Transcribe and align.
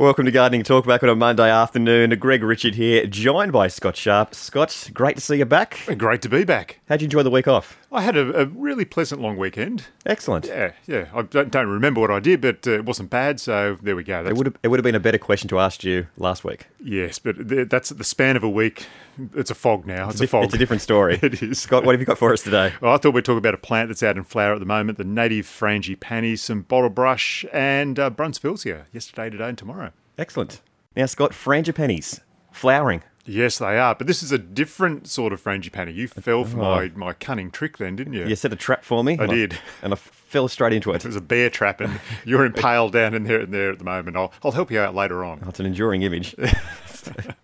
Welcome 0.00 0.24
to 0.24 0.30
Gardening 0.30 0.62
Talk 0.62 0.86
back 0.86 1.02
on 1.02 1.10
a 1.10 1.14
Monday 1.14 1.50
afternoon. 1.50 2.18
Greg 2.18 2.42
Richard 2.42 2.74
here, 2.74 3.04
joined 3.04 3.52
by 3.52 3.68
Scott 3.68 3.98
Sharp. 3.98 4.34
Scott, 4.34 4.88
great 4.94 5.16
to 5.16 5.20
see 5.20 5.36
you 5.36 5.44
back. 5.44 5.78
Great 5.98 6.22
to 6.22 6.30
be 6.30 6.42
back. 6.42 6.80
How'd 6.88 7.02
you 7.02 7.04
enjoy 7.04 7.22
the 7.22 7.30
week 7.30 7.46
off? 7.46 7.79
I 7.92 8.02
had 8.02 8.16
a, 8.16 8.42
a 8.42 8.46
really 8.46 8.84
pleasant 8.84 9.20
long 9.20 9.36
weekend. 9.36 9.86
Excellent. 10.06 10.46
Yeah, 10.46 10.72
yeah. 10.86 11.06
I 11.12 11.22
don't, 11.22 11.50
don't 11.50 11.66
remember 11.66 12.00
what 12.00 12.10
I 12.12 12.20
did, 12.20 12.40
but 12.40 12.64
uh, 12.66 12.72
it 12.72 12.84
wasn't 12.84 13.10
bad. 13.10 13.40
So 13.40 13.78
there 13.82 13.96
we 13.96 14.04
go. 14.04 14.24
It 14.24 14.36
would 14.36 14.46
have 14.46 14.56
it 14.62 14.68
would 14.68 14.78
have 14.78 14.84
been 14.84 14.94
a 14.94 15.00
better 15.00 15.18
question 15.18 15.48
to 15.48 15.58
ask 15.58 15.82
you 15.82 16.06
last 16.16 16.44
week. 16.44 16.66
yes, 16.82 17.18
but 17.18 17.48
th- 17.48 17.68
that's 17.68 17.90
at 17.90 17.98
the 17.98 18.04
span 18.04 18.36
of 18.36 18.44
a 18.44 18.48
week. 18.48 18.86
It's 19.34 19.50
a 19.50 19.54
fog 19.56 19.86
now. 19.86 20.08
It's, 20.08 20.18
a 20.20 20.22
Dif- 20.22 20.30
fog. 20.30 20.44
It's 20.44 20.54
a 20.54 20.58
different 20.58 20.82
story. 20.82 21.18
It 21.22 21.42
is. 21.42 21.60
Scott, 21.60 21.84
what 21.84 21.92
have 21.94 22.00
you 22.00 22.06
got 22.06 22.16
for 22.18 22.32
us 22.32 22.42
today? 22.42 22.72
Well, 22.80 22.94
I 22.94 22.96
thought 22.96 23.12
we'd 23.12 23.24
talk 23.24 23.36
about 23.38 23.54
a 23.54 23.58
plant 23.58 23.88
that's 23.88 24.02
out 24.02 24.16
in 24.16 24.22
flower 24.24 24.54
at 24.54 24.60
the 24.60 24.66
moment, 24.66 24.96
the 24.96 25.04
native 25.04 25.46
frangipani, 25.46 26.38
some 26.38 26.62
bottle 26.62 26.90
brush, 26.90 27.44
and 27.52 27.98
uh, 27.98 28.08
Brunfelsia 28.10 28.84
yesterday, 28.92 29.30
today, 29.30 29.48
and 29.48 29.58
tomorrow. 29.58 29.90
Excellent. 30.16 30.62
Now, 30.96 31.06
Scott, 31.06 31.32
frangipanis, 31.32 32.20
flowering. 32.52 33.02
Yes, 33.26 33.58
they 33.58 33.78
are. 33.78 33.94
But 33.94 34.06
this 34.06 34.22
is 34.22 34.32
a 34.32 34.38
different 34.38 35.08
sort 35.08 35.32
of 35.32 35.42
frangipani. 35.42 35.94
You 35.94 36.08
fell 36.08 36.44
for 36.44 36.56
my, 36.56 36.90
my 36.94 37.12
cunning 37.12 37.50
trick 37.50 37.78
then, 37.78 37.96
didn't 37.96 38.14
you? 38.14 38.26
You 38.26 38.36
set 38.36 38.52
a 38.52 38.56
trap 38.56 38.84
for 38.84 39.04
me. 39.04 39.18
I 39.18 39.24
and 39.24 39.32
did. 39.32 39.58
And 39.82 39.92
I 39.92 39.96
fell 39.96 40.48
straight 40.48 40.72
into 40.72 40.92
it. 40.92 41.04
It 41.04 41.08
was 41.08 41.16
a 41.16 41.20
bear 41.20 41.50
trap, 41.50 41.80
and 41.80 42.00
you're 42.24 42.44
impaled 42.44 42.92
down 42.92 43.14
in 43.14 43.24
there 43.24 43.40
and 43.40 43.52
there 43.52 43.70
at 43.72 43.78
the 43.78 43.84
moment. 43.84 44.16
I'll, 44.16 44.32
I'll 44.44 44.52
help 44.52 44.70
you 44.70 44.80
out 44.80 44.94
later 44.94 45.24
on. 45.24 45.42
It's 45.46 45.60
an 45.60 45.66
enduring 45.66 46.02
image. 46.02 46.34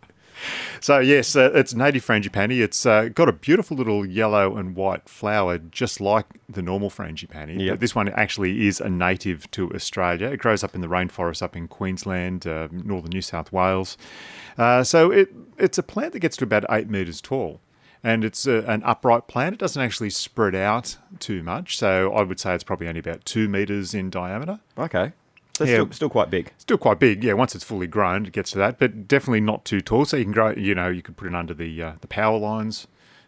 So 0.86 1.00
yes, 1.00 1.34
uh, 1.34 1.50
it's 1.52 1.74
native 1.74 2.06
frangipani. 2.06 2.62
It's 2.62 2.86
uh, 2.86 3.08
got 3.08 3.28
a 3.28 3.32
beautiful 3.32 3.76
little 3.76 4.06
yellow 4.06 4.56
and 4.56 4.76
white 4.76 5.08
flower, 5.08 5.58
just 5.58 6.00
like 6.00 6.26
the 6.48 6.62
normal 6.62 6.90
frangipani. 6.90 7.58
Yep. 7.58 7.72
But 7.72 7.80
this 7.80 7.96
one 7.96 8.08
actually 8.10 8.68
is 8.68 8.80
a 8.80 8.88
native 8.88 9.50
to 9.50 9.68
Australia. 9.72 10.28
It 10.28 10.36
grows 10.36 10.62
up 10.62 10.76
in 10.76 10.82
the 10.82 10.86
rainforest 10.86 11.42
up 11.42 11.56
in 11.56 11.66
Queensland, 11.66 12.46
uh, 12.46 12.68
northern 12.70 13.10
New 13.10 13.20
South 13.20 13.50
Wales. 13.50 13.98
Uh, 14.56 14.84
so 14.84 15.10
it 15.10 15.34
it's 15.58 15.76
a 15.76 15.82
plant 15.82 16.12
that 16.12 16.20
gets 16.20 16.36
to 16.36 16.44
about 16.44 16.64
eight 16.70 16.88
meters 16.88 17.20
tall. 17.20 17.60
And 18.04 18.22
it's 18.22 18.46
a, 18.46 18.58
an 18.68 18.84
upright 18.84 19.26
plant. 19.26 19.54
It 19.54 19.58
doesn't 19.58 19.82
actually 19.82 20.10
spread 20.10 20.54
out 20.54 20.98
too 21.18 21.42
much. 21.42 21.76
So 21.78 22.12
I 22.12 22.22
would 22.22 22.38
say 22.38 22.54
it's 22.54 22.62
probably 22.62 22.86
only 22.86 23.00
about 23.00 23.24
two 23.24 23.48
meters 23.48 23.92
in 23.92 24.08
diameter. 24.08 24.60
okay. 24.78 25.14
So 25.56 25.64
Yeah. 25.64 25.72
still, 25.76 25.92
still 25.92 26.10
quite 26.10 26.28
big. 26.30 26.52
Still 26.58 26.76
quite 26.76 26.98
big, 26.98 27.24
yeah. 27.24 27.32
Once 27.32 27.54
it's 27.54 27.64
fully 27.64 27.86
grown, 27.86 28.26
it 28.26 28.32
gets 28.32 28.50
to 28.50 28.58
that, 28.58 28.78
but 28.78 29.08
definitely 29.08 29.40
not 29.40 29.64
too 29.64 29.80
tall. 29.80 30.04
So 30.04 30.18
you 30.18 30.24
can 30.24 30.32
grow, 30.34 30.50
you 30.50 30.74
know, 30.74 30.88
you 30.88 31.00
could 31.00 31.16
put 31.16 31.26
it 31.26 31.34
under 31.34 31.54
the 31.54 31.82
uh, 31.82 31.92
the 32.02 32.06
power 32.06 32.36
lines, 32.38 32.86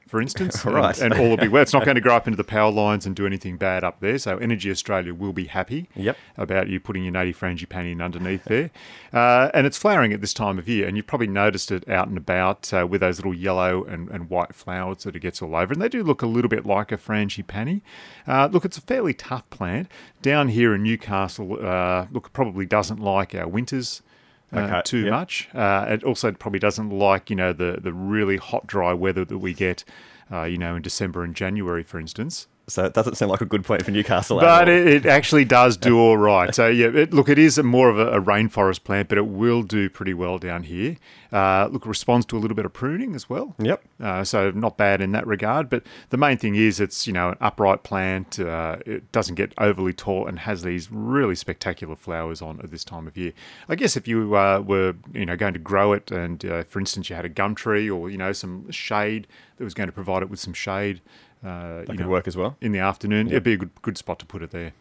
for 0.09 0.21
instance, 0.21 0.65
and- 0.65 0.99
and, 1.03 1.15
all 1.15 1.29
will 1.29 1.37
be 1.37 1.49
well. 1.49 1.63
It's 1.63 1.73
not 1.73 1.85
going 1.85 1.95
to 1.95 2.01
grow 2.01 2.17
up 2.17 2.27
into 2.27 2.37
the 2.37 2.45
power 2.45 2.71
lines 2.71 3.07
and 3.07 3.15
do 3.15 3.27
anything 3.27 3.57
bad 3.57 3.85
up 3.85 4.01
there. 4.01 4.19
So 4.19 4.39
Energy 4.39 4.71
Australia 4.71 5.15
will 5.15 5.33
be 5.33 5.45
happy 5.45 5.89
Yep. 5.95 6.17
about 6.37 6.69
you 6.69 6.81
putting 6.81 7.05
your 7.05 7.13
native 7.13 7.39
frangipani 7.39 7.93
in 7.93 8.01
underneath 8.01 8.45
there, 8.45 8.71
uh, 9.13 9.51
and 9.55 9.67
it's 9.67 9.79
flowering 9.79 10.13
at 10.13 10.21
this 10.21 10.35
time 10.35 10.59
of 10.59 10.69
year, 10.69 10.87
and 10.89 10.97
you've 10.97 11.07
probably 11.07 11.27
noticed 11.29 11.71
it 11.71 11.89
out 11.89 12.09
and 12.09 12.17
about 12.17 12.73
uh, 12.73 12.87
with 12.87 13.01
those 13.03 13.19
little 13.19 13.35
yellow 13.35 13.85
and, 13.85 14.09
and 14.11 14.31
white 14.31 14.55
flowers 14.55 15.05
that 15.05 15.15
it 15.15 15.21
gets 15.21 15.41
all 15.43 15.55
over, 15.55 15.73
and 15.73 15.81
they 15.83 15.89
do 15.89 16.03
look 16.03 16.23
a 16.23 16.27
little 16.27 16.49
bit 16.49 16.65
like 16.67 16.91
a 16.91 16.97
frangipani. 16.97 17.83
Uh, 18.27 18.49
look, 18.51 18.65
it's 18.65 18.79
a 18.79 18.83
fairly 18.83 19.15
tough 19.15 19.49
plant 19.51 19.89
down 20.23 20.49
here 20.49 20.75
in 20.75 20.83
Newcastle. 20.83 21.59
Uh, 21.65 22.07
look, 22.11 22.27
it 22.27 22.33
probably 22.33 22.67
doesn't 22.67 23.01
like 23.01 23.35
our 23.35 23.47
winters 23.49 24.03
uh, 24.53 24.59
Okay, 24.59 24.83
too 24.85 25.01
yep. 25.05 25.11
much. 25.11 25.49
Uh, 25.55 25.87
it 25.89 26.05
also 26.05 26.33
probably 26.33 26.59
doesn't 26.61 26.91
like 26.91 27.31
you 27.31 27.37
know 27.37 27.53
the 27.53 27.79
the 27.81 27.93
really 27.93 28.37
hot 28.37 28.67
dry 28.67 28.93
weather 28.93 29.25
that 29.25 29.39
we 29.39 29.53
get, 29.55 29.85
uh, 30.33 30.45
you 30.45 30.59
know, 30.59 30.77
in 30.77 30.83
December 30.83 31.23
and 31.25 31.35
January, 31.35 31.83
for 31.83 31.99
instance. 31.99 32.47
So 32.69 32.85
it 32.85 32.95
doesn't 32.95 33.17
seem 33.17 33.29
like 33.29 33.41
a 33.41 33.47
good 33.47 33.65
point 33.65 33.85
for 33.85 33.91
Newcastle. 33.91 34.39
But 34.41 34.69
it, 34.69 34.87
it 34.87 35.07
actually 35.07 35.45
does 35.45 35.77
do 35.77 35.99
all 35.99 36.17
right. 36.17 36.55
So 36.55 36.69
yeah, 36.69 36.89
it, 36.89 37.13
look, 37.13 37.29
it 37.29 37.39
is 37.39 37.59
a 37.59 37.63
more 37.63 37.89
of 37.89 37.99
a, 37.99 38.13
a 38.13 38.21
rainforest 38.21 38.85
plant, 38.85 39.09
but 39.09 39.19
it 39.19 39.27
will 39.27 39.63
do 39.63 39.89
pretty 39.89 40.15
well 40.15 40.39
down 40.39 40.65
here. 40.65 40.97
Uh, 41.33 41.69
look, 41.71 41.85
responds 41.87 42.25
to 42.27 42.37
a 42.37 42.41
little 42.41 42.55
bit 42.55 42.65
of 42.65 42.73
pruning 42.73 43.15
as 43.15 43.29
well. 43.29 43.55
Yep. 43.59 43.83
Uh, 44.01 44.25
so 44.25 44.51
not 44.51 44.77
bad 44.77 45.01
in 45.01 45.13
that 45.13 45.27
regard. 45.27 45.69
But 45.69 45.83
the 46.11 46.17
main 46.17 46.39
thing 46.39 46.55
is 46.55 46.81
it's 46.81 47.07
you 47.07 47.13
know 47.13 47.31
an 47.31 47.37
upright 47.41 47.83
plant. 47.83 48.39
Uh, 48.39 48.77
it 48.87 49.11
doesn't 49.13 49.35
get 49.35 49.53
overly 49.59 49.93
tall 49.93 50.27
and 50.27 50.41
has 50.41 50.63
these 50.63 50.91
really 50.91 51.35
spectacular 51.35 51.97
flowers 51.97 52.41
on 52.41 52.61
at 52.61 52.71
this 52.71 52.85
time 52.85 53.07
of 53.07 53.17
year. 53.17 53.33
I 53.69 53.75
guess 53.75 53.97
if 53.97 54.09
you 54.09 54.37
uh, 54.37 54.63
were 54.65 54.95
you 55.13 55.27
know 55.27 55.37
going 55.37 55.55
to 55.55 55.59
grow 55.59 55.93
it, 55.93 56.11
and 56.11 56.45
uh, 56.45 56.65
for 56.65 56.81
instance 56.81 57.11
you 57.11 57.17
had 57.17 57.25
a 57.25 57.31
gum 57.31 57.55
tree 57.55 57.91
or 57.91 58.11
you 58.11 58.19
know 58.19 58.33
some 58.33 58.71
shade 58.71 59.27
that 59.57 59.65
was 59.65 59.75
going 59.75 59.89
to 59.89 59.93
provide 59.93 60.23
it 60.23 60.31
with 60.31 60.41
some 60.41 60.55
shade. 60.55 61.01
Uh, 61.45 61.49
That 61.49 61.81
you 61.91 61.97
could 61.97 62.01
know, 62.07 62.09
work 62.09 62.27
as 62.27 62.37
well. 62.37 62.57
in 62.61 62.73
the 62.73 62.79
afternoon. 62.81 63.29
It'd 63.29 63.43
be 63.43 63.53
a 63.55 63.57
good 63.57 63.71
good 63.83 63.97
spot 63.99 64.19
to 64.21 64.27
put 64.27 64.43
it 64.43 64.51
there 64.51 64.73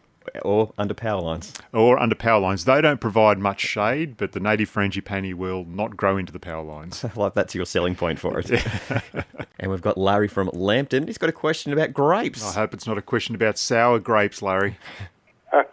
Or 0.42 0.72
under 0.76 0.92
power 0.94 1.20
lines. 1.22 1.52
or 1.72 1.98
under 1.98 2.14
power 2.14 2.40
lines. 2.40 2.64
They 2.64 2.80
don't 2.80 3.00
provide 3.00 3.38
much 3.38 3.60
shade, 3.60 4.16
but 4.16 4.32
the 4.32 4.40
native 4.40 4.70
frangipani 4.70 5.34
will 5.34 5.64
not 5.64 5.96
grow 5.96 6.16
into 6.16 6.32
the 6.32 6.40
power 6.40 6.62
lines. 6.64 7.04
Like 7.16 7.34
that's 7.34 7.54
your 7.54 7.64
selling 7.64 7.94
point 7.94 8.18
for 8.18 8.38
it. 8.40 8.50
and 9.60 9.70
we've 9.70 9.80
got 9.82 9.96
Larry 9.96 10.28
from 10.28 10.50
Lambton. 10.52 11.06
He's 11.06 11.18
got 11.18 11.28
a 11.28 11.32
question 11.32 11.72
about 11.72 11.92
grapes. 11.92 12.42
I 12.44 12.60
hope 12.60 12.74
it's 12.74 12.86
not 12.86 12.98
a 12.98 13.02
question 13.02 13.34
about 13.34 13.56
sour 13.58 13.98
grapes, 14.00 14.42
Larry. 14.42 14.76
I 15.52 15.64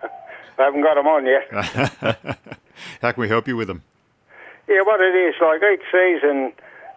haven't 0.63 0.83
got 0.83 0.95
them 0.95 1.07
on 1.07 1.25
yet. 1.25 2.35
How 3.01 3.11
can 3.11 3.21
we 3.21 3.27
help 3.27 3.47
you 3.47 3.57
with 3.57 3.67
them? 3.67 3.81
yeah, 4.67 4.81
what 4.83 4.99
it 5.01 5.13
is, 5.15 5.35
like 5.41 5.61
each 5.73 5.85
season, 5.91 6.51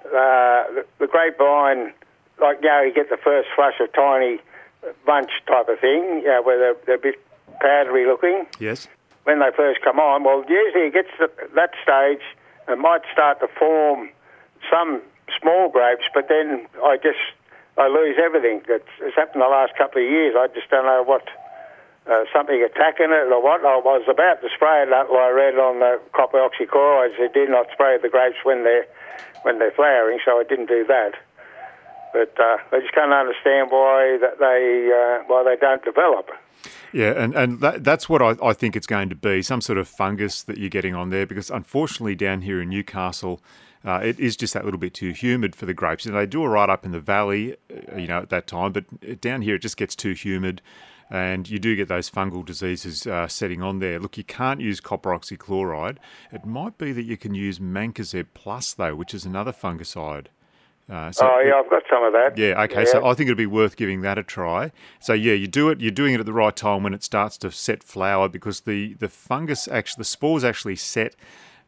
uh, 0.06 0.64
the, 0.74 0.86
the 1.00 1.06
grapevine, 1.06 1.92
like, 2.40 2.58
you 2.62 2.68
know, 2.68 2.82
you 2.82 2.92
get 2.92 3.10
the 3.10 3.16
first 3.16 3.48
flush 3.54 3.74
of 3.80 3.92
tiny 3.92 4.38
bunch 5.06 5.30
type 5.46 5.68
of 5.68 5.78
thing, 5.80 6.22
you 6.22 6.28
know, 6.28 6.42
where 6.42 6.58
they're, 6.58 6.76
they're 6.86 6.96
a 6.96 6.98
bit 6.98 7.16
powdery 7.60 8.06
looking. 8.06 8.46
Yes. 8.58 8.88
When 9.24 9.40
they 9.40 9.50
first 9.56 9.80
come 9.82 9.98
on, 9.98 10.24
well, 10.24 10.44
usually 10.48 10.86
it 10.86 10.94
gets 10.94 11.10
to 11.18 11.28
that 11.54 11.70
stage 11.82 12.24
and 12.66 12.80
might 12.80 13.02
start 13.12 13.40
to 13.40 13.48
form 13.58 14.10
some 14.70 15.02
small 15.40 15.68
grapes, 15.68 16.04
but 16.14 16.28
then 16.28 16.66
I 16.82 16.96
just, 16.96 17.20
I 17.76 17.88
lose 17.88 18.16
everything. 18.22 18.62
It's, 18.68 18.88
it's 19.00 19.16
happened 19.16 19.42
the 19.42 19.48
last 19.48 19.76
couple 19.76 20.02
of 20.02 20.08
years. 20.08 20.34
I 20.38 20.48
just 20.48 20.70
don't 20.70 20.86
know 20.86 21.02
what, 21.04 21.28
uh, 22.08 22.24
something 22.32 22.62
attacking 22.62 23.12
it 23.12 23.28
or 23.28 23.42
what. 23.42 23.60
I 23.60 23.76
was 23.76 24.06
about 24.08 24.40
to 24.40 24.48
spray 24.54 24.82
it 24.82 24.88
until 24.88 25.16
I 25.16 25.28
read 25.28 25.54
on 25.60 25.80
the 25.80 26.00
copper 26.12 26.38
oxychlorides 26.38 27.18
they 27.18 27.28
do 27.28 27.46
not 27.50 27.66
spray 27.72 27.98
the 28.00 28.08
grapes 28.08 28.38
when 28.44 28.64
they're 28.64 28.86
when 29.42 29.58
they're 29.58 29.70
flowering, 29.70 30.18
so 30.24 30.40
I 30.40 30.44
didn't 30.44 30.66
do 30.66 30.84
that. 30.88 31.12
But 32.12 32.34
uh, 32.38 32.56
I 32.72 32.80
just 32.80 32.94
can't 32.94 33.12
understand 33.12 33.70
why 33.70 34.18
that 34.20 34.38
they 34.38 34.90
uh, 34.92 35.24
why 35.26 35.44
they 35.44 35.56
don't 35.56 35.84
develop. 35.84 36.30
Yeah, 36.92 37.12
and, 37.22 37.34
and 37.34 37.60
that, 37.60 37.84
that's 37.84 38.08
what 38.08 38.22
I, 38.22 38.34
I 38.42 38.52
think 38.52 38.74
it's 38.74 38.86
going 38.86 39.10
to 39.10 39.14
be 39.14 39.42
some 39.42 39.60
sort 39.60 39.78
of 39.78 39.86
fungus 39.86 40.42
that 40.42 40.58
you're 40.58 40.70
getting 40.70 40.94
on 40.94 41.10
there 41.10 41.26
because 41.26 41.50
unfortunately 41.50 42.14
down 42.14 42.42
here 42.42 42.60
in 42.62 42.70
Newcastle, 42.70 43.42
uh, 43.84 44.00
it 44.02 44.18
is 44.18 44.36
just 44.36 44.54
that 44.54 44.64
little 44.64 44.80
bit 44.80 44.94
too 44.94 45.12
humid 45.12 45.54
for 45.54 45.66
the 45.66 45.74
grapes. 45.74 46.06
And 46.06 46.16
they 46.16 46.26
do 46.26 46.40
all 46.40 46.48
right 46.48 46.68
up 46.68 46.84
in 46.84 46.92
the 46.92 47.00
valley, 47.00 47.56
uh, 47.70 47.96
you 47.96 48.08
know, 48.08 48.18
at 48.18 48.30
that 48.30 48.46
time, 48.46 48.72
but 48.72 49.20
down 49.20 49.42
here 49.42 49.56
it 49.56 49.62
just 49.62 49.76
gets 49.76 49.94
too 49.94 50.12
humid 50.12 50.62
and 51.10 51.48
you 51.48 51.58
do 51.58 51.74
get 51.74 51.88
those 51.88 52.10
fungal 52.10 52.44
diseases 52.44 53.06
uh, 53.06 53.26
setting 53.28 53.62
on 53.62 53.78
there. 53.78 53.98
Look, 53.98 54.18
you 54.18 54.24
can't 54.24 54.60
use 54.60 54.80
copper 54.80 55.10
oxychloride. 55.10 55.96
It 56.32 56.44
might 56.44 56.76
be 56.76 56.92
that 56.92 57.04
you 57.04 57.16
can 57.16 57.34
use 57.34 57.58
Mancozeb 57.58 58.26
Plus, 58.34 58.74
though, 58.74 58.94
which 58.94 59.14
is 59.14 59.24
another 59.24 59.52
fungicide. 59.52 60.26
Uh, 60.90 61.12
so 61.12 61.26
oh 61.30 61.40
yeah, 61.44 61.54
I've 61.54 61.68
got 61.68 61.82
some 61.90 62.02
of 62.02 62.12
that. 62.14 62.38
yeah, 62.38 62.62
okay. 62.62 62.84
So 62.86 63.04
I 63.04 63.12
think 63.14 63.28
it'd 63.28 63.36
be 63.36 63.46
worth 63.46 63.76
giving 63.76 64.00
that 64.02 64.16
a 64.16 64.22
try. 64.22 64.72
So 65.00 65.12
yeah, 65.12 65.34
you 65.34 65.46
do 65.46 65.68
it. 65.68 65.80
You're 65.80 65.90
doing 65.90 66.14
it 66.14 66.20
at 66.20 66.26
the 66.26 66.32
right 66.32 66.54
time 66.56 66.82
when 66.82 66.94
it 66.94 67.02
starts 67.02 67.36
to 67.38 67.50
set 67.50 67.82
flower 67.82 68.28
because 68.28 68.60
the 68.60 68.94
the 68.94 69.08
fungus 69.08 69.68
actually 69.68 70.00
the 70.00 70.04
spores 70.04 70.44
actually 70.44 70.76
set. 70.76 71.14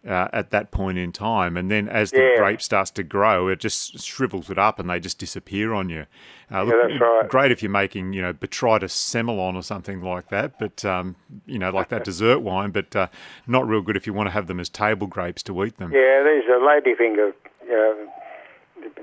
Uh, 0.02 0.28
at 0.32 0.48
that 0.48 0.70
point 0.70 0.96
in 0.96 1.12
time, 1.12 1.58
and 1.58 1.70
then 1.70 1.86
as 1.86 2.10
the 2.10 2.22
Yeah. 2.22 2.36
grape 2.38 2.62
starts 2.62 2.90
to 2.90 3.02
grow, 3.02 3.48
it 3.48 3.60
just 3.60 4.00
shrivels 4.00 4.48
it 4.48 4.56
up, 4.56 4.78
and 4.78 4.88
they 4.88 4.98
just 4.98 5.18
disappear 5.18 5.74
on 5.74 5.90
you. 5.90 6.06
Uh, 6.50 6.62
look, 6.62 6.80
that's 6.80 6.98
right. 6.98 7.28
Great 7.28 7.52
if 7.52 7.62
you're 7.62 7.70
making, 7.70 8.14
you 8.14 8.22
know, 8.22 8.32
botrytis 8.32 8.92
semillon 8.92 9.56
or 9.56 9.62
something 9.62 10.00
like 10.00 10.30
that, 10.30 10.58
but 10.58 10.86
um, 10.86 11.16
you 11.44 11.58
know, 11.58 11.68
like 11.68 11.90
that 11.90 12.02
dessert 12.10 12.38
wine. 12.38 12.70
But 12.70 12.96
uh, 12.96 13.08
not 13.46 13.68
real 13.68 13.82
good 13.82 13.94
if 13.94 14.06
you 14.06 14.14
want 14.14 14.28
to 14.28 14.30
have 14.30 14.46
them 14.46 14.58
as 14.58 14.70
table 14.70 15.06
grapes 15.06 15.42
to 15.42 15.64
eat 15.66 15.76
them. 15.76 15.92
Yeah, 15.92 16.22
these 16.22 16.48
are 16.48 16.58
ladyfinger, 16.60 17.34
know, 17.68 18.08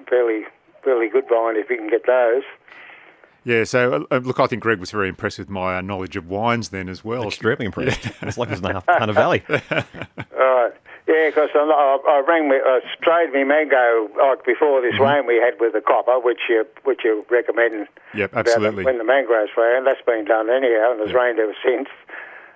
fairly 0.09 0.43
fairly 0.83 1.09
good 1.09 1.25
vine 1.29 1.55
if 1.57 1.69
you 1.69 1.77
can 1.77 1.89
get 1.89 2.05
those. 2.05 2.43
Yeah, 3.43 3.63
so 3.63 4.05
uh, 4.11 4.17
look, 4.17 4.41
I 4.41 4.47
think 4.47 4.61
Greg 4.61 4.77
was 4.79 4.91
very 4.91 5.07
impressed 5.07 5.39
with 5.39 5.49
my 5.49 5.77
uh, 5.77 5.81
knowledge 5.81 6.17
of 6.17 6.27
wines 6.27 6.67
then 6.69 6.89
as 6.89 7.05
well. 7.05 7.23
Extremely 7.27 7.65
impressed. 7.65 8.11
It's 8.21 8.37
like 8.37 8.49
it 8.49 8.59
was 8.59 8.69
in 8.69 8.81
Hunter 8.87 9.13
Valley. 9.13 9.43
Right. 10.37 10.73
Yeah, 11.07 11.29
because 11.29 11.49
I, 11.55 11.59
I, 11.59 12.19
I 12.19 12.23
rang 12.27 12.49
me, 12.49 12.57
I 12.57 12.81
sprayed 12.99 13.31
me 13.31 13.45
mango 13.45 14.09
like 14.19 14.43
before 14.45 14.81
this 14.81 14.99
rain 14.99 15.25
we 15.25 15.35
had 15.35 15.53
with 15.59 15.71
the 15.73 15.79
copper, 15.81 16.19
which 16.19 16.39
you 16.49 16.65
which 16.83 17.01
you 17.05 17.25
recommend. 17.29 17.87
Yep, 18.13 18.31
about 18.33 18.47
absolutely. 18.47 18.83
When 18.83 18.97
the 18.97 19.05
mangroves 19.05 19.51
flower, 19.55 19.77
and 19.77 19.87
that's 19.87 20.01
been 20.05 20.25
done 20.25 20.49
anyhow, 20.49 20.91
and 20.91 20.99
it's 20.99 21.13
rained 21.13 21.39
ever 21.39 21.55
since. 21.63 21.87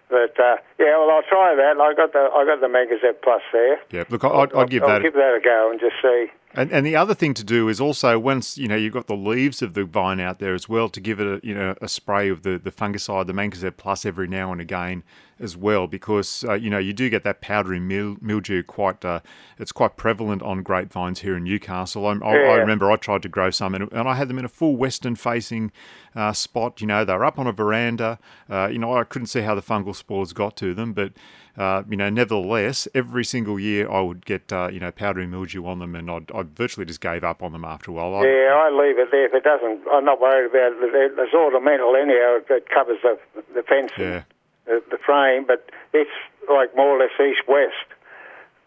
But 0.09 0.37
uh, 0.37 0.57
yeah, 0.77 0.97
well, 0.99 1.11
I'll 1.11 1.23
try 1.23 1.55
that. 1.55 1.79
I 1.79 1.93
got 1.93 2.11
the 2.11 2.27
I 2.35 2.43
got 2.43 2.59
the 2.59 2.67
Megazep 2.67 3.21
Plus 3.23 3.41
there. 3.53 3.79
Yeah, 3.91 4.03
look, 4.09 4.25
I'd, 4.25 4.53
I'd 4.53 4.69
give 4.69 4.83
I'll 4.83 4.89
that. 4.89 5.01
give 5.01 5.13
that 5.13 5.35
a 5.35 5.39
go 5.41 5.71
and 5.71 5.79
just 5.79 5.95
see. 6.01 6.27
And, 6.53 6.71
and 6.71 6.85
the 6.85 6.95
other 6.95 7.13
thing 7.13 7.33
to 7.35 7.43
do 7.43 7.69
is 7.69 7.79
also 7.79 8.19
once 8.19 8.57
you 8.57 8.67
know 8.67 8.75
you've 8.75 8.93
got 8.93 9.07
the 9.07 9.15
leaves 9.15 9.61
of 9.61 9.73
the 9.73 9.85
vine 9.85 10.19
out 10.19 10.39
there 10.39 10.53
as 10.53 10.67
well 10.67 10.89
to 10.89 10.99
give 10.99 11.19
it 11.19 11.27
a 11.27 11.47
you 11.47 11.53
know 11.53 11.75
a 11.81 11.87
spray 11.87 12.27
of 12.29 12.43
the 12.43 12.57
the 12.57 12.71
fungicide, 12.71 13.27
the 13.27 13.33
Mancozeb 13.33 13.77
Plus 13.77 14.05
every 14.05 14.27
now 14.27 14.51
and 14.51 14.59
again 14.59 15.03
as 15.39 15.57
well 15.57 15.87
because 15.87 16.43
uh, 16.47 16.53
you 16.53 16.69
know 16.69 16.77
you 16.77 16.93
do 16.93 17.09
get 17.09 17.23
that 17.23 17.41
powdery 17.41 17.79
mildew 17.79 18.63
quite 18.63 19.03
uh, 19.05 19.21
it's 19.57 19.71
quite 19.71 19.95
prevalent 19.95 20.41
on 20.43 20.61
grapevines 20.61 21.21
here 21.21 21.37
in 21.37 21.43
Newcastle. 21.43 22.05
I, 22.05 22.13
I, 22.13 22.35
I 22.35 22.55
remember 22.55 22.91
I 22.91 22.97
tried 22.97 23.21
to 23.23 23.29
grow 23.29 23.49
some 23.49 23.73
and, 23.73 23.91
and, 23.91 24.07
I 24.07 24.15
had 24.15 24.27
them 24.27 24.37
in 24.37 24.45
a 24.45 24.49
full 24.49 24.75
western 24.75 25.15
facing 25.15 25.71
uh, 26.15 26.33
spot. 26.33 26.81
You 26.81 26.87
know 26.87 27.05
they 27.05 27.13
were 27.13 27.25
up 27.25 27.39
on 27.39 27.47
a 27.47 27.53
veranda. 27.53 28.19
Uh, 28.49 28.67
you 28.67 28.77
know 28.77 28.93
I 28.93 29.03
couldn't 29.05 29.27
see 29.27 29.41
how 29.41 29.55
the 29.55 29.61
fungal 29.61 29.95
spores 29.95 30.33
got 30.33 30.57
to 30.57 30.73
them, 30.73 30.91
but 30.93 31.13
uh, 31.57 31.83
you 31.89 31.97
know, 31.97 32.09
nevertheless, 32.09 32.87
every 32.95 33.25
single 33.25 33.59
year 33.59 33.89
I 33.89 34.01
would 34.01 34.25
get 34.25 34.51
uh, 34.53 34.69
you 34.71 34.79
know 34.79 34.91
powdery 34.91 35.27
mildew 35.27 35.65
on 35.65 35.79
them, 35.79 35.95
and 35.95 36.09
I'd, 36.09 36.31
I 36.31 36.43
virtually 36.43 36.85
just 36.85 37.01
gave 37.01 37.23
up 37.23 37.43
on 37.43 37.51
them 37.51 37.65
after 37.65 37.91
a 37.91 37.93
while. 37.93 38.15
I, 38.15 38.23
yeah, 38.23 38.55
I 38.55 38.69
leave 38.71 38.97
it 38.97 39.11
there 39.11 39.25
if 39.25 39.33
it 39.33 39.43
doesn't. 39.43 39.81
I'm 39.91 40.05
not 40.05 40.21
worried 40.21 40.49
about 40.49 40.71
it. 40.81 41.13
It's 41.17 41.33
ornamental 41.33 41.95
anyhow. 41.95 42.39
It 42.49 42.69
covers 42.69 42.99
the 43.03 43.19
the 43.53 43.63
fence, 43.63 43.91
yeah. 43.97 44.23
the, 44.65 44.81
the 44.89 44.97
frame, 44.97 45.45
but 45.45 45.69
it's 45.93 46.11
like 46.49 46.75
more 46.75 46.95
or 46.95 46.99
less 46.99 47.11
east 47.19 47.47
west 47.47 47.87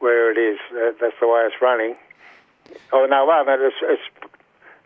where 0.01 0.31
it 0.31 0.39
is. 0.39 0.59
Uh, 0.71 0.93
that's 1.01 1.17
the 1.21 1.29
way 1.29 1.41
it's 1.47 1.61
running. 1.63 1.97
Oh 2.93 3.07
no, 3.09 3.25
wait 3.25 3.41
a 3.41 3.45
minute. 3.45 3.73
It's 3.73 4.01
it's, 4.01 4.33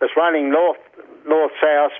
it's 0.02 0.16
running 0.16 0.50
north 0.50 0.78
north 1.26 1.52
south 1.60 1.92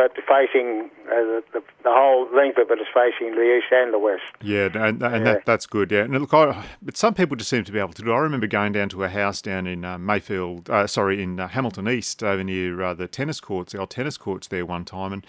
but 0.00 0.16
facing 0.26 0.90
uh, 1.08 1.42
the, 1.52 1.62
the, 1.84 1.90
whole 1.90 2.26
length 2.34 2.56
of 2.56 2.70
it 2.70 2.80
is 2.80 2.86
facing 2.94 3.34
the 3.34 3.58
east 3.58 3.66
and 3.70 3.92
the 3.92 3.98
west. 3.98 4.22
Yeah, 4.40 4.70
and, 4.72 5.02
and 5.02 5.02
yeah. 5.02 5.18
That, 5.18 5.44
that's 5.44 5.66
good. 5.66 5.92
Yeah, 5.92 6.04
and 6.04 6.18
look, 6.18 6.32
I, 6.32 6.64
but 6.80 6.96
some 6.96 7.12
people 7.12 7.36
just 7.36 7.50
seem 7.50 7.64
to 7.64 7.72
be 7.72 7.78
able 7.78 7.92
to 7.92 8.02
do. 8.02 8.10
It. 8.10 8.14
I 8.14 8.18
remember 8.20 8.46
going 8.46 8.72
down 8.72 8.88
to 8.90 9.04
a 9.04 9.10
house 9.10 9.42
down 9.42 9.66
in 9.66 9.84
uh, 9.84 9.98
Mayfield, 9.98 10.70
uh, 10.70 10.86
sorry, 10.86 11.22
in 11.22 11.38
uh, 11.38 11.48
Hamilton 11.48 11.86
East, 11.86 12.22
over 12.22 12.42
near 12.42 12.80
uh, 12.82 12.94
the 12.94 13.08
tennis 13.08 13.40
courts, 13.40 13.72
the 13.72 13.78
old 13.78 13.90
tennis 13.90 14.16
courts 14.16 14.48
there 14.48 14.64
one 14.64 14.86
time, 14.86 15.12
and. 15.12 15.26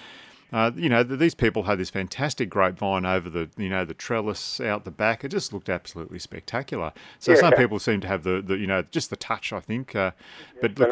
Uh, 0.54 0.70
you 0.76 0.90
know, 0.90 1.02
these 1.02 1.34
people 1.34 1.64
had 1.64 1.78
this 1.78 1.90
fantastic 1.90 2.50
grapevine 2.50 3.06
over 3.06 3.30
the, 3.30 3.50
you 3.56 3.70
know, 3.70 3.86
the 3.86 3.94
trellis 3.94 4.60
out 4.60 4.84
the 4.84 4.92
back. 4.92 5.24
It 5.24 5.30
just 5.30 5.54
looked 5.54 5.70
absolutely 5.70 6.20
spectacular. 6.20 6.92
So 7.20 7.32
yeah. 7.32 7.40
some 7.40 7.54
people 7.54 7.80
seem 7.80 8.02
to 8.02 8.08
have 8.10 8.24
the, 8.24 8.42
the, 8.46 8.58
you 8.58 8.68
know, 8.68 8.82
just 8.82 9.10
the 9.12 9.16
touch. 9.16 9.54
I 9.54 9.62
think, 9.62 9.96
uh, 9.96 10.12
but 10.60 10.78
look, 10.78 10.92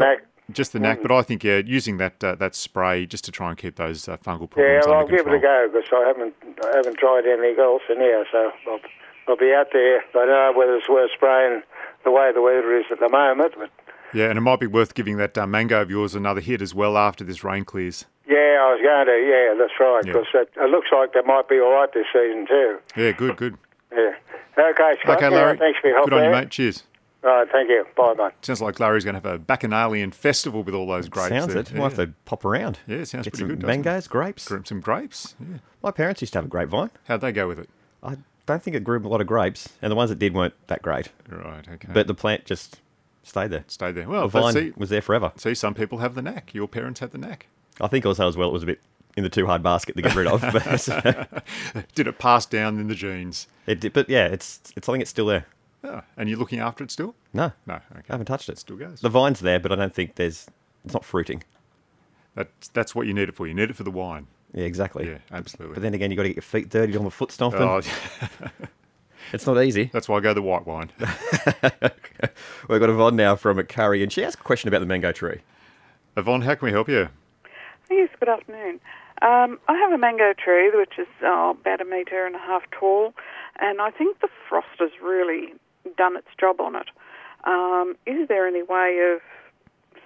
just 0.52 0.74
the 0.74 0.80
knack, 0.80 1.02
but 1.02 1.12
I 1.12 1.22
think 1.22 1.44
yeah, 1.44 1.62
using 1.66 1.98
that 1.98 2.24
uh, 2.24 2.36
that 2.36 2.56
spray 2.56 3.06
just 3.06 3.26
to 3.26 3.32
try 3.32 3.50
and 3.50 3.58
keep 3.58 3.76
those 3.76 4.08
uh, 4.08 4.18
fungal 4.18 4.50
problems. 4.50 4.86
Yeah, 4.86 4.92
I'll 4.92 5.08
give 5.08 5.28
it 5.28 5.34
a 5.34 5.40
go 5.40 5.70
because 5.72 5.90
I 5.92 6.08
haven't 6.08 6.34
I 6.64 6.76
haven't 6.76 6.98
tried 6.98 7.26
anything 7.26 7.60
else 7.60 7.84
in 7.90 7.98
here, 7.98 8.26
so 8.32 8.52
I'll, 8.68 8.80
I'll 9.28 9.38
be 9.38 9.54
out 9.54 9.68
there. 9.74 10.00
I 10.00 10.04
don't 10.14 10.28
know 10.28 10.54
whether 10.56 10.76
it's 10.76 10.90
worth 10.90 11.12
spraying 11.16 11.62
the 12.04 12.12
way 12.12 12.32
the 12.34 12.42
weather 12.42 12.78
is 12.78 12.86
at 12.92 13.00
the 13.00 13.10
moment, 13.10 13.54
but 13.58 13.70
yeah, 14.14 14.30
and 14.30 14.38
it 14.38 14.42
might 14.42 14.60
be 14.60 14.68
worth 14.68 14.94
giving 14.94 15.18
that 15.18 15.38
uh, 15.38 15.46
mango 15.46 15.82
of 15.82 15.90
yours 15.90 16.16
another 16.16 16.42
hit 16.42 16.62
as 16.62 16.74
well 16.74 16.98
after 16.98 17.24
this 17.24 17.44
rain 17.44 17.66
clears. 17.66 18.06
Yeah, 18.28 18.62
I 18.62 18.74
was 18.74 18.82
going 18.82 19.06
to. 19.06 19.18
Yeah, 19.26 19.54
that's 19.58 19.80
right. 19.80 20.06
Because 20.06 20.28
yeah. 20.34 20.42
it, 20.42 20.52
it, 20.58 20.70
looks 20.70 20.90
like 20.92 21.14
they 21.14 21.22
might 21.22 21.48
be 21.48 21.60
all 21.60 21.74
right 21.74 21.92
this 21.94 22.06
season 22.14 22.48
too. 22.48 22.78
Yeah, 22.96 23.12
good, 23.12 23.38
good. 23.38 23.58
Yeah. 23.92 24.14
Okay, 24.58 24.98
Scott. 25.02 25.18
Okay, 25.18 25.30
Larry. 25.30 25.54
Yeah, 25.54 25.60
thanks 25.60 25.80
for 25.80 25.88
your 25.88 25.98
help. 25.98 26.10
Good 26.10 26.14
on 26.14 26.20
there. 26.22 26.30
you, 26.30 26.36
mate. 26.36 26.50
Cheers. 26.50 26.84
All 27.24 27.30
right, 27.30 27.48
thank 27.52 27.70
you. 27.70 27.86
Bye, 27.98 28.14
mate. 28.18 28.32
Sounds 28.42 28.62
like 28.62 28.80
Larry's 28.80 29.04
going 29.04 29.20
to 29.20 29.22
have 29.22 29.36
a 29.36 29.38
bacchanalian 29.38 30.12
festival 30.12 30.64
with 30.64 30.74
all 30.74 30.88
those 30.88 31.10
grapes. 31.10 31.30
Sounds 31.30 31.54
there. 31.54 31.64
it. 31.64 31.74
We'll 31.74 31.84
have 31.84 31.96
to 31.96 32.14
pop 32.24 32.46
around. 32.46 32.80
Yeah, 32.88 33.04
sounds 33.04 33.26
Get 33.26 33.34
pretty 33.34 33.50
some 33.52 33.60
good. 33.60 33.68
Mangoes, 33.68 34.08
grapes. 34.08 34.50
Some 34.64 34.80
grapes. 34.80 35.36
Yeah. 35.40 35.58
My 35.84 35.92
parents 35.92 36.22
used 36.22 36.34
to 36.34 36.40
have 36.40 36.46
a 36.46 36.50
grapevine. 36.50 36.92
How'd 37.08 37.22
they 37.22 37.34
go 37.34 37.48
with 37.48 37.60
it? 37.60 37.70
I 38.02 38.16
don't 38.46 38.64
think 38.64 38.76
it 38.76 38.84
grew 38.86 39.00
a 39.00 39.08
lot 39.08 39.20
of 39.20 39.28
grapes, 39.28 39.70
and 39.82 39.92
the 39.92 39.96
ones 39.96 40.10
that 40.10 40.20
did 40.20 40.34
weren't 40.34 40.54
that 40.68 40.82
great. 40.82 41.10
Right. 41.30 41.68
Okay. 41.68 41.90
But 41.94 42.08
the 42.08 42.14
plant 42.14 42.46
just 42.46 42.80
stayed 43.24 43.52
there. 43.52 43.66
Stayed 43.68 43.96
there. 43.96 44.08
Well, 44.08 44.30
the 44.30 44.40
vine 44.40 44.54
see, 44.54 44.74
was 44.78 44.90
there 44.90 45.02
forever. 45.02 45.34
See, 45.36 45.54
some 45.54 45.74
people 45.74 45.98
have 45.98 46.16
the 46.16 46.22
knack. 46.22 46.54
Your 46.54 46.70
parents 46.70 47.02
had 47.02 47.12
the 47.12 47.18
knack. 47.18 47.48
I 47.82 47.88
think 47.88 48.06
also 48.06 48.28
as 48.28 48.38
well 48.38 48.50
it 48.50 48.54
was 48.54 48.64
a 48.64 48.68
bit 48.68 48.80
in 49.18 49.24
the 49.24 49.30
too 49.30 49.46
hard 49.46 49.62
basket 49.62 49.96
to 49.98 50.02
get 50.02 50.16
rid 50.16 50.28
of. 50.28 50.42
did 51.96 52.08
it 52.08 52.18
pass 52.18 52.46
down 52.46 52.80
in 52.80 52.88
the 52.88 52.96
genes? 52.96 53.48
It 53.68 53.82
did, 53.82 53.94
but 53.94 54.10
yeah, 54.10 54.28
it's 54.28 54.62
it's 54.76 54.88
I 54.88 54.94
think 54.94 55.02
it's 55.02 55.12
still 55.12 55.26
there. 55.26 55.46
Oh, 55.84 56.02
and 56.18 56.28
you're 56.30 56.38
looking 56.38 56.60
after 56.60 56.84
it 56.84 56.92
still? 56.92 57.16
No, 57.34 57.52
no, 57.66 57.76
okay. 57.76 58.02
I 58.10 58.14
haven't 58.14 58.26
touched 58.26 58.50
it. 58.50 58.54
It 58.54 58.60
Still 58.60 58.76
goes. 58.76 59.02
The 59.02 59.10
vine's 59.10 59.40
there, 59.40 59.60
but 59.60 59.72
I 59.72 59.76
don't 59.76 59.94
think 59.94 60.16
there's. 60.16 60.48
It's 60.84 60.94
not 60.94 61.06
fruiting. 61.06 61.44
That's 62.36 62.68
that's 62.70 62.96
what 62.96 63.08
you 63.08 63.14
need 63.14 63.30
it 63.30 63.36
for. 63.36 63.48
You 63.48 63.54
need 63.54 63.70
it 63.70 63.76
for 63.76 63.84
the 63.84 63.92
wine. 63.92 64.28
Yeah, 64.54 64.66
exactly. 64.66 65.08
Yeah, 65.08 65.18
absolutely. 65.32 65.76
But 65.76 65.84
then 65.84 65.94
again, 65.94 66.12
you've 66.12 66.18
got 66.18 66.24
to 66.24 66.30
get 66.30 66.38
your 66.38 66.44
feet 66.44 66.70
dirty 66.70 66.98
on 66.98 67.04
the 67.04 67.12
foot 67.12 67.32
stomping. 67.32 67.62
Oh, 67.62 67.82
it's 69.34 69.46
not 69.46 69.62
easy. 69.62 69.90
That's 69.94 70.10
why 70.10 70.18
I 70.18 70.20
go 70.22 70.34
the 70.34 70.42
white 70.42 70.66
wine. 70.66 70.92
We've 72.68 72.80
got 72.80 72.90
Yvonne 72.90 73.16
now 73.16 73.36
from 73.36 73.58
Kurri, 73.60 74.02
and 74.02 74.12
she 74.12 74.24
asked 74.24 74.40
a 74.40 74.44
question 74.44 74.68
about 74.68 74.80
the 74.80 74.86
mango 74.86 75.12
tree. 75.12 75.42
Yvonne, 76.18 76.42
how 76.42 76.56
can 76.56 76.66
we 76.66 76.72
help 76.72 76.90
you? 76.90 77.10
Yes, 77.90 78.10
good 78.20 78.30
afternoon. 78.30 78.80
Um, 79.22 79.60
I 79.68 79.78
have 79.78 79.92
a 79.92 79.98
mango 79.98 80.34
tree 80.34 80.72
which 80.74 80.98
is 80.98 81.08
uh, 81.24 81.54
about 81.60 81.82
a 81.82 81.86
metre 81.86 82.26
and 82.26 82.36
a 82.36 82.40
half 82.40 82.64
tall, 82.72 83.14
and 83.60 83.82
I 83.82 83.92
think 83.92 84.20
the 84.22 84.30
frost 84.48 84.68
has 84.80 84.92
really 85.02 85.54
done 85.96 86.16
its 86.16 86.28
job 86.40 86.60
on 86.62 86.76
it. 86.76 86.88
Um, 87.46 87.96
is 88.06 88.28
there 88.28 88.48
any 88.48 88.64
way 88.64 89.14
of 89.14 89.22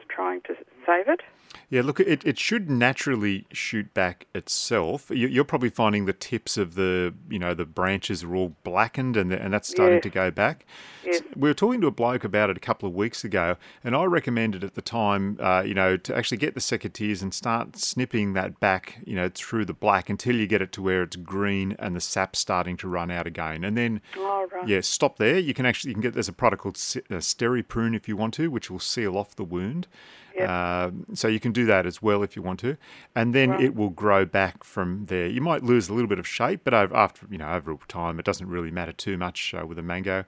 trying 0.07 0.41
to 0.41 0.56
save 0.85 1.07
it? 1.07 1.21
Yeah, 1.69 1.81
look, 1.81 2.00
it, 2.00 2.24
it 2.24 2.38
should 2.38 2.69
naturally 2.69 3.45
shoot 3.51 3.94
back 3.94 4.28
itself. 4.36 5.10
You're 5.10 5.44
probably 5.44 5.69
finding 5.69 6.06
the 6.06 6.13
tips 6.13 6.57
of 6.57 6.75
the, 6.75 7.13
you 7.30 7.40
know, 7.40 7.54
the 7.54 7.66
branches 7.66 8.24
are 8.24 8.36
all 8.36 8.56
blackened 8.63 9.18
and, 9.18 9.31
and 9.31 9.54
that's 9.54 9.69
starting 9.69 9.95
yes. 9.95 10.04
to 10.04 10.10
go 10.10 10.30
back. 10.30 10.66
Yes. 11.04 11.22
We 11.36 11.50
were 11.50 11.54
talking 11.54 11.81
to 11.81 11.88
a 11.88 11.92
bloke 11.92 12.24
about 12.24 12.50
it 12.50 12.57
a 12.57 12.60
couple 12.60 12.88
of 12.88 12.95
weeks 12.95 13.24
ago, 13.24 13.57
and 13.84 13.95
I 13.95 14.04
recommended 14.06 14.63
at 14.63 14.75
the 14.75 14.81
time, 14.81 15.38
uh, 15.40 15.63
you 15.66 15.74
know, 15.74 15.98
to 15.98 16.16
actually 16.16 16.38
get 16.38 16.54
the 16.54 16.60
secateurs 16.60 17.22
and 17.22 17.34
start 17.34 17.75
snipping 17.75 18.34
that 18.34 18.60
back, 18.60 19.00
you 19.06 19.16
know, 19.16 19.30
through 19.34 19.66
the 19.66 19.74
black 19.74 20.10
until 20.10 20.36
you 20.36 20.48
get 20.48 20.62
it 20.62 20.72
to 20.74 20.81
where 20.81 21.04
it's 21.04 21.16
green 21.16 21.75
and 21.80 21.95
the 21.95 22.01
sap's 22.01 22.40
starting 22.40 22.78
to 22.78 22.88
run 22.88 23.10
out 23.12 23.28
again. 23.28 23.63
And 23.63 23.75
then, 23.75 24.01
oh, 24.18 24.48
right. 24.54 24.68
yeah, 24.68 24.81
stop 24.81 25.18
there. 25.18 25.40
You 25.40 25.54
can 25.54 25.66
actually 25.66 25.90
you 25.90 25.95
can 25.95 26.01
get 26.01 26.13
there's 26.13 26.30
a 26.30 26.34
product 26.34 26.62
called 26.62 26.75
uh, 26.75 27.16
Steri-Prune 27.16 27.95
if 27.95 28.07
you 28.07 28.16
want 28.16 28.34
to, 28.36 28.50
which 28.50 28.69
will 28.69 28.80
seal 28.80 29.18
off 29.18 29.36
the 29.36 29.44
wound. 29.44 29.88
Yep. 30.35 30.50
Uh, 30.50 30.91
so 31.13 31.27
you 31.27 31.39
can 31.39 31.51
do 31.51 31.65
that 31.65 31.85
as 31.85 32.01
well 32.01 32.24
if 32.24 32.35
you 32.35 32.41
want 32.41 32.59
to, 32.62 32.75
and 33.15 33.33
then 33.35 33.51
Right. 33.51 33.62
it 33.65 33.75
will 33.75 33.89
grow 33.89 34.25
back 34.25 34.63
from 34.63 35.06
there. 35.06 35.27
You 35.27 35.41
might 35.41 35.63
lose 35.63 35.89
a 35.89 35.94
little 35.94 36.07
bit 36.09 36.19
of 36.19 36.27
shape, 36.27 36.62
but 36.63 36.74
over, 36.74 36.95
after 36.95 37.27
you 37.30 37.38
know 37.38 37.50
over 37.53 37.77
time, 37.88 38.19
it 38.19 38.25
doesn't 38.25 38.47
really 38.47 38.71
matter 38.71 38.94
too 38.94 39.18
much 39.18 39.53
uh, 39.53 39.65
with 39.65 39.77
a 39.77 39.83
mango. 39.83 40.25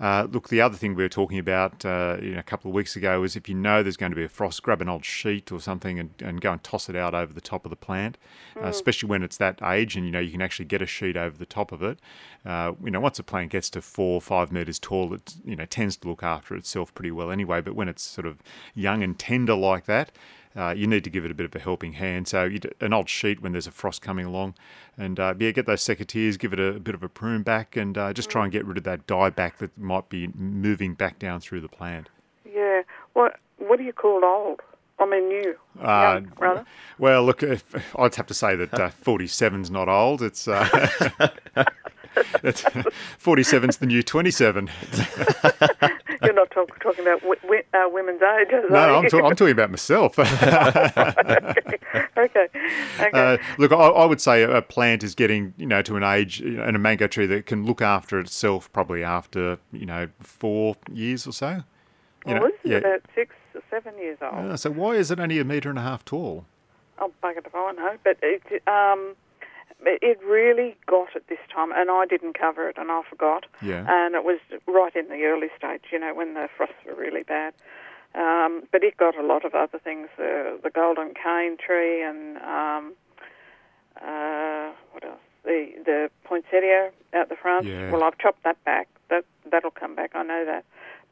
Uh, 0.00 0.26
look, 0.30 0.48
the 0.48 0.60
other 0.60 0.76
thing 0.76 0.94
we 0.94 1.02
were 1.02 1.08
talking 1.08 1.38
about 1.38 1.84
uh, 1.84 2.16
you 2.20 2.32
know, 2.32 2.38
a 2.38 2.42
couple 2.42 2.70
of 2.70 2.74
weeks 2.74 2.96
ago 2.96 3.22
is 3.22 3.36
if 3.36 3.48
you 3.48 3.54
know 3.54 3.82
there's 3.82 3.96
going 3.96 4.12
to 4.12 4.16
be 4.16 4.24
a 4.24 4.28
frost, 4.28 4.62
grab 4.62 4.80
an 4.80 4.88
old 4.88 5.04
sheet 5.04 5.52
or 5.52 5.60
something 5.60 5.98
and, 5.98 6.10
and 6.20 6.40
go 6.40 6.52
and 6.52 6.62
toss 6.62 6.88
it 6.88 6.96
out 6.96 7.14
over 7.14 7.32
the 7.32 7.40
top 7.40 7.64
of 7.64 7.70
the 7.70 7.76
plant, 7.76 8.18
uh, 8.56 8.66
especially 8.66 9.08
when 9.08 9.22
it's 9.22 9.36
that 9.36 9.60
age 9.62 9.96
and 9.96 10.04
you 10.04 10.12
know 10.12 10.20
you 10.20 10.30
can 10.30 10.42
actually 10.42 10.64
get 10.64 10.82
a 10.82 10.86
sheet 10.86 11.16
over 11.16 11.36
the 11.36 11.46
top 11.46 11.72
of 11.72 11.82
it. 11.82 11.98
Uh, 12.44 12.72
you 12.82 12.90
know, 12.90 13.00
once 13.00 13.18
a 13.18 13.22
plant 13.22 13.50
gets 13.50 13.70
to 13.70 13.80
four 13.80 14.14
or 14.14 14.20
five 14.20 14.50
meters 14.50 14.78
tall, 14.78 15.14
it 15.14 15.34
you 15.44 15.56
know 15.56 15.64
tends 15.66 15.96
to 15.96 16.08
look 16.08 16.22
after 16.22 16.54
itself 16.56 16.94
pretty 16.94 17.10
well 17.10 17.30
anyway. 17.30 17.60
But 17.60 17.74
when 17.74 17.88
it's 17.88 18.02
sort 18.02 18.26
of 18.26 18.42
young 18.74 19.02
and 19.02 19.18
tender 19.18 19.54
like 19.54 19.86
that, 19.86 20.12
uh, 20.56 20.74
you 20.76 20.86
need 20.86 21.04
to 21.04 21.10
give 21.10 21.24
it 21.24 21.30
a 21.30 21.34
bit 21.34 21.46
of 21.46 21.54
a 21.54 21.58
helping 21.58 21.94
hand. 21.94 22.28
So 22.28 22.50
an 22.80 22.92
old 22.92 23.08
sheet 23.08 23.40
when 23.40 23.52
there's 23.52 23.66
a 23.66 23.70
frost 23.70 24.02
coming 24.02 24.26
along, 24.26 24.54
and 24.98 25.18
uh, 25.18 25.34
yeah, 25.38 25.50
get 25.50 25.66
those 25.66 25.82
secateurs, 25.82 26.38
give 26.38 26.52
it 26.52 26.60
a, 26.60 26.76
a 26.76 26.80
bit 26.80 26.94
of 26.94 27.02
a 27.02 27.08
prune 27.08 27.42
back, 27.42 27.76
and 27.76 27.96
uh, 27.96 28.12
just 28.12 28.30
try 28.30 28.44
and 28.44 28.52
get 28.52 28.64
rid 28.64 28.78
of 28.78 28.84
that 28.84 29.06
dye 29.06 29.30
back 29.30 29.58
that 29.58 29.76
might 29.78 30.08
be 30.08 30.28
moving 30.34 30.94
back 30.94 31.18
down 31.18 31.40
through 31.40 31.60
the 31.60 31.68
plant. 31.68 32.08
Yeah. 32.50 32.82
What 33.14 33.38
What 33.58 33.78
do 33.78 33.84
you 33.84 33.92
call 33.92 34.24
old? 34.24 34.60
I 34.98 35.06
mean 35.06 35.28
new. 35.28 35.56
Uh, 35.80 35.84
Young, 36.14 36.32
rather. 36.38 36.64
Well, 36.98 37.24
look, 37.24 37.42
if, 37.42 37.74
I'd 37.98 38.14
have 38.14 38.26
to 38.26 38.34
say 38.34 38.54
that 38.56 38.74
uh, 38.74 38.90
47's 39.04 39.70
not 39.70 39.88
old. 39.88 40.22
It's 40.22 40.46
uh, 40.46 40.68
it's 42.44 42.62
47's 42.62 43.78
the 43.78 43.86
new 43.86 44.02
27. 44.02 44.70
You're 46.24 46.34
not 46.34 46.50
talk, 46.50 46.78
talking 46.80 47.02
about 47.06 47.20
w- 47.20 47.40
w- 47.42 47.62
uh, 47.74 47.88
women's 47.90 48.22
ages, 48.22 48.64
No, 48.70 48.96
I'm, 48.98 49.08
ta- 49.08 49.18
I'm 49.26 49.36
talking 49.36 49.52
about 49.52 49.70
myself. 49.70 50.18
okay. 50.18 51.54
Okay. 52.16 52.48
Okay. 53.00 53.10
Uh, 53.12 53.36
look, 53.58 53.72
I, 53.72 53.76
I 53.76 54.04
would 54.06 54.20
say 54.20 54.42
a 54.44 54.62
plant 54.62 55.02
is 55.02 55.14
getting, 55.14 55.52
you 55.56 55.66
know, 55.66 55.82
to 55.82 55.96
an 55.96 56.02
age, 56.02 56.40
you 56.40 56.52
know, 56.52 56.62
and 56.62 56.76
a 56.76 56.78
mango 56.78 57.06
tree 57.06 57.26
that 57.26 57.46
can 57.46 57.66
look 57.66 57.82
after 57.82 58.18
itself 58.18 58.72
probably 58.72 59.02
after, 59.02 59.58
you 59.72 59.84
know, 59.86 60.08
four 60.20 60.76
years 60.90 61.26
or 61.26 61.32
so. 61.32 61.64
You 62.26 62.34
well, 62.34 62.34
know, 62.34 62.50
this 62.62 62.72
is 62.72 62.78
about 62.78 63.02
six 63.14 63.34
or 63.54 63.62
seven 63.70 63.96
years 63.98 64.18
old. 64.22 64.34
Uh, 64.34 64.56
so 64.56 64.70
why 64.70 64.92
is 64.92 65.10
it 65.10 65.18
only 65.20 65.38
a 65.38 65.44
metre 65.44 65.68
and 65.68 65.78
a 65.78 65.82
half 65.82 66.04
tall? 66.04 66.46
Oh, 66.98 67.10
bugger 67.22 67.38
if 67.44 67.54
I 67.54 67.72
know. 67.72 67.96
But 68.04 68.18
it, 68.22 68.42
um, 68.68 69.14
it 69.84 70.22
really 70.24 70.76
got 70.86 71.14
it 71.14 71.24
this 71.28 71.38
time, 71.52 71.72
and 71.74 71.90
I 71.90 72.06
didn't 72.06 72.38
cover 72.38 72.68
it, 72.68 72.76
and 72.78 72.90
I 72.90 73.02
forgot. 73.08 73.46
Yeah. 73.60 73.84
And 73.88 74.14
it 74.14 74.24
was 74.24 74.38
right 74.66 74.94
in 74.94 75.08
the 75.08 75.24
early 75.24 75.48
stage, 75.56 75.82
you 75.90 75.98
know, 75.98 76.14
when 76.14 76.34
the 76.34 76.48
frosts 76.56 76.74
were 76.86 76.94
really 76.94 77.22
bad. 77.22 77.54
Um, 78.14 78.64
but 78.70 78.84
it 78.84 78.96
got 78.96 79.16
a 79.16 79.22
lot 79.22 79.44
of 79.44 79.54
other 79.54 79.78
things, 79.78 80.08
uh, 80.18 80.56
the 80.62 80.70
golden 80.72 81.14
cane 81.14 81.56
tree, 81.56 82.02
and 82.02 82.36
um, 82.38 82.92
uh, 84.00 84.70
what 84.92 85.04
else? 85.04 85.20
The 85.44 85.72
the 85.84 86.10
poinsettia 86.24 86.90
out 87.14 87.28
the 87.28 87.36
front. 87.36 87.66
Yeah. 87.66 87.90
Well, 87.90 88.04
I've 88.04 88.18
chopped 88.18 88.44
that 88.44 88.62
back. 88.64 88.88
That 89.08 89.24
that'll 89.50 89.70
come 89.70 89.94
back. 89.94 90.12
I 90.14 90.22
know 90.22 90.44
that. 90.44 90.64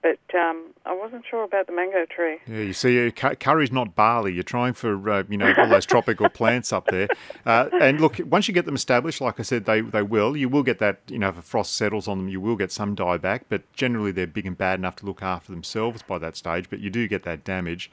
But 0.03 0.19
um, 0.35 0.69
I 0.87 0.95
wasn't 0.95 1.25
sure 1.29 1.45
about 1.45 1.67
the 1.67 1.75
mango 1.75 2.07
tree. 2.07 2.39
Yeah, 2.47 2.61
you 2.63 2.73
see, 2.73 3.07
uh, 3.07 3.11
cu- 3.11 3.35
Kurri's 3.37 3.71
not 3.71 3.95
barley. 3.95 4.33
You're 4.33 4.43
trying 4.43 4.73
for 4.73 5.11
uh, 5.11 5.25
you 5.29 5.37
know 5.37 5.53
all 5.59 5.69
those 5.69 5.85
tropical 5.85 6.29
plants 6.41 6.73
up 6.73 6.87
there. 6.87 7.09
Uh, 7.45 7.69
and 7.79 8.01
look, 8.01 8.19
once 8.25 8.49
you 8.49 8.55
get 8.55 8.65
them 8.65 8.75
established, 8.75 9.21
like 9.21 9.39
I 9.39 9.43
said, 9.43 9.67
they 9.67 9.83
they 9.83 10.03
will. 10.03 10.37
You 10.37 10.49
will 10.49 10.63
get 10.63 10.79
that. 10.79 11.01
You 11.09 11.19
know, 11.19 11.29
if 11.29 11.39
a 11.39 11.43
frost 11.43 11.75
settles 11.77 12.09
on 12.09 12.17
them, 12.17 12.29
you 12.29 12.41
will 12.41 12.57
get 12.57 12.73
some 12.73 12.97
dieback. 12.97 13.43
But 13.51 13.71
generally, 13.75 14.11
they're 14.11 14.27
big 14.27 14.47
and 14.47 14.57
bad 14.57 14.79
enough 14.79 14.97
to 14.97 15.07
look 15.07 15.23
after 15.23 15.53
themselves 15.53 16.03
by 16.03 16.17
that 16.19 16.35
stage. 16.35 16.71
But 16.71 16.81
you 16.81 16.89
do 16.89 17.07
get 17.07 17.25
that 17.25 17.45
damage. 17.45 17.91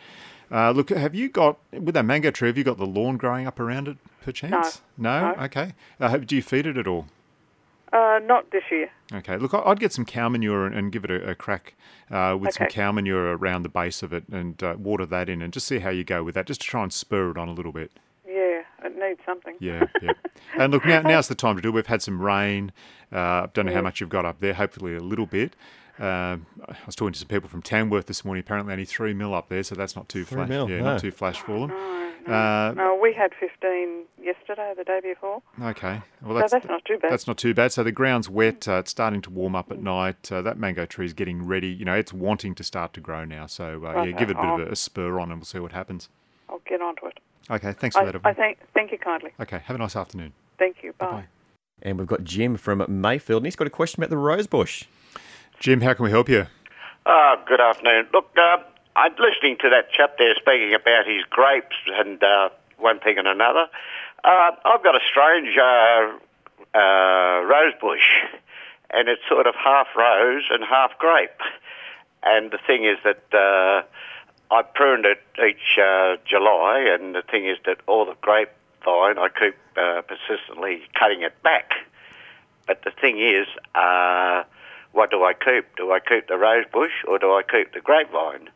Uh, 0.49 0.71
look, 0.71 0.89
have 0.89 1.13
you 1.13 1.27
got 1.27 1.57
with 1.73 1.93
that 1.93 2.05
mango 2.05 2.31
tree? 2.31 2.47
Have 2.47 2.57
you 2.57 2.63
got 2.63 2.77
the 2.77 2.85
lawn 2.85 3.17
growing 3.17 3.45
up 3.47 3.59
around 3.59 3.89
it, 3.89 3.97
perchance? 4.21 4.81
No. 4.97 5.33
No. 5.33 5.43
Okay. 5.43 5.73
Uh, 5.99 6.15
do 6.17 6.37
you 6.37 6.41
feed 6.41 6.65
it 6.65 6.77
at 6.77 6.87
all? 6.87 7.07
Uh, 7.93 8.19
not 8.23 8.51
this 8.51 8.63
year. 8.69 8.89
Okay, 9.13 9.37
look, 9.37 9.53
I- 9.53 9.61
I'd 9.65 9.79
get 9.79 9.93
some 9.93 10.03
cow 10.05 10.27
manure 10.29 10.65
and, 10.65 10.75
and 10.75 10.91
give 10.91 11.05
it 11.05 11.11
a, 11.11 11.29
a 11.31 11.35
crack 11.35 11.75
uh, 12.11 12.37
with 12.39 12.53
some 12.53 12.67
cow 12.67 12.91
manure 12.91 13.35
around 13.37 13.63
the 13.63 13.69
base 13.69 14.03
of 14.03 14.11
it 14.13 14.27
and 14.29 14.61
uh, 14.61 14.75
water 14.77 15.05
that 15.05 15.29
in 15.29 15.41
and 15.41 15.53
just 15.53 15.67
see 15.67 15.79
how 15.79 15.89
you 15.89 16.03
go 16.03 16.23
with 16.23 16.35
that, 16.35 16.45
just 16.47 16.61
to 16.61 16.67
try 16.67 16.83
and 16.83 16.91
spur 16.91 17.31
it 17.31 17.37
on 17.37 17.47
a 17.47 17.53
little 17.53 17.71
bit. 17.71 17.91
Yeah, 18.27 18.61
it 18.83 18.97
needs 18.99 19.21
something. 19.25 19.55
Yeah, 19.59 19.85
yeah. 20.01 20.11
and 20.59 20.73
look, 20.73 20.85
now, 20.85 21.01
now's 21.13 21.29
the 21.29 21.35
time 21.35 21.55
to 21.55 21.61
do 21.61 21.69
it. 21.69 21.71
We've 21.75 21.87
had 21.87 22.01
some 22.01 22.21
rain. 22.21 22.73
Uh, 23.11 23.17
I 23.17 23.49
don't 23.53 23.65
know 23.65 23.73
how 23.73 23.81
much 23.81 24.01
you've 24.01 24.09
got 24.09 24.25
up 24.25 24.41
there, 24.41 24.53
hopefully 24.53 24.95
a 24.95 24.99
little 24.99 25.25
bit. 25.25 25.55
Um 25.99 26.45
I 26.67 26.75
was 26.85 26.95
talking 26.95 27.13
to 27.13 27.17
some 27.19 27.27
people 27.27 27.49
from 27.49 27.63
Tamworth 27.63 28.05
this 28.05 28.23
morning. 28.23 28.41
Apparently, 28.41 28.71
only 28.71 28.85
three 28.85 29.15
mil 29.15 29.33
up 29.33 29.49
there, 29.49 29.63
so 29.63 29.73
that's 29.73 29.95
not 29.95 30.07
too 30.07 30.25
Three 30.25 30.35
flash. 30.35 30.49
mil, 30.49 30.69
yeah, 30.69 30.77
no. 30.77 30.83
not 30.83 30.99
too 30.99 31.09
flash 31.09 31.39
for 31.39 31.61
them. 31.61 31.69
No, 31.69 31.75
no. 31.75 32.06
Uh, 32.27 32.73
no, 32.75 32.99
we 33.01 33.13
had 33.13 33.31
15 33.39 34.03
yesterday, 34.21 34.73
the 34.77 34.83
day 34.83 34.99
before. 35.01 35.41
Okay, 35.61 36.01
well 36.21 36.35
So 36.35 36.39
that's 36.39 36.51
that's 36.51 36.65
not 36.67 36.85
too 36.85 36.97
bad. 36.97 37.11
That's 37.11 37.27
not 37.27 37.37
too 37.37 37.53
bad. 37.53 37.71
So 37.71 37.83
the 37.83 37.91
ground's 37.91 38.29
wet. 38.29 38.67
Uh, 38.67 38.73
it's 38.79 38.91
starting 38.91 39.21
to 39.23 39.29
warm 39.29 39.55
up 39.55 39.71
at 39.71 39.81
night. 39.81 40.31
Uh, 40.31 40.41
that 40.41 40.57
mango 40.57 40.85
tree 40.85 41.05
is 41.05 41.13
getting 41.13 41.45
ready. 41.45 41.67
You 41.67 41.85
know, 41.85 41.95
it's 41.95 42.13
wanting 42.13 42.55
to 42.55 42.63
start 42.63 42.93
to 42.93 43.01
grow 43.01 43.25
now. 43.25 43.45
So 43.47 43.85
uh, 43.85 44.03
yeah, 44.03 44.11
give 44.11 44.29
it 44.29 44.37
a 44.37 44.41
bit 44.41 44.45
of 44.45 44.59
I'll- 44.59 44.67
a, 44.67 44.71
a 44.71 44.75
spur 44.75 45.19
on, 45.19 45.31
and 45.31 45.39
we'll 45.39 45.45
see 45.45 45.59
what 45.59 45.71
happens. 45.71 46.09
I'll 46.49 46.61
get 46.67 46.81
onto 46.81 47.05
it. 47.07 47.19
Okay, 47.49 47.71
thanks 47.73 47.95
for 47.95 48.01
I, 48.01 48.05
that. 48.05 48.15
I 48.15 48.17
Evelyn. 48.19 48.35
thank, 48.35 48.57
thank 48.73 48.91
you 48.91 48.97
kindly. 48.97 49.31
Okay, 49.39 49.59
have 49.65 49.75
a 49.75 49.79
nice 49.79 49.95
afternoon. 49.95 50.33
Thank 50.59 50.83
you. 50.83 50.93
Bye. 50.93 51.05
Bye-bye. 51.05 51.25
And 51.83 51.97
we've 51.99 52.07
got 52.07 52.23
Jim 52.23 52.57
from 52.57 52.83
Mayfield, 52.89 53.41
and 53.41 53.45
he's 53.47 53.55
got 53.55 53.67
a 53.67 53.69
question 53.71 54.01
about 54.01 54.09
the 54.09 54.17
rose 54.17 54.47
bush. 54.47 54.85
Jim, 55.59 55.81
how 55.81 55.93
can 55.93 56.03
we 56.05 56.11
help 56.11 56.27
you? 56.27 56.47
Ah, 57.05 57.41
good 57.47 57.61
afternoon. 57.61 58.07
Look, 58.13 58.29
uh, 58.37 58.57
I'm 58.97 59.13
listening 59.19 59.57
to 59.61 59.69
that 59.69 59.91
chap 59.91 60.17
there 60.17 60.33
speaking 60.33 60.73
about 60.73 61.05
his 61.05 61.21
grapes 61.29 61.75
and 61.85 62.21
uh, 62.23 62.49
one 62.79 62.99
thing 62.99 63.19
and 63.19 63.27
another. 63.27 63.67
Uh, 64.23 64.51
I've 64.65 64.83
got 64.83 64.95
a 64.95 65.05
strange 65.07 65.55
uh, 65.55 66.17
uh, 66.73 67.45
rose 67.45 67.73
bush, 67.79 68.09
and 68.89 69.07
it's 69.07 69.21
sort 69.29 69.45
of 69.45 69.53
half 69.53 69.85
rose 69.95 70.45
and 70.49 70.63
half 70.63 70.97
grape. 70.97 71.29
And 72.23 72.49
the 72.49 72.57
thing 72.65 72.85
is 72.85 72.97
that 73.03 73.21
uh, 73.31 73.83
I 74.51 74.63
pruned 74.63 75.05
it 75.05 75.21
each 75.47 75.77
uh, 75.77 76.17
July, 76.25 76.97
and 76.99 77.13
the 77.13 77.21
thing 77.21 77.45
is 77.45 77.59
that 77.67 77.77
all 77.85 78.03
the 78.03 78.17
grapevine 78.19 79.19
I 79.19 79.27
keep 79.29 79.57
uh, 79.77 80.01
persistently 80.01 80.81
cutting 80.97 81.21
it 81.21 81.39
back. 81.43 81.69
But 82.65 82.81
the 82.83 82.91
thing 82.99 83.19
is, 83.19 83.45
uh, 83.75 84.41
what 84.91 85.11
do 85.11 85.23
I 85.23 85.33
keep? 85.33 85.75
Do 85.75 85.91
I 85.91 85.99
keep 85.99 86.27
the 86.27 86.37
rose 86.37 86.65
bush 86.73 87.05
or 87.07 87.19
do 87.19 87.27
I 87.27 87.43
keep 87.47 87.73
the 87.73 87.79
grapevine? 87.79 88.49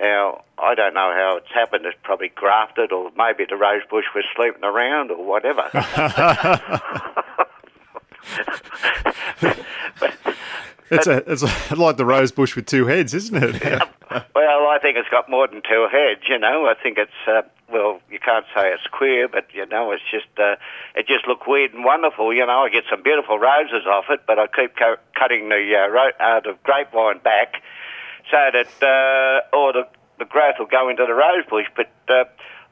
Now, 0.00 0.42
I 0.58 0.74
don't 0.74 0.94
know 0.94 1.12
how 1.14 1.36
it's 1.38 1.50
happened. 1.52 1.86
It's 1.86 1.96
probably 2.02 2.28
grafted, 2.28 2.92
or 2.92 3.10
maybe 3.16 3.44
the 3.48 3.56
rose 3.56 3.82
bush 3.90 4.04
was 4.14 4.24
sleeping 4.36 4.64
around, 4.64 5.10
or 5.10 5.24
whatever. 5.24 5.68
It's 10.90 11.06
a, 11.06 11.30
it's 11.30 11.42
a, 11.42 11.74
like 11.76 11.96
the 11.96 12.06
rose 12.06 12.32
bush 12.32 12.56
with 12.56 12.66
two 12.66 12.86
heads, 12.86 13.14
isn't 13.14 13.36
it? 13.36 13.62
well, 14.34 14.66
I 14.68 14.78
think 14.80 14.96
it's 14.96 15.08
got 15.08 15.28
more 15.28 15.46
than 15.46 15.62
two 15.62 15.88
heads. 15.90 16.22
You 16.28 16.38
know, 16.38 16.66
I 16.66 16.74
think 16.82 16.98
it's 16.98 17.10
uh, 17.26 17.42
well, 17.70 18.00
you 18.10 18.18
can't 18.18 18.46
say 18.54 18.72
it's 18.72 18.86
queer, 18.86 19.28
but 19.28 19.46
you 19.52 19.66
know, 19.66 19.92
it's 19.92 20.02
just 20.10 20.26
uh, 20.38 20.56
it 20.94 21.06
just 21.06 21.26
looked 21.26 21.46
weird 21.46 21.74
and 21.74 21.84
wonderful. 21.84 22.32
You 22.32 22.46
know, 22.46 22.64
I 22.64 22.70
get 22.70 22.84
some 22.88 23.02
beautiful 23.02 23.38
roses 23.38 23.86
off 23.86 24.06
it, 24.08 24.20
but 24.26 24.38
I 24.38 24.46
keep 24.46 24.76
co- 24.76 24.96
cutting 25.14 25.50
the 25.50 25.76
uh, 25.76 25.88
ro- 25.88 26.16
uh, 26.18 26.40
the 26.40 26.56
grapevine 26.64 27.18
back 27.18 27.62
so 28.30 28.36
that 28.52 28.68
uh, 28.82 29.56
or 29.56 29.72
the 29.72 29.88
the 30.18 30.24
growth 30.24 30.56
will 30.58 30.66
go 30.66 30.88
into 30.88 31.04
the 31.06 31.14
rose 31.14 31.44
bush. 31.48 31.66
But 31.76 31.90
uh, 32.08 32.24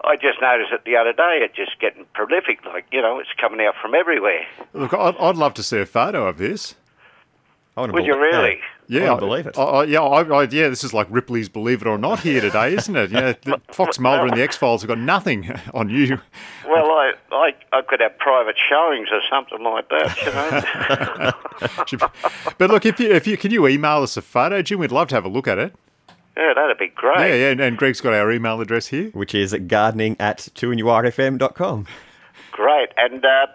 I 0.05 0.17
just 0.17 0.41
noticed 0.41 0.73
it 0.73 0.85
the 0.85 0.97
other 0.97 1.13
day. 1.13 1.41
It's 1.43 1.57
just 1.57 1.79
getting 1.81 2.07
prolific. 2.15 2.65
Like 2.65 2.87
you 2.93 3.03
know, 3.03 3.19
it's 3.19 3.31
coming 3.41 3.65
out 3.65 3.75
from 3.81 3.95
everywhere. 3.95 4.45
Look, 4.73 4.95
I'd, 4.95 5.17
I'd 5.17 5.37
love 5.37 5.55
to 5.55 5.63
see 5.63 5.79
a 5.79 5.87
photo 5.87 6.27
of 6.27 6.39
this. 6.39 6.75
I 7.77 7.81
want 7.81 7.91
to 7.91 7.95
Would 7.95 8.07
you 8.07 8.19
really? 8.19 8.59
Yeah, 8.59 8.65
I 8.89 9.19
believe 9.19 9.47
it. 9.47 9.59
I, 9.59 9.63
I, 9.63 9.85
yeah, 9.85 10.01
I, 10.01 10.23
I, 10.23 10.43
yeah. 10.45 10.69
This 10.69 10.85
is 10.85 10.95
like 10.95 11.07
Ripley's 11.11 11.49
Believe 11.49 11.83
It 11.83 11.89
or 11.89 11.99
Not 11.99 12.21
here 12.21 12.41
today, 12.41 12.75
isn't 12.75 12.95
it? 12.97 13.11
Yeah, 13.11 13.35
the 13.43 13.61
Fox 13.73 13.99
Mulder 13.99 14.27
and 14.27 14.37
the 14.37 14.43
X 14.43 14.57
Files 14.57 14.83
have 14.83 14.89
got 14.89 14.99
nothing 14.99 15.51
on 15.75 15.89
you. 15.89 16.21
Well, 16.67 16.87
I, 16.87 17.13
I 17.33 17.55
I 17.73 17.83
could 17.83 18.01
have 18.01 18.19
private 18.19 18.57
showings 18.69 19.09
or 19.11 19.21
something 19.31 19.63
like 19.63 19.89
that. 19.89 21.33
You 21.87 22.01
know. 22.01 22.09
But 22.59 22.71
look, 22.71 22.85
if 22.87 23.01
you 23.01 23.11
if 23.11 23.27
you 23.27 23.37
can 23.37 23.51
you 23.51 23.67
email 23.67 24.03
us 24.03 24.17
a 24.17 24.23
photo, 24.23 24.63
Jim? 24.63 24.79
We'd 24.79 24.93
love 24.93 25.09
to 25.09 25.15
have 25.15 25.25
a 25.25 25.29
look 25.29 25.49
at 25.49 25.59
it. 25.59 25.75
yeah, 26.37 26.53
that'd 26.55 26.79
be 26.79 26.89
great. 26.89 27.19
Yeah, 27.19 27.35
yeah. 27.35 27.51
And, 27.51 27.61
and 27.61 27.77
Greg's 27.79 28.01
got 28.01 28.13
our 28.15 28.31
email 28.31 28.61
address 28.61 28.89
here. 28.89 29.11
Which 29.11 29.35
is 29.35 29.55
gardening 29.67 30.17
at 30.21 30.39
2nurfm.com. 30.55 31.87
Great. 32.53 32.89
And 32.97 33.25
uh, 33.25 33.47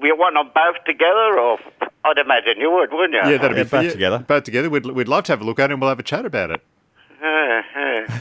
we 0.00 0.12
want 0.12 0.34
them 0.34 0.50
both 0.54 0.84
together, 0.84 1.38
or 1.38 1.58
I'd 2.06 2.18
imagine 2.18 2.54
you 2.60 2.70
would, 2.70 2.92
wouldn't 2.92 3.14
you? 3.14 3.30
Yeah, 3.32 3.38
that'd 3.38 3.56
Yeah, 3.56 3.64
be 3.64 3.68
both 3.68 3.92
together. 3.92 4.18
Both 4.20 4.44
together. 4.44 4.70
We'd 4.70 4.86
we'd 4.86 5.08
love 5.08 5.24
to 5.24 5.32
have 5.32 5.40
a 5.40 5.44
look 5.44 5.58
at 5.58 5.70
it, 5.70 5.74
and 5.74 5.80
we'll 5.80 5.90
have 5.90 5.98
a 5.98 6.02
chat 6.04 6.24
about 6.24 6.50
it. 6.50 6.60
Yeah, 7.20 7.62
yeah. 7.76 8.20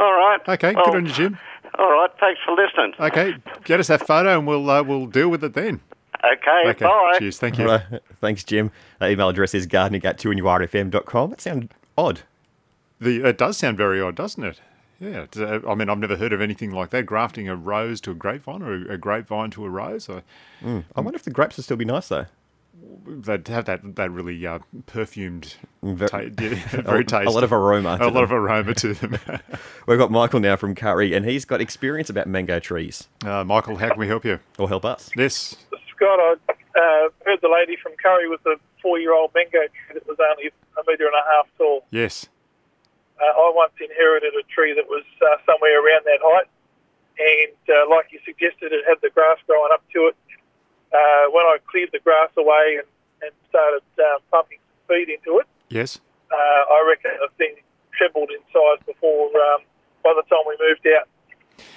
All 0.00 0.12
right. 0.12 0.40
Okay, 0.48 0.74
Well, 0.74 0.84
good 0.86 0.94
on 0.96 1.06
you, 1.06 1.12
Jim. 1.12 1.38
All 1.78 1.90
right. 1.90 2.10
Thanks 2.20 2.40
for 2.44 2.54
listening. 2.54 2.92
Okay, 3.00 3.34
get 3.64 3.80
us 3.80 3.88
that 3.88 4.06
photo, 4.06 4.38
and 4.38 4.46
we'll 4.46 4.68
uh, 4.70 4.82
we'll 4.82 5.06
deal 5.06 5.28
with 5.28 5.42
it 5.44 5.54
then. 5.54 5.80
Okay. 6.24 6.70
Okay, 6.70 6.84
Bye. 6.84 7.16
cheers. 7.18 7.38
Thank 7.38 7.58
you. 7.58 7.66
Right. 7.66 7.82
Thanks, 8.20 8.44
Jim. 8.44 8.70
That 8.98 9.10
email 9.10 9.28
address 9.28 9.54
is 9.54 9.66
gardening 9.66 10.04
at 10.06 10.18
2nurfm.com. 10.18 11.30
That 11.30 11.40
sounds 11.40 11.68
odd. 11.98 12.20
The 13.00 13.22
it 13.28 13.38
does 13.38 13.56
sound 13.58 13.76
very 13.76 14.00
odd, 14.00 14.14
doesn't 14.14 14.42
it? 14.44 14.60
Yeah, 15.00 15.22
it's, 15.22 15.36
uh, 15.36 15.60
I 15.68 15.74
mean, 15.74 15.90
I've 15.90 15.98
never 15.98 16.16
heard 16.16 16.32
of 16.32 16.40
anything 16.40 16.70
like 16.70 16.90
that. 16.90 17.04
Grafting 17.04 17.48
a 17.48 17.56
rose 17.56 18.00
to 18.02 18.12
a 18.12 18.14
grapevine, 18.14 18.62
or 18.62 18.74
a, 18.74 18.94
a 18.94 18.96
grapevine 18.96 19.50
to 19.50 19.64
a 19.66 19.68
rose. 19.68 20.08
I, 20.08 20.22
I 20.64 21.00
wonder 21.00 21.16
if 21.16 21.24
the 21.24 21.30
grapes 21.32 21.56
would 21.56 21.64
still 21.64 21.76
be 21.76 21.84
nice, 21.84 22.08
though. 22.08 22.26
They'd 23.06 23.46
have 23.48 23.66
that 23.66 23.96
that 23.96 24.10
really 24.10 24.44
uh, 24.46 24.58
perfumed, 24.86 25.56
Ver- 25.82 26.08
ta- 26.08 26.18
yeah, 26.40 26.54
very 26.82 27.04
tasty. 27.04 27.26
a 27.26 27.30
lot 27.30 27.44
of 27.44 27.52
aroma. 27.52 27.98
a 28.00 28.08
lot 28.08 28.14
them. 28.14 28.24
of 28.24 28.32
aroma 28.32 28.74
to 28.74 28.94
them. 28.94 29.18
We've 29.86 29.98
got 29.98 30.10
Michael 30.10 30.40
now 30.40 30.56
from 30.56 30.74
Kurri, 30.74 31.14
and 31.16 31.24
he's 31.24 31.44
got 31.44 31.60
experience 31.60 32.10
about 32.10 32.26
mango 32.26 32.58
trees. 32.58 33.08
uh, 33.24 33.44
Michael, 33.44 33.76
how 33.76 33.90
can 33.90 33.98
we 33.98 34.08
help 34.08 34.24
you? 34.24 34.40
Or 34.58 34.68
help 34.68 34.84
us. 34.84 35.10
Yes. 35.16 35.56
Scott, 35.94 36.18
I 36.18 36.32
uh, 36.78 37.08
heard 37.24 37.38
the 37.42 37.48
lady 37.48 37.76
from 37.80 37.92
Kurri 38.04 38.28
with 38.28 38.42
the 38.42 38.56
four-year-old 38.82 39.30
mango 39.34 39.60
tree 39.60 39.94
that 39.94 40.06
was 40.08 40.16
only 40.30 40.48
a 40.48 40.82
metre 40.86 41.06
and 41.06 41.14
a 41.14 41.24
half 41.36 41.46
tall. 41.56 41.84
Yes. 41.90 42.26
Uh, 43.20 43.24
I 43.26 43.52
once 43.54 43.72
inherited 43.80 44.34
a 44.34 44.42
tree 44.52 44.74
that 44.74 44.88
was 44.88 45.04
uh, 45.22 45.36
somewhere 45.46 45.78
around 45.78 46.04
that 46.04 46.18
height, 46.20 46.48
and 47.18 47.54
uh, 47.70 47.88
like 47.88 48.06
you 48.10 48.18
suggested, 48.24 48.72
it 48.72 48.82
had 48.88 48.98
the 49.02 49.10
grass 49.10 49.38
growing 49.46 49.70
up 49.72 49.84
to 49.92 50.08
it. 50.10 50.16
Uh, 50.94 51.30
when 51.34 51.42
I 51.44 51.58
cleared 51.66 51.90
the 51.92 51.98
grass 51.98 52.30
away 52.38 52.78
and, 52.78 52.86
and 53.22 53.32
started 53.50 53.82
um, 53.98 54.20
pumping 54.30 54.58
some 54.62 54.78
feed 54.96 55.08
into 55.10 55.40
it, 55.40 55.46
Yes. 55.68 55.98
uh, 56.30 56.34
I 56.70 56.86
reckon 56.86 57.10
the 57.18 57.28
thing 57.36 57.56
trebled 57.98 58.30
in 58.30 58.38
size 58.54 58.78
before 58.86 59.26
um, 59.26 59.62
by 60.04 60.14
the 60.14 60.22
time 60.30 60.46
we 60.46 60.54
moved 60.62 60.86
out. 60.96 61.08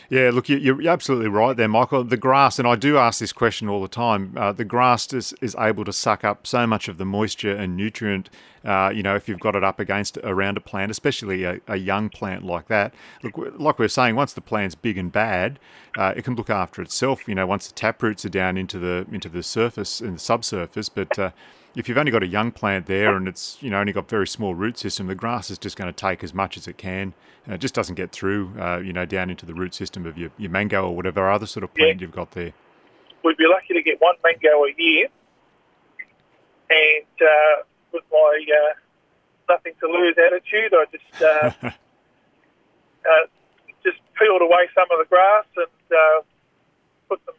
Yeah, 0.10 0.29
look, 0.34 0.48
you- 0.50 0.57
you're 0.57 0.89
absolutely 0.89 1.27
right 1.27 1.55
there, 1.55 1.67
Michael. 1.67 2.03
The 2.03 2.17
grass, 2.17 2.60
and 2.60 2.67
I 2.67 2.75
do 2.75 2.98
ask 2.98 3.19
this 3.19 3.34
question 3.34 3.67
all 3.67 3.81
the 3.81 3.88
time. 3.88 4.34
Uh, 4.38 4.51
the 4.53 4.63
grass 4.65 5.12
is, 5.13 5.34
is 5.41 5.55
able 5.60 5.84
to 5.86 5.93
suck 5.93 6.24
up 6.24 6.48
so 6.48 6.65
much 6.65 6.88
of 6.88 6.98
the 6.98 7.05
moisture 7.05 7.53
and 7.55 7.75
nutrient. 7.75 8.29
Uh, 8.63 8.89
you 8.93 9.03
know, 9.03 9.15
if 9.15 9.27
you've 9.29 9.39
got 9.39 9.55
it 9.55 9.63
up 9.63 9.79
against 9.79 10.17
around 10.24 10.57
a 10.57 10.62
plant, 10.62 10.91
especially 10.91 11.43
a, 11.43 11.60
a 11.67 11.77
young 11.77 12.10
plant 12.10 12.46
like 12.46 12.67
that. 12.67 12.93
Look, 13.24 13.38
like 13.57 13.79
we 13.79 13.84
we're 13.84 13.89
saying, 13.89 14.15
once 14.15 14.34
the 14.34 14.41
plant's 14.41 14.75
big 14.75 14.98
and 14.98 15.12
bad, 15.12 15.60
uh, 15.98 16.13
it 16.15 16.24
can 16.24 16.36
look 16.36 16.50
after 16.50 16.81
itself. 16.81 17.27
You 17.27 17.36
know, 17.36 17.46
once 17.48 17.67
the 17.67 17.74
tap 17.74 18.01
roots 18.01 18.25
are 18.25 18.29
down 18.29 18.57
into 18.57 18.79
the 18.79 19.05
into 19.12 19.29
the 19.29 19.43
surface 19.43 20.01
and 20.01 20.15
the 20.15 20.19
subsurface, 20.19 20.89
but 20.89 21.17
uh, 21.19 21.31
if 21.77 21.88
you've 21.88 21.98
only 21.98 22.12
got 22.12 22.24
a 22.24 22.27
young 22.27 22.51
plant 22.51 22.88
there 22.88 23.15
and 23.15 23.27
it's 23.27 23.57
you 23.62 23.69
know 23.69 23.79
only 23.79 23.93
got 23.93 24.10
very 24.10 24.27
small 24.27 24.55
root 24.55 24.79
system, 24.79 25.05
the 25.05 25.15
grass 25.15 25.51
is 25.51 25.60
just 25.60 25.77
going 25.77 25.88
to 25.88 25.96
take 25.96 26.24
as 26.24 26.34
much 26.34 26.57
as 26.57 26.67
it 26.67 26.77
can. 26.77 27.13
And 27.46 27.53
it 27.53 27.60
just 27.60 27.75
doesn't 27.75 27.96
get 27.96 28.12
through, 28.12 28.51
uh, 28.60 28.79
you 28.79 28.91
know, 28.91 29.05
down 29.05 29.29
into 29.29 29.46
the 29.46 29.53
root 29.53 29.75
system 29.75 30.05
of 30.07 30.17
your, 30.17 30.31
your 30.38 30.50
mango 30.50 30.88
or 30.88 30.96
whatever 30.96 31.29
other 31.31 31.46
sort 31.46 31.63
of 31.63 31.74
plant 31.75 32.01
you've 32.01 32.12
got 32.12 32.31
there. 32.31 32.51
we'd 33.24 33.38
be 33.38 33.46
lucky 33.48 33.75
to 33.75 33.81
get 33.84 34.01
one 34.01 34.15
mango 34.24 34.65
a 34.65 34.74
year. 34.75 35.07
And 36.69 37.22
uh, 37.22 37.63
with 37.93 38.03
my 38.12 38.46
uh, 38.50 39.53
nothing 39.53 39.74
to 39.79 39.88
lose 39.88 40.15
attitude, 40.17 40.74
I 40.74 40.86
just 40.91 41.22
uh, 41.22 41.67
uh, 43.05 43.27
just 43.84 44.00
peeled 44.19 44.41
away 44.41 44.67
some 44.74 44.88
of 44.91 44.98
the 44.98 45.05
grass 45.07 45.46
and 45.55 45.96
uh, 45.96 46.22
put 47.07 47.22
some 47.24 47.36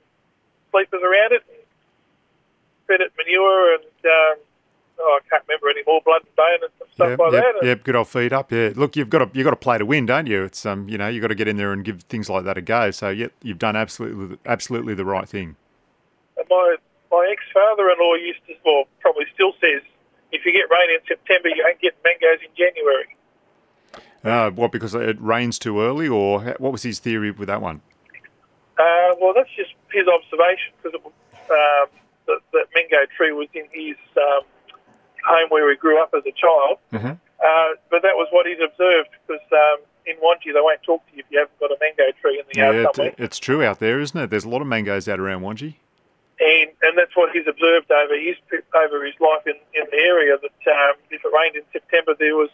sleepers 0.70 1.02
around 1.02 1.32
it 1.32 1.57
fed 2.88 3.00
it 3.00 3.12
manure 3.16 3.74
and 3.74 3.84
um, 3.84 4.36
oh, 5.00 5.20
I 5.20 5.28
can't 5.28 5.44
remember 5.46 5.70
anymore, 5.70 6.00
blood 6.04 6.22
and 6.24 6.36
bone 6.36 6.58
and 6.62 6.72
some 6.78 6.88
stuff 6.94 7.10
Yep, 7.10 7.18
like 7.18 7.32
yep, 7.32 7.44
that. 7.60 7.66
Yep, 7.66 7.84
good 7.84 7.96
old 7.96 8.08
feed 8.08 8.32
up. 8.32 8.50
Yeah, 8.50 8.70
look, 8.74 8.96
you've 8.96 9.10
got 9.10 9.18
to 9.18 9.30
you've 9.32 9.44
got 9.44 9.50
to 9.50 9.56
play 9.56 9.78
to 9.78 9.86
win, 9.86 10.06
don't 10.06 10.26
you? 10.26 10.44
It's 10.44 10.66
um, 10.66 10.88
you 10.88 10.98
know, 10.98 11.08
you've 11.08 11.22
got 11.22 11.28
to 11.28 11.34
get 11.34 11.48
in 11.48 11.56
there 11.56 11.72
and 11.72 11.84
give 11.84 12.02
things 12.04 12.28
like 12.28 12.44
that 12.44 12.58
a 12.58 12.62
go. 12.62 12.90
So, 12.90 13.10
yep, 13.10 13.32
you've 13.42 13.58
done 13.58 13.76
absolutely 13.76 14.38
absolutely 14.46 14.94
the 14.94 15.04
right 15.04 15.28
thing. 15.28 15.56
And 16.36 16.46
my 16.50 16.76
my 17.10 17.28
ex 17.30 17.42
father 17.52 17.88
in 17.90 17.96
law 18.00 18.14
used 18.14 18.40
to, 18.48 18.54
well, 18.64 18.84
probably 19.00 19.26
still 19.34 19.52
says, 19.60 19.82
if 20.32 20.44
you 20.44 20.52
get 20.52 20.70
rain 20.70 20.90
in 20.90 21.00
September, 21.06 21.48
you 21.48 21.64
ain't 21.68 21.80
getting 21.80 21.98
mangoes 22.04 22.40
in 22.42 22.50
January. 22.56 23.16
Uh, 24.24 24.50
what 24.50 24.72
because 24.72 24.94
it 24.94 25.20
rains 25.20 25.58
too 25.58 25.80
early, 25.80 26.08
or 26.08 26.40
what 26.58 26.72
was 26.72 26.82
his 26.82 26.98
theory 26.98 27.30
with 27.30 27.46
that 27.46 27.62
one? 27.62 27.80
Uh, 28.76 29.14
well, 29.20 29.32
that's 29.34 29.50
just 29.56 29.72
his 29.92 30.06
observation 30.06 30.72
because 30.82 31.00
um, 31.50 31.88
the, 32.28 32.38
the 32.52 32.62
mango 32.76 33.02
tree 33.16 33.32
was 33.32 33.48
in 33.54 33.64
his 33.72 33.96
um, 34.16 34.42
home 35.26 35.48
where 35.48 35.68
he 35.70 35.76
grew 35.76 36.00
up 36.00 36.14
as 36.16 36.22
a 36.26 36.32
child. 36.32 36.78
Mhm. 36.92 37.18
Uh, 37.42 37.74
but 37.90 38.02
that 38.02 38.14
was 38.14 38.28
what 38.30 38.46
he'd 38.46 38.60
observed 38.62 39.08
because 39.26 39.42
um, 39.52 39.78
in 40.06 40.16
Wangi 40.18 40.52
they 40.54 40.60
won't 40.60 40.82
talk 40.82 41.04
to 41.08 41.16
you 41.16 41.20
if 41.20 41.26
you 41.30 41.38
haven't 41.38 41.58
got 41.58 41.70
a 41.70 41.76
mango 41.80 42.04
tree 42.20 42.38
in 42.38 42.44
the 42.52 42.58
yard 42.58 42.76
Yeah, 42.76 42.86
somewhere. 42.94 43.14
it, 43.16 43.22
it's 43.22 43.38
true 43.38 43.62
out 43.64 43.78
there, 43.80 43.98
isn't 44.00 44.18
it? 44.20 44.30
There's 44.30 44.44
a 44.44 44.48
lot 44.48 44.60
of 44.60 44.66
mangoes 44.68 45.08
out 45.08 45.18
around 45.20 45.42
Wangi. 45.42 45.74
and 46.40 46.70
and 46.82 46.96
that's 46.98 47.14
what 47.16 47.30
he's 47.34 47.46
observed 47.48 47.90
over 47.90 48.14
his 48.18 48.36
over 48.74 49.04
his 49.04 49.14
life 49.20 49.46
in, 49.46 49.54
in 49.74 49.84
the 49.90 49.98
area. 49.98 50.36
That 50.38 50.72
um, 50.72 50.96
if 51.10 51.24
it 51.24 51.32
rained 51.34 51.56
in 51.56 51.62
September, 51.72 52.14
there 52.18 52.36
was 52.36 52.50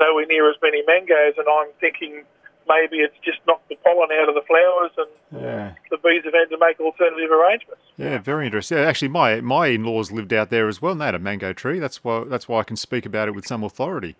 nowhere 0.00 0.26
near 0.26 0.48
as 0.50 0.56
many 0.62 0.82
mangoes, 0.86 1.34
and 1.38 1.46
I'm 1.48 1.68
thinking 1.80 2.22
maybe 2.68 2.98
it's 2.98 3.16
just 3.24 3.38
knocked 3.46 3.68
the 3.68 3.76
pollen 3.76 4.08
out 4.20 4.28
of 4.28 4.34
the 4.34 4.42
flowers, 4.42 4.90
and 4.98 5.42
Yeah. 5.42 5.72
the 5.90 5.96
bees 5.98 6.24
have 6.24 6.34
had 6.34 6.50
to 6.50 6.58
make 6.58 6.78
alternative 6.80 7.30
arrangements. 7.30 7.82
Yeah, 7.96 8.18
very 8.18 8.46
interesting. 8.46 8.78
Yeah, 8.78 8.84
actually, 8.84 9.08
my 9.08 9.40
my 9.40 9.68
in-laws 9.68 10.12
lived 10.12 10.32
out 10.32 10.50
there 10.50 10.68
as 10.68 10.80
well, 10.82 10.92
and 10.92 11.00
they 11.00 11.06
had 11.06 11.14
a 11.14 11.18
mango 11.18 11.52
tree. 11.52 11.78
That's 11.78 12.04
why 12.04 12.24
that's 12.24 12.48
why 12.48 12.60
I 12.60 12.64
can 12.64 12.76
speak 12.76 13.06
about 13.06 13.28
it 13.28 13.32
with 13.34 13.46
some 13.46 13.64
authority 13.64 14.16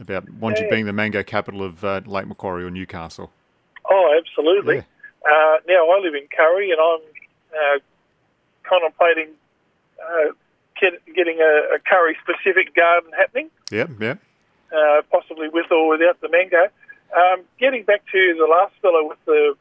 about 0.00 0.26
Wangi 0.40 0.62
Yeah. 0.62 0.70
being 0.70 0.86
the 0.86 0.92
mango 0.92 1.22
capital 1.22 1.62
of 1.62 1.84
uh, 1.84 2.00
Lake 2.06 2.26
Macquarie 2.26 2.64
or 2.64 2.70
Newcastle. 2.70 3.30
Oh, 3.88 4.18
absolutely. 4.18 4.78
Uh, 4.78 5.56
now 5.68 5.88
I 5.90 5.98
live 6.02 6.14
in 6.14 6.26
Kurri, 6.28 6.70
and 6.72 6.80
I'm 6.80 7.00
uh, 7.56 7.78
contemplating 8.64 9.28
uh, 10.02 10.32
getting 10.80 11.40
a, 11.40 11.74
a 11.74 11.78
Kurri-specific 11.78 12.74
garden 12.74 13.10
happening. 13.16 13.50
Yep, 13.70 13.90
yep. 14.00 14.18
uh, 14.76 15.02
possibly 15.10 15.48
with 15.48 15.70
or 15.72 15.88
without 15.88 16.20
the 16.20 16.28
mango. 16.28 16.68
Um, 17.14 17.42
getting 17.58 17.84
back 17.84 18.02
to 18.12 18.34
the 18.38 18.46
last 18.46 18.74
fellow 18.82 19.08
with 19.08 19.18
the 19.26 19.54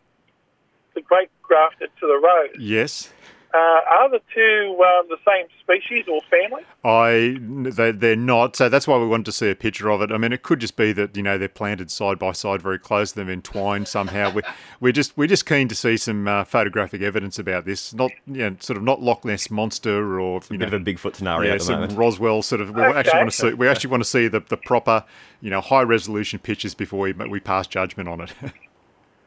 the 0.95 1.01
grape 1.01 1.29
grafted 1.43 1.89
to 1.99 2.07
the 2.07 2.15
rose, 2.17 2.55
Yes. 2.57 3.11
Uh, 3.55 3.81
are 3.89 4.09
the 4.09 4.19
two 4.33 4.83
um, 4.83 5.07
the 5.07 5.17
same 5.25 5.47
species 5.61 6.05
or 6.11 6.19
family? 6.29 6.63
I 6.83 7.37
they 7.71 7.91
they're 7.91 8.15
not, 8.15 8.55
so 8.55 8.67
that's 8.67 8.87
why 8.87 8.97
we 8.97 9.07
wanted 9.07 9.25
to 9.27 9.31
see 9.31 9.49
a 9.49 9.55
picture 9.55 9.89
of 9.89 10.01
it. 10.01 10.11
I 10.11 10.17
mean, 10.17 10.33
it 10.33 10.43
could 10.43 10.59
just 10.59 10.75
be 10.75 10.91
that 10.93 11.15
you 11.15 11.23
know 11.23 11.37
they're 11.37 11.47
planted 11.47 11.89
side 11.89 12.19
by 12.19 12.33
side, 12.33 12.61
very 12.61 12.79
close, 12.79 13.13
they're 13.13 13.29
entwined 13.29 13.87
somehow. 13.87 14.31
we 14.31 14.41
we're 14.81 14.91
just 14.91 15.15
we're 15.17 15.27
just 15.27 15.45
keen 15.45 15.67
to 15.69 15.75
see 15.75 15.95
some 15.95 16.27
uh, 16.27 16.43
photographic 16.43 17.01
evidence 17.01 17.39
about 17.39 17.65
this, 17.65 17.93
not 17.93 18.11
you 18.27 18.49
know, 18.49 18.55
sort 18.59 18.75
of 18.77 18.83
not 18.83 19.01
Loch 19.01 19.23
Ness 19.23 19.49
monster 19.49 20.19
or 20.19 20.41
you 20.49 20.57
Bit 20.57 20.71
know 20.71 20.75
of 20.77 20.81
a 20.81 20.85
Bigfoot 20.85 21.15
scenario 21.15 21.47
yeah, 21.49 21.53
at 21.53 21.59
the 21.59 21.65
some 21.65 21.79
moment. 21.79 21.97
Roswell 21.97 22.41
sort 22.41 22.61
of. 22.61 22.71
We 22.71 22.81
Okay. 22.81 22.99
actually 22.99 23.19
want 23.19 23.31
to 23.31 23.37
see. 23.37 23.53
We 23.53 23.67
actually 23.67 23.89
want 23.91 24.03
to 24.03 24.09
see 24.09 24.27
the, 24.27 24.41
the 24.41 24.57
proper, 24.57 25.05
you 25.41 25.49
know, 25.49 25.61
high 25.61 25.83
resolution 25.83 26.39
pictures 26.39 26.75
before 26.75 26.99
we 26.99 27.13
we 27.13 27.39
pass 27.39 27.67
judgment 27.67 28.09
on 28.09 28.21
it. 28.21 28.33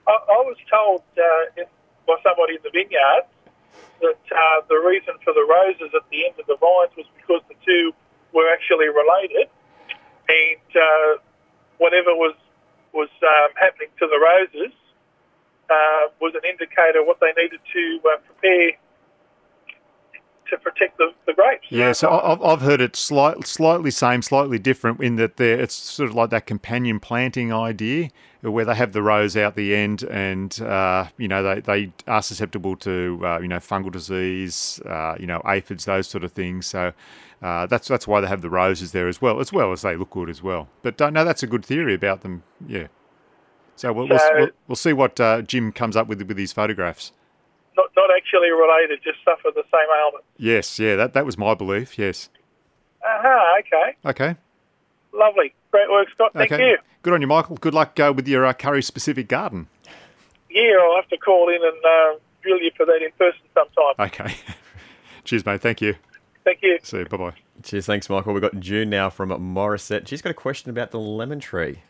I, 0.07 0.13
I 0.13 0.37
was 0.45 0.57
told 0.71 1.03
uh, 1.17 1.63
by 2.07 2.17
somebody 2.23 2.55
in 2.55 2.61
the 2.63 2.71
vineyard 2.73 3.25
that 4.01 4.23
uh, 4.31 4.61
the 4.69 4.79
reason 4.79 5.15
for 5.25 5.33
the 5.33 5.45
roses 5.45 5.91
at 5.95 6.05
the 6.11 6.27
end 6.27 6.35
of 6.39 6.47
the 6.47 6.57
vines 6.57 6.95
was 6.97 7.07
because 7.17 7.43
the 7.49 7.59
two 7.65 7.93
were 8.33 8.49
actually 8.53 8.89
related, 8.89 9.49
and 10.29 10.69
uh, 10.77 11.19
whatever 11.79 12.15
was 12.15 12.35
was 12.93 13.11
um, 13.23 13.51
happening 13.61 13.89
to 13.99 14.07
the 14.07 14.19
roses 14.19 14.73
uh, 15.71 16.09
was 16.21 16.35
an 16.35 16.45
indicator 16.49 17.05
what 17.05 17.21
they 17.21 17.33
needed 17.37 17.61
to 17.73 18.01
uh, 18.09 18.17
prepare 18.25 18.73
to 20.51 20.59
protect 20.59 20.99
the, 20.99 21.13
the 21.27 21.35
grapes. 21.35 21.67
Yeah, 21.71 21.93
so 21.93 22.11
I've, 22.11 22.43
I've 22.43 22.61
heard 22.61 22.81
it 22.81 22.97
slight, 22.97 23.47
slightly 23.47 23.91
same, 23.91 24.23
slightly 24.23 24.59
different 24.59 25.01
in 25.03 25.17
that 25.17 25.41
it's 25.41 25.75
sort 25.75 26.09
of 26.09 26.15
like 26.15 26.31
that 26.31 26.47
companion 26.47 27.01
planting 27.01 27.53
idea 27.53 28.11
where 28.41 28.65
they 28.65 28.75
have 28.75 28.93
the 28.93 29.03
rows 29.03 29.37
out 29.37 29.57
the 29.57 29.75
end 29.75 30.05
and, 30.05 30.61
uh, 30.63 31.07
you 31.19 31.27
know, 31.27 31.43
they, 31.43 31.61
they 31.61 31.93
are 32.07 32.23
susceptible 32.23 32.77
to, 32.77 33.21
uh, 33.25 33.39
you 33.41 33.49
know, 33.49 33.59
fungal 33.59 33.91
disease, 33.91 34.81
uh, 34.87 35.17
you 35.19 35.27
know, 35.27 35.43
aphids, 35.45 35.85
those 35.87 36.07
sort 36.07 36.23
of 36.23 36.33
things. 36.33 36.67
So 36.67 36.93
uh, 37.43 37.67
that's 37.67 37.89
that's 37.89 38.07
why 38.07 38.21
they 38.21 38.29
have 38.29 38.41
the 38.43 38.51
roses 38.51 38.93
there 38.93 39.09
as 39.09 39.21
well, 39.21 39.41
as 39.41 39.53
well 39.53 39.73
as 39.73 39.83
they 39.83 39.97
look 39.97 40.11
good 40.11 40.31
as 40.31 40.43
well. 40.43 40.69
But 40.83 40.99
no, 41.01 41.25
that's 41.25 41.43
a 41.43 41.47
good 41.49 41.65
theory 41.65 41.95
about 41.95 42.23
them, 42.23 42.45
yeah. 42.67 42.87
So 43.77 43.93
we'll, 43.93 44.09
we'll, 44.09 44.19
So- 44.19 44.31
we'll, 44.35 44.49
we'll 44.69 44.77
see 44.77 44.93
what 44.93 45.21
uh, 45.21 45.43
Jim 45.43 45.73
comes 45.73 45.97
up 45.97 46.07
with 46.09 46.23
with 46.23 46.37
these 46.37 46.53
photographs. 46.53 47.13
Not, 47.79 47.91
not 47.97 48.11
actually 48.15 48.51
related, 48.51 48.99
just 49.05 49.19
suffer 49.25 49.51
the 49.55 49.63
same 49.63 49.89
ailment. 50.03 50.25
Yes, 50.37 50.81
yeah, 50.81 50.97
that, 50.97 51.15
that 51.15 51.25
was 51.25 51.39
my 51.39 51.55
belief, 51.55 51.97
yes. 51.97 52.29
Aha, 53.07 53.61
okay. 53.61 53.97
Okay. 54.05 54.37
Lovely. 55.15 55.55
Great 55.71 55.89
work, 55.89 56.09
Scott. 56.11 56.33
Thank 56.35 56.51
okay. 56.51 56.71
you. 56.71 56.79
Good 57.03 57.13
on 57.13 57.21
you, 57.21 57.29
Michael. 57.29 57.57
Good 57.57 57.75
luck 57.75 57.99
uh, 58.01 58.13
with 58.15 58.27
your 58.27 58.45
uh, 58.45 58.53
curry 58.53 58.83
specific 58.83 59.29
garden. 59.29 59.69
Yeah, 60.51 60.75
I'll 60.83 60.97
have 60.97 61.09
to 61.11 61.19
call 61.19 61.49
in 61.49 61.63
and 61.63 61.85
uh, 61.85 62.19
drill 62.43 62.59
you 62.59 62.73
for 62.77 62.85
that 62.87 63.01
in 63.01 63.13
person 63.17 63.41
sometime. 63.55 63.95
Okay. 63.99 64.35
Cheers, 65.25 65.47
mate. 65.47 65.61
Thank 65.61 65.81
you. 65.81 65.95
Thank 66.45 66.59
you. 66.63 66.79
See 66.83 66.99
you. 66.99 67.05
Bye 67.05 67.17
bye. 67.17 67.35
Cheers, 67.63 67.87
thanks, 67.87 68.09
Michael. 68.09 68.33
We've 68.33 68.43
got 68.43 68.59
June 68.59 68.91
now 68.91 69.09
from 69.11 69.31
Morisset. 69.31 70.09
She's 70.09 70.23
got 70.23 70.31
a 70.31 70.35
question 70.35 70.71
about 70.71 70.91
the 70.91 70.99
lemon 70.99 71.39
tree. 71.39 71.83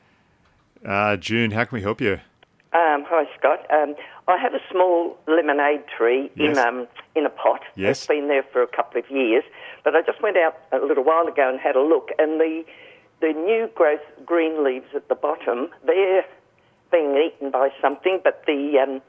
Uh, 0.84 1.16
June, 1.16 1.52
how 1.52 1.64
can 1.64 1.76
we 1.76 1.82
help 1.82 2.00
you? 2.00 2.20
Um, 2.74 3.04
hi, 3.08 3.24
Scott. 3.38 3.60
Um, 3.72 3.94
I 4.28 4.36
have 4.36 4.52
a 4.52 4.60
small 4.70 5.16
lemonade 5.26 5.84
tree 5.96 6.30
Yes. 6.36 6.56
in 6.56 6.58
um, 6.58 6.86
in 7.14 7.24
a 7.24 7.30
pot. 7.30 7.60
Yes. 7.76 7.98
It's 7.98 8.06
been 8.06 8.28
there 8.28 8.42
for 8.52 8.62
a 8.62 8.66
couple 8.66 9.00
of 9.00 9.10
years, 9.10 9.42
but 9.84 9.94
I 9.96 10.02
just 10.02 10.20
went 10.22 10.36
out 10.36 10.54
a 10.70 10.78
little 10.84 11.02
while 11.04 11.26
ago 11.26 11.48
and 11.48 11.58
had 11.58 11.76
a 11.76 11.80
look, 11.82 12.10
and 12.18 12.38
the 12.38 12.64
the 13.20 13.32
new 13.32 13.70
growth 13.74 14.04
green 14.26 14.62
leaves 14.62 14.86
at 14.94 15.08
the 15.08 15.14
bottom 15.14 15.68
they're 15.86 16.24
being 16.92 17.16
eaten 17.16 17.50
by 17.50 17.70
something, 17.80 18.20
but 18.22 18.42
the 18.46 18.78
um, 18.82 19.00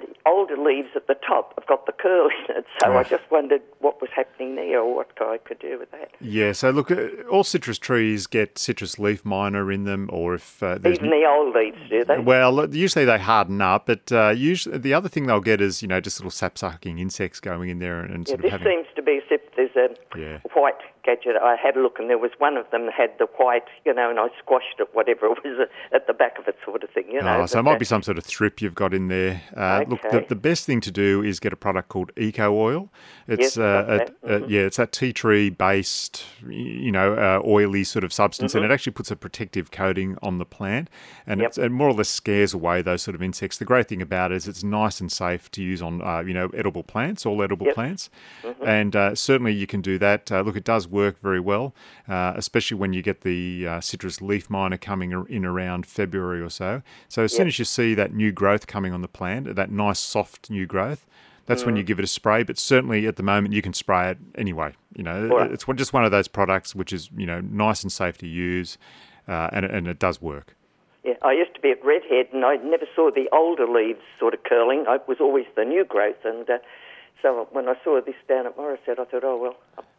the 0.00 0.30
older 0.30 0.56
leaves 0.56 0.88
at 0.96 1.06
the 1.06 1.14
top 1.26 1.54
have 1.58 1.66
got 1.66 1.86
the 1.86 1.92
curl 1.92 2.28
in 2.48 2.56
it. 2.56 2.64
So 2.82 2.96
I 2.96 3.02
just 3.04 3.24
wondered 3.30 3.62
what 3.80 4.00
was 4.00 4.10
happening 4.14 4.56
there, 4.56 4.80
or 4.80 4.94
what 4.96 5.08
I 5.20 5.38
could 5.38 5.58
do 5.58 5.78
with 5.78 5.90
that. 5.92 6.10
Yeah, 6.20 6.52
so 6.52 6.70
look, 6.70 6.90
uh, 6.90 7.08
all 7.30 7.44
citrus 7.44 7.78
trees 7.78 8.26
get 8.26 8.58
citrus 8.58 8.98
leaf 8.98 9.24
miner 9.24 9.70
in 9.72 9.84
them, 9.84 10.08
or 10.12 10.34
if 10.34 10.62
uh, 10.62 10.78
Even 10.84 11.10
the 11.10 11.26
old 11.28 11.54
leaves, 11.54 11.78
do 11.88 12.04
they? 12.04 12.18
Well, 12.18 12.74
usually 12.74 13.04
they 13.04 13.18
harden 13.18 13.60
up, 13.60 13.86
but 13.86 14.10
uh, 14.12 14.30
usually 14.30 14.78
the 14.78 14.94
other 14.94 15.08
thing 15.08 15.26
they'll 15.26 15.40
get 15.40 15.60
is 15.60 15.82
you 15.82 15.88
know 15.88 16.00
just 16.00 16.18
little 16.20 16.30
sap 16.30 16.58
sucking 16.58 16.98
insects 16.98 17.40
going 17.40 17.68
in 17.70 17.78
there 17.78 18.00
and, 18.00 18.12
and 18.14 18.26
Yeah, 18.28 18.32
sort 18.32 18.42
this 18.42 18.52
of 18.52 18.60
having. 18.60 18.76
seems 18.84 18.86
to 18.96 19.02
be 19.02 19.16
as 19.18 19.22
if 19.30 19.40
there's 19.56 19.76
a 19.76 20.18
Yeah. 20.18 20.38
white 20.54 20.74
gadget. 21.06 21.36
I 21.42 21.54
had 21.56 21.76
a 21.76 21.80
look, 21.80 21.98
and 22.00 22.10
there 22.10 22.18
was 22.18 22.32
one 22.38 22.56
of 22.56 22.68
them 22.72 22.86
that 22.86 22.94
had 22.94 23.10
the 23.18 23.26
white, 23.38 23.62
you 23.84 23.94
know, 23.94 24.10
and 24.10 24.18
I 24.18 24.26
squashed 24.38 24.80
it, 24.80 24.88
whatever 24.92 25.26
it 25.30 25.38
was, 25.44 25.58
uh, 25.60 25.94
at 25.96 26.06
the 26.08 26.12
back 26.12 26.38
of 26.38 26.48
it, 26.48 26.56
sort 26.64 26.82
of 26.82 26.90
thing, 26.90 27.04
you 27.10 27.22
know. 27.22 27.42
Oh, 27.42 27.46
so 27.46 27.60
it 27.60 27.62
might 27.62 27.78
be 27.78 27.84
some 27.84 28.02
sort 28.02 28.18
of 28.18 28.24
thrip 28.24 28.60
you've 28.60 28.74
got 28.74 28.92
in 28.92 29.08
there. 29.08 29.40
Uh, 29.56 29.84
Look, 29.86 30.02
the, 30.10 30.24
the 30.28 30.34
best 30.34 30.66
thing 30.66 30.80
to 30.82 30.90
do 30.90 31.22
is 31.22 31.38
get 31.40 31.52
a 31.52 31.56
product 31.56 31.88
called 31.88 32.10
Eco 32.16 32.52
Oil. 32.54 32.90
It's 33.28 33.56
Yes, 33.56 33.58
uh, 33.58 33.84
a, 33.88 33.98
that. 33.98 34.42
a- 34.44 34.48
yeah, 34.48 34.60
it's 34.62 34.76
that 34.78 34.92
tea 34.92 35.12
tree 35.12 35.48
based, 35.50 36.24
you 36.48 36.90
know, 36.92 37.14
uh, 37.14 37.40
oily 37.48 37.84
sort 37.84 38.04
of 38.04 38.12
substance, 38.12 38.54
and 38.54 38.62
Mhm. 38.64 38.70
it 38.70 38.72
actually 38.72 38.92
puts 38.92 39.10
a 39.10 39.16
protective 39.16 39.70
coating 39.70 40.16
on 40.22 40.38
the 40.38 40.44
plant, 40.44 40.90
and 41.26 41.40
Yep. 41.40 41.48
it's, 41.48 41.58
it 41.58 41.70
more 41.70 41.88
or 41.88 41.92
less 41.94 42.08
scares 42.08 42.52
away 42.54 42.82
those 42.82 43.02
sort 43.02 43.14
of 43.14 43.22
insects. 43.22 43.58
The 43.58 43.64
great 43.64 43.86
thing 43.88 44.02
about 44.02 44.32
it 44.32 44.36
is 44.36 44.48
it's 44.48 44.64
nice 44.64 45.00
and 45.00 45.10
safe 45.12 45.50
to 45.52 45.62
use 45.62 45.80
on, 45.82 46.02
uh, 46.02 46.20
you 46.20 46.34
know, 46.34 46.48
edible 46.54 46.82
plants, 46.82 47.24
all 47.26 47.42
edible 47.42 47.66
Yep. 47.66 47.74
plants, 47.74 48.10
Mhm. 48.42 48.54
and 48.66 48.96
uh, 48.96 49.14
certainly 49.14 49.52
you 49.52 49.66
can 49.66 49.80
do 49.80 49.98
that. 49.98 50.32
Uh, 50.32 50.40
look, 50.40 50.56
it 50.56 50.64
does 50.64 50.88
work 50.88 50.95
very 51.22 51.40
well, 51.40 51.74
uh, 52.08 52.32
especially 52.36 52.76
when 52.78 52.92
you 52.92 53.02
get 53.02 53.20
the 53.22 53.66
uh, 53.66 53.80
citrus 53.80 54.20
leaf 54.20 54.48
miner 54.50 54.76
coming 54.76 55.12
in 55.28 55.44
around 55.44 55.86
February 55.86 56.40
or 56.40 56.50
so. 56.50 56.82
So 57.08 57.22
as 57.22 57.34
soon 57.34 57.46
as 57.46 57.58
you 57.58 57.64
see 57.64 57.94
that 57.94 58.12
new 58.14 58.32
growth 58.32 58.66
coming 58.66 58.92
on 58.92 59.02
the 59.02 59.08
plant, 59.08 59.54
that 59.54 59.70
nice 59.70 59.98
soft 60.00 60.50
new 60.50 60.66
growth, 60.66 61.06
that's 61.46 61.64
when 61.64 61.74
Mm. 61.74 61.78
you 61.78 61.84
give 61.84 61.98
it 62.00 62.04
a 62.04 62.08
spray. 62.08 62.42
But 62.42 62.58
certainly 62.58 63.06
at 63.06 63.16
the 63.16 63.22
moment 63.22 63.54
you 63.54 63.62
can 63.62 63.72
spray 63.72 64.10
it 64.10 64.18
anyway. 64.34 64.72
You 64.96 65.04
know, 65.04 65.28
Right. 65.28 65.50
it's 65.52 65.64
just 65.76 65.92
one 65.92 66.04
of 66.04 66.10
those 66.10 66.26
products 66.28 66.74
which 66.74 66.92
is 66.92 67.08
you 67.16 67.26
know 67.26 67.40
nice 67.40 67.82
and 67.82 67.92
safe 67.92 68.18
to 68.18 68.26
use, 68.26 68.78
uh, 69.28 69.50
and, 69.52 69.64
it- 69.64 69.70
and 69.70 69.86
it 69.86 69.98
does 69.98 70.20
work. 70.20 70.54
Yeah, 71.04 71.14
I 71.22 71.32
used 71.32 71.54
to 71.54 71.60
be 71.60 71.70
at 71.70 71.84
Redhead, 71.84 72.30
and 72.32 72.44
I 72.44 72.56
never 72.56 72.86
saw 72.96 73.12
the 73.12 73.28
older 73.30 73.68
leaves 73.68 74.00
sort 74.18 74.34
of 74.34 74.42
curling. 74.42 74.86
It 74.88 75.02
was 75.06 75.18
always 75.20 75.46
the 75.54 75.64
new 75.64 75.84
growth, 75.84 76.24
and 76.24 76.50
uh, 76.50 76.58
so 77.22 77.46
when 77.52 77.68
I 77.68 77.74
saw 77.84 78.00
this 78.00 78.16
down 78.28 78.46
at 78.46 78.56
Morisset, 78.56 78.98
I 78.98 79.04
thought, 79.04 79.22
oh 79.22 79.36
well, 79.36 79.56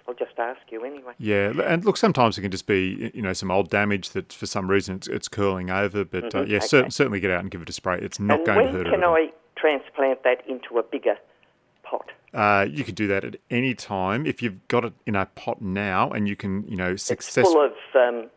I'll- 0.08 0.14
just 0.16 0.38
ask 0.40 0.60
you 0.72 0.84
anyway. 0.84 1.14
Yeah, 1.20 1.52
and 1.66 1.84
look, 1.86 1.98
sometimes 1.98 2.38
it 2.38 2.42
can 2.42 2.52
just 2.52 2.66
be 2.68 3.12
you 3.14 3.22
know 3.22 3.34
some 3.34 3.52
old 3.52 3.70
damage 3.70 4.10
that 4.12 4.32
for 4.34 4.46
some 4.46 4.70
reason 4.70 4.96
it's, 4.96 5.08
it's 5.08 5.28
curling 5.28 5.70
over. 5.70 6.04
But 6.06 6.34
uh, 6.36 6.44
Mhm, 6.44 6.48
yeah, 6.50 6.58
okay. 6.58 6.66
cer- 6.66 6.90
certainly 6.90 7.20
get 7.20 7.30
out 7.32 7.42
and 7.42 7.52
give 7.52 7.62
it 7.62 7.70
a 7.70 7.74
spray. 7.74 8.00
It's 8.02 8.20
not 8.20 8.38
and 8.40 8.46
going 8.46 8.66
to 8.68 8.72
hurt 8.72 8.86
can 8.86 8.96
at 8.96 9.04
all. 9.04 9.16
I 9.16 9.32
transplant 9.56 10.24
that 10.24 10.44
into 10.48 10.78
a 10.80 10.84
bigger 10.84 11.18
pot? 11.84 12.12
Uh, 12.34 12.66
you 12.70 12.84
could 12.84 12.96
do 12.96 13.08
that 13.08 13.24
at 13.24 13.36
any 13.50 13.74
time 13.74 14.26
if 14.26 14.42
you've 14.42 14.68
got 14.68 14.86
it 14.86 14.94
in 15.06 15.16
a 15.16 15.26
pot 15.26 15.62
now, 15.62 16.10
and 16.12 16.28
you 16.28 16.36
can, 16.36 16.66
you 16.68 16.76
know, 16.78 16.92
It's 16.92 17.04
success. 17.04 17.46
full 17.52 17.64
of 17.66 17.74
um, 17.96 18.30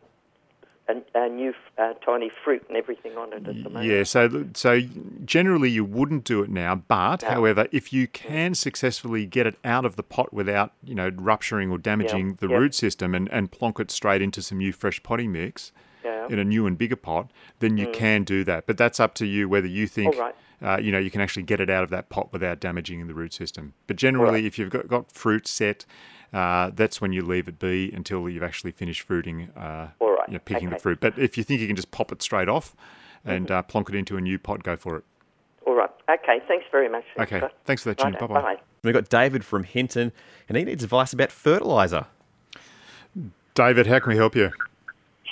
a, 0.87 0.95
a 1.15 1.29
new 1.29 1.53
uh, 1.77 1.93
tiny 2.05 2.29
fruit 2.43 2.63
and 2.67 2.75
everything 2.77 3.15
on 3.17 3.31
it 3.33 3.47
at 3.47 3.63
the 3.63 3.69
moment. 3.69 3.85
Yeah, 3.85 4.03
so 4.03 4.45
so 4.53 4.81
generally 5.23 5.69
you 5.69 5.85
wouldn't 5.85 6.23
do 6.23 6.41
it 6.43 6.49
now, 6.49 6.75
but 6.75 7.21
No. 7.21 7.29
however, 7.29 7.67
if 7.71 7.93
you 7.93 8.07
can 8.07 8.55
successfully 8.55 9.25
get 9.25 9.45
it 9.47 9.55
out 9.63 9.85
of 9.85 9.95
the 9.95 10.03
pot 10.03 10.33
without 10.33 10.73
you 10.83 10.95
know 10.95 11.09
rupturing 11.15 11.71
or 11.71 11.77
damaging 11.77 12.35
the 12.35 12.47
yeah. 12.47 12.57
root 12.57 12.73
system 12.75 13.13
and, 13.15 13.29
and 13.31 13.51
plonk 13.51 13.79
it 13.79 13.91
straight 13.91 14.21
into 14.21 14.41
some 14.41 14.57
new 14.57 14.73
fresh 14.73 15.01
potting 15.03 15.31
mix 15.31 15.71
Yeah. 16.03 16.27
in 16.29 16.39
a 16.39 16.43
new 16.43 16.65
and 16.67 16.77
bigger 16.77 16.95
pot, 16.95 17.31
then 17.59 17.77
you 17.77 17.87
can 17.89 18.23
do 18.23 18.43
that. 18.45 18.65
But 18.65 18.77
that's 18.77 18.99
up 18.99 19.13
to 19.15 19.25
you 19.25 19.47
whether 19.47 19.67
you 19.67 19.87
think 19.87 20.15
All 20.15 20.21
right. 20.21 20.35
uh, 20.61 20.77
you 20.81 20.91
know 20.91 20.99
you 20.99 21.11
can 21.11 21.21
actually 21.21 21.43
get 21.43 21.59
it 21.61 21.69
out 21.69 21.83
of 21.83 21.89
that 21.91 22.09
pot 22.09 22.33
without 22.33 22.59
damaging 22.59 23.05
the 23.07 23.13
root 23.13 23.33
system. 23.33 23.73
But 23.87 23.95
generally, 23.97 24.41
right. 24.41 24.45
if 24.45 24.57
you've 24.59 24.71
got, 24.71 24.87
got 24.87 25.11
fruit 25.11 25.47
set. 25.47 25.85
Uh, 26.33 26.71
that's 26.73 27.01
when 27.01 27.11
you 27.11 27.21
leave 27.21 27.47
it 27.47 27.59
be 27.59 27.91
until 27.93 28.29
you've 28.29 28.43
actually 28.43 28.71
finished 28.71 29.01
fruiting, 29.01 29.49
uh, 29.57 29.89
All 29.99 30.15
right, 30.15 30.27
you 30.27 30.33
know, 30.33 30.39
picking 30.39 30.69
the 30.69 30.79
fruit. 30.79 30.99
But 31.01 31.17
if 31.17 31.37
you 31.37 31.43
think 31.43 31.59
you 31.59 31.67
can 31.67 31.75
just 31.75 31.91
pop 31.91 32.11
it 32.11 32.21
straight 32.21 32.47
off 32.47 32.75
and 33.25 33.51
uh, 33.51 33.61
plonk 33.63 33.89
it 33.89 33.95
into 33.95 34.17
a 34.17 34.21
new 34.21 34.39
pot, 34.39 34.63
go 34.63 34.75
for 34.77 34.95
it. 34.97 35.03
All 35.65 35.75
right. 35.75 35.89
Okay. 36.09 36.41
Thanks 36.47 36.65
very 36.71 36.89
much. 36.89 37.03
Okay, 37.19 37.39
Scott. 37.39 37.53
thanks 37.65 37.83
for 37.83 37.89
that, 37.89 37.97
Jim. 37.97 38.13
Righto, 38.13 38.27
Bye-bye. 38.27 38.57
We've 38.83 38.93
got 38.93 39.09
David 39.09 39.43
from 39.45 39.63
Hinton, 39.63 40.11
and 40.49 40.57
he 40.57 40.63
needs 40.63 40.83
advice 40.83 41.13
about 41.13 41.31
fertiliser. 41.31 42.07
David, 43.53 43.87
how 43.87 43.99
can 43.99 44.11
we 44.11 44.17
help 44.17 44.35
you? 44.35 44.51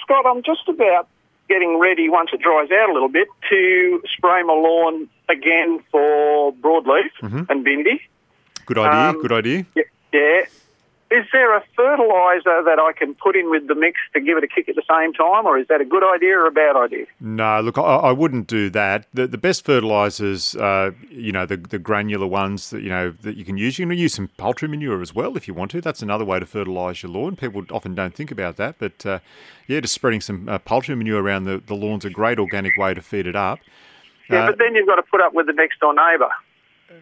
Scott, 0.02 0.26
I'm 0.28 0.44
just 0.44 0.68
about 0.68 1.08
getting 1.48 1.80
ready 1.80 2.10
once 2.10 2.30
it 2.34 2.42
dries 2.42 2.70
out 2.72 2.90
a 2.90 2.94
little 2.94 3.10
bit 3.10 3.28
to 3.50 4.02
spray 4.16 4.44
my 4.44 4.54
lawn 4.54 5.10
again 5.30 5.84
for 5.92 6.54
broadleaf 6.54 7.10
and 7.22 7.66
bindi. 7.66 8.02
Good 8.66 8.78
idea. 8.78 9.10
Um, 9.10 9.22
good 9.22 9.32
idea. 9.32 9.66
Yeah, 9.76 9.84
yeah. 10.14 10.42
Is 11.12 11.26
there 11.32 11.58
a 11.58 11.64
fertiliser 11.76 12.62
that 12.66 12.78
I 12.80 12.92
can 12.96 13.16
put 13.16 13.36
in 13.36 13.50
with 13.50 13.68
the 13.68 13.74
mix 13.74 13.98
to 14.14 14.22
give 14.22 14.38
it 14.38 14.44
a 14.44 14.48
kick 14.48 14.70
at 14.70 14.76
the 14.76 14.84
same 14.88 15.12
time, 15.12 15.48
or 15.48 15.58
is 15.58 15.68
that 15.68 15.82
a 15.82 15.86
good 15.86 16.04
idea 16.04 16.38
or 16.38 16.46
a 16.46 16.52
bad 16.52 16.76
idea? 16.76 17.06
No, 17.20 17.62
look, 17.62 17.80
I, 17.80 17.82
I 17.82 18.12
wouldn't 18.12 18.46
do 18.46 18.70
that. 18.70 19.08
The, 19.12 19.26
the 19.26 19.40
best 19.40 19.66
fertilizers, 19.66 20.56
uh, 20.56 20.92
you 21.10 21.32
know, 21.32 21.48
the, 21.48 21.58
the 21.58 21.80
granular 21.80 22.28
ones 22.28 22.70
that 22.70 22.84
you 22.84 22.90
know 22.90 23.10
that 23.24 23.38
you 23.38 23.44
can 23.44 23.58
use. 23.58 23.80
You 23.80 23.88
can 23.88 23.98
use 23.98 24.14
some 24.14 24.28
poultry 24.38 24.68
manure 24.68 25.02
as 25.02 25.16
well 25.16 25.36
if 25.36 25.48
you 25.48 25.56
want 25.56 25.72
to. 25.72 25.82
That's 25.82 26.04
another 26.04 26.26
way 26.26 26.40
to 26.40 26.46
fertilize 26.46 27.02
your 27.02 27.12
lawn. 27.12 27.36
People 27.36 27.64
often 27.72 27.96
don't 27.96 28.14
think 28.14 28.30
about 28.30 28.58
that, 28.58 28.76
but 28.78 29.04
uh, 29.04 29.18
yeah, 29.68 29.80
just 29.80 29.96
spreading 29.96 30.22
some 30.22 30.48
uh, 30.48 30.60
poultry 30.60 30.94
manure 30.96 31.24
around 31.24 31.46
the, 31.46 31.58
the 31.66 31.76
lawn's 31.76 32.06
a 32.06 32.12
great 32.12 32.38
organic 32.38 32.78
way 32.78 32.94
to 32.94 33.02
feed 33.02 33.26
it 33.26 33.36
up. 33.36 33.58
Yeah, 34.30 34.46
but 34.46 34.60
then 34.60 34.76
you've 34.76 34.86
got 34.86 34.98
to 34.98 35.04
put 35.04 35.22
up 35.22 35.34
with 35.34 35.48
the 35.48 35.54
next 35.54 35.80
door 35.80 35.96
neighbour. 35.96 36.30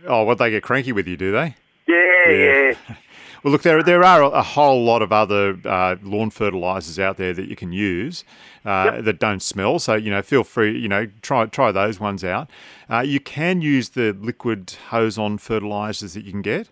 Oh, 0.07 0.23
what 0.23 0.37
they 0.37 0.49
get 0.49 0.63
cranky 0.63 0.93
with 0.93 1.07
you, 1.09 1.17
do 1.17 1.33
they? 1.33 1.55
Yeah, 1.89 2.29
Yeah. 2.29 2.73
yeah. 2.87 2.95
Well, 3.43 3.51
look, 3.51 3.61
there 3.61 3.83
there 3.83 4.03
are 4.03 4.21
a 4.23 4.41
whole 4.43 4.83
lot 4.83 5.01
of 5.01 5.11
other 5.11 5.57
uh, 5.65 5.95
lawn 6.01 6.29
fertilizers 6.29 6.99
out 6.99 7.17
there 7.17 7.33
that 7.33 7.47
you 7.47 7.55
can 7.55 7.71
use 7.71 8.23
uh, 8.65 9.01
that 9.01 9.19
don't 9.19 9.41
smell. 9.41 9.79
So 9.79 9.95
you 9.95 10.09
know, 10.11 10.21
feel 10.21 10.43
free. 10.43 10.77
You 10.77 10.87
know, 10.87 11.07
try 11.21 11.45
try 11.45 11.71
those 11.71 11.99
ones 11.99 12.23
out. 12.23 12.49
Uh, 12.89 12.99
you 12.99 13.19
can 13.19 13.61
use 13.61 13.89
the 13.89 14.13
liquid 14.13 14.75
hose-on 14.89 15.37
fertilizers 15.37 16.13
that 16.13 16.25
you 16.25 16.31
can 16.31 16.41
get. 16.41 16.69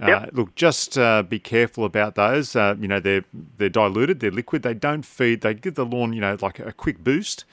Uh, 0.00 0.06
Yep. 0.06 0.30
Look, 0.32 0.54
just 0.54 0.96
uh, 0.96 1.24
be 1.24 1.40
careful 1.40 1.84
about 1.84 2.14
those. 2.14 2.54
Uh, 2.54 2.76
you 2.78 2.86
know, 2.86 3.00
they're 3.00 3.24
they're 3.56 3.68
diluted, 3.68 4.20
they're 4.20 4.30
liquid. 4.30 4.62
They 4.62 4.74
don't 4.74 5.04
feed. 5.04 5.40
They 5.40 5.54
give 5.54 5.74
the 5.74 5.84
lawn, 5.84 6.12
you 6.12 6.20
know, 6.20 6.36
like 6.40 6.60
a 6.60 6.72
quick 6.72 7.02
boost 7.02 7.44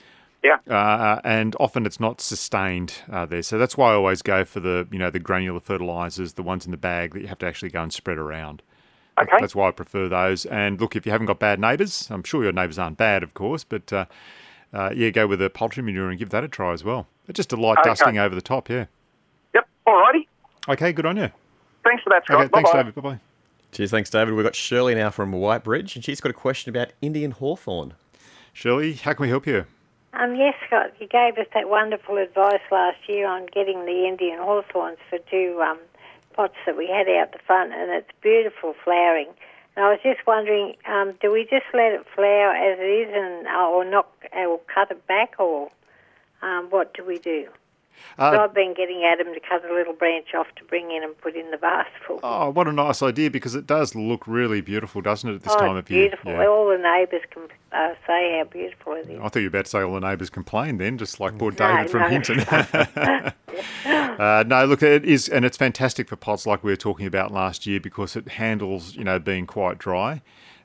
Yeah. 0.46 0.58
uh, 0.76 1.20
and 1.24 1.56
often 1.60 1.86
it's 1.86 2.00
not 2.00 2.22
sustained 2.22 2.94
uh, 3.12 3.26
there. 3.26 3.42
So 3.42 3.58
that's 3.58 3.76
why 3.78 3.92
I 3.92 3.96
always 3.96 4.22
go 4.22 4.46
for 4.46 4.60
the 4.60 4.88
you 4.92 5.00
know 5.00 5.10
the 5.10 5.20
granular 5.20 5.60
fertilizers, 5.60 6.34
the 6.34 6.44
ones 6.44 6.66
in 6.66 6.72
the 6.72 6.78
bag 6.78 7.14
that 7.14 7.22
you 7.22 7.28
have 7.28 7.40
to 7.40 7.48
actually 7.48 7.70
go 7.72 7.82
and 7.82 7.92
spread 7.92 8.18
around. 8.18 8.62
Okay. 9.20 9.38
That's 9.40 9.56
why 9.56 9.70
I 9.70 9.72
prefer 9.72 10.10
those. 10.10 10.46
And 10.46 10.80
look, 10.80 10.96
if 10.96 11.06
you 11.06 11.12
haven't 11.12 11.28
got 11.28 11.40
bad 11.40 11.60
neighbours, 11.60 12.10
I'm 12.12 12.22
sure 12.24 12.44
your 12.44 12.52
neighbours 12.52 12.78
aren't 12.78 12.98
bad, 12.98 13.24
of 13.24 13.34
course, 13.34 13.64
but 13.64 13.92
uh, 13.94 14.06
uh, 14.74 14.92
yeah, 14.94 15.10
go 15.10 15.26
with 15.26 15.40
the 15.40 15.50
poultry 15.50 15.82
manure 15.82 16.10
and 16.10 16.20
give 16.20 16.32
that 16.32 16.44
a 16.44 16.48
try 16.50 16.74
as 16.74 16.84
well. 16.84 17.08
But 17.26 17.36
just 17.36 17.54
a 17.54 17.56
light 17.56 17.78
Okay. 17.80 17.90
dusting 17.90 18.18
over 18.18 18.36
the 18.36 18.42
top, 18.42 18.70
yeah. 18.70 18.86
Yep. 19.54 19.68
All 19.88 19.96
righty. 20.00 20.28
Okay, 20.68 20.92
good 20.92 21.06
on 21.06 21.16
you. 21.18 21.30
Thanks 21.86 22.04
for 22.04 22.10
that, 22.10 22.26
Scott. 22.26 22.42
Okay, 22.42 22.50
thanks, 22.54 22.72
David. 22.72 22.94
Bye 22.96 23.02
bye. 23.02 23.20
Cheers, 23.72 23.92
thanks, 23.92 24.10
David. 24.10 24.34
We've 24.34 24.44
got 24.46 24.56
Shirley 24.56 24.96
now 24.96 25.10
from 25.12 25.32
Whitebridge, 25.32 25.96
and 25.96 26.04
she's 26.04 26.20
got 26.20 26.30
a 26.30 26.34
question 26.34 26.70
about 26.70 26.92
Indian 27.02 27.32
hawthorn. 27.32 27.94
Shirley, 28.54 28.94
how 28.94 29.14
can 29.14 29.24
we 29.24 29.30
help 29.30 29.48
you? 29.48 29.66
Um, 30.18 30.36
yes, 30.38 30.54
Scott, 30.66 30.92
you 31.00 31.08
gave 31.08 31.38
us 31.38 31.48
that 31.54 31.68
wonderful 31.70 32.18
advice 32.18 32.62
last 32.72 32.98
year 33.10 33.28
on 33.28 33.48
getting 33.48 33.84
the 33.86 34.08
Indian 34.08 34.40
hawthorns 34.40 34.98
for 35.10 35.20
two 35.30 35.62
um, 35.62 35.78
pots 36.34 36.56
that 36.66 36.78
we 36.78 36.88
had 36.88 37.10
out 37.10 37.34
the 37.34 37.40
front, 37.46 37.74
and 37.74 37.92
it's 37.92 38.10
beautiful 38.22 38.76
flowering. 38.82 39.28
And 39.76 39.84
I 39.84 39.90
was 39.90 40.00
just 40.02 40.26
wondering, 40.26 40.76
um, 40.88 41.16
do 41.22 41.34
we 41.34 41.44
just 41.44 41.66
let 41.74 41.92
it 41.92 42.06
flower 42.16 42.56
as 42.56 42.80
it 42.80 42.84
is, 42.84 43.14
and 43.14 43.46
uh, 43.46 43.68
or 43.68 43.84
not, 43.84 44.08
or 44.34 44.62
cut 44.74 44.90
it 44.90 45.06
back, 45.06 45.36
or 45.38 45.70
um, 46.42 46.68
what 46.70 46.94
do 46.94 47.04
we 47.04 47.18
do? 47.18 47.50
So 48.18 48.24
Uh, 48.24 48.40
I've 48.44 48.54
been 48.54 48.74
getting 48.74 49.04
Adam 49.04 49.34
to 49.34 49.40
cut 49.40 49.70
a 49.70 49.74
little 49.74 49.94
branch 49.94 50.28
off 50.38 50.48
to 50.56 50.64
bring 50.64 50.92
in 50.92 51.04
and 51.04 51.18
put 51.20 51.36
in 51.36 51.52
the 51.52 51.58
vase 51.58 51.86
full. 52.08 52.20
oh, 52.24 52.50
what 52.50 52.68
a 52.68 52.72
nice 52.72 53.02
idea 53.04 53.30
because 53.30 53.56
it 53.56 53.68
does 53.68 53.94
look 53.96 54.26
really 54.28 54.62
beautiful, 54.62 55.02
doesn't 55.02 55.30
it, 55.30 55.36
at 55.36 55.44
this 55.44 55.54
Oh, 55.54 55.60
time 55.60 55.76
of 55.76 55.90
year? 55.90 56.04
beautiful. 56.10 56.32
Yeah. 56.32 56.48
All 56.48 56.70
the 56.70 56.78
neighbours 56.78 57.24
can 57.32 57.44
uh, 57.74 57.94
say 58.08 58.38
how 58.38 58.46
beautiful 58.50 58.94
it 58.94 59.10
is. 59.10 59.20
I 59.20 59.24
thought 59.28 59.36
you 59.38 59.44
were 59.44 59.48
about 59.50 59.66
to 59.66 59.72
say 59.72 59.82
all 59.82 59.94
the 59.96 60.00
neighbours 60.08 60.30
complain 60.30 60.78
then, 60.78 60.98
just 60.98 61.20
like 61.20 61.38
poor 61.38 61.52
No, 61.52 61.58
David 61.58 61.90
from 61.92 62.02
no. 62.04 62.08
Hinton. 62.10 62.40
uh, 63.86 64.44
no, 64.48 64.66
look, 64.66 64.82
it 64.84 65.06
is, 65.06 65.28
and 65.30 65.46
it's 65.46 65.58
fantastic 65.58 66.08
for 66.08 66.16
pots 66.16 66.46
like 66.46 66.64
we 66.64 66.72
were 66.72 66.76
talking 66.78 67.06
about 67.06 67.32
last 67.32 67.66
year 67.66 67.80
because 67.80 68.16
it 68.16 68.28
handles, 68.30 68.96
you 68.96 69.04
know, 69.04 69.20
being 69.20 69.46
quite 69.46 69.78
dry 69.78 70.22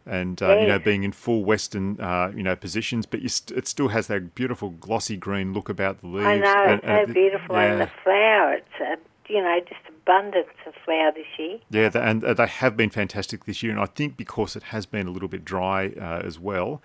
and, 0.06 0.42
uh, 0.42 0.56
you 0.62 0.66
know, 0.66 0.78
being 0.78 1.02
in 1.04 1.12
full 1.12 1.44
western, 1.44 2.00
uh, 2.00 2.32
you 2.34 2.42
know, 2.42 2.56
positions, 2.56 3.06
but 3.06 3.20
you 3.22 3.28
st- 3.28 3.56
it 3.56 3.66
still 3.68 3.88
has 3.88 4.06
that 4.08 4.34
beautiful 4.34 4.70
glossy 4.70 5.16
green 5.16 5.52
look 5.52 5.68
about 5.68 6.00
the 6.00 6.06
leaves. 6.06 6.26
I 6.26 6.36
know, 6.38 6.62
and- 6.64 6.80
it's 6.80 6.86
and 6.86 7.08
so 7.08 7.14
beautiful. 7.14 7.56
And 7.56 7.80
the 7.80 7.90
flower, 8.02 8.52
it's, 8.54 8.80
uh, 8.80 8.96
you 9.28 9.42
know, 9.42 9.60
just 9.60 9.80
abundance 9.88 10.48
of 10.66 10.74
flower 10.84 11.12
this 11.14 11.26
year. 11.38 11.58
Yeah, 11.70 11.88
th- 11.90 12.04
and 12.04 12.24
uh, 12.24 12.34
they 12.34 12.46
have 12.46 12.76
been 12.76 12.90
fantastic 12.90 13.44
this 13.44 13.62
year, 13.62 13.70
and 13.72 13.80
I 13.80 13.86
think 13.86 14.16
because 14.16 14.56
it 14.56 14.64
has 14.64 14.86
been 14.86 15.06
a 15.06 15.10
little 15.10 15.28
bit 15.28 15.44
dry 15.44 15.92
uh, 16.00 16.22
as 16.24 16.38
well. 16.38 16.82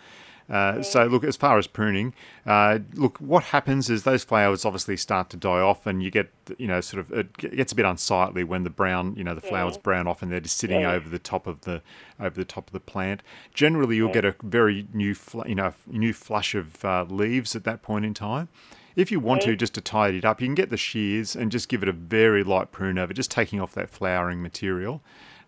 Uh, 0.50 0.84
So, 0.84 1.06
look, 1.06 1.24
as 1.24 1.36
far 1.36 1.58
as 1.58 1.66
pruning, 1.66 2.14
uh, 2.46 2.80
look, 2.94 3.18
what 3.18 3.46
happens 3.46 3.90
is 3.90 4.04
those 4.04 4.24
flowers 4.24 4.64
obviously 4.64 4.96
start 4.96 5.30
to 5.32 5.38
die 5.38 5.60
off, 5.60 5.88
and 5.88 6.04
you 6.04 6.12
get, 6.12 6.32
you 6.58 6.68
know, 6.68 6.82
sort 6.82 7.00
of, 7.00 7.12
it 7.12 7.36
gets 7.38 7.72
a 7.72 7.76
bit 7.76 7.86
unsightly 7.86 8.44
when 8.44 8.64
the 8.64 8.70
brown, 8.70 9.16
you 9.16 9.24
know, 9.24 9.34
the 9.34 9.42
flowers 9.42 9.78
brown 9.78 10.08
off, 10.08 10.22
and 10.22 10.32
they're 10.32 10.40
just 10.40 10.58
sitting 10.58 10.82
Yeah. 10.82 10.92
over 10.94 11.10
the 11.10 11.18
top 11.20 11.48
of 11.48 11.62
the, 11.62 11.82
over 12.20 12.36
the 12.36 12.46
top 12.46 12.68
of 12.68 12.74
the 12.74 12.80
plant. 12.80 13.24
Generally, 13.54 13.96
you'll 13.96 14.14
get 14.14 14.26
a 14.26 14.36
very 14.44 14.88
new, 14.94 15.16
fl- 15.16 15.48
you 15.48 15.56
know, 15.56 15.74
new 15.88 16.14
flush 16.14 16.54
of 16.54 16.86
uh, 16.86 17.06
leaves 17.10 17.56
at 17.56 17.64
that 17.64 17.82
point 17.82 18.06
in 18.06 18.14
time. 18.14 18.48
If 18.96 19.12
you 19.12 19.20
want 19.20 19.42
to, 19.42 19.56
just 19.58 19.74
to 19.74 19.82
tidy 19.82 20.20
it 20.20 20.26
up, 20.26 20.40
you 20.40 20.48
can 20.48 20.56
get 20.56 20.70
the 20.70 20.78
shears 20.78 21.36
and 21.36 21.52
just 21.52 21.68
give 21.68 21.84
it 21.84 21.90
a 21.90 21.92
very 21.92 22.44
light 22.46 22.72
prune 22.72 22.98
over, 22.98 23.12
just 23.14 23.30
taking 23.32 23.60
off 23.60 23.74
that 23.74 23.90
flowering 23.90 24.42
material. 24.42 25.02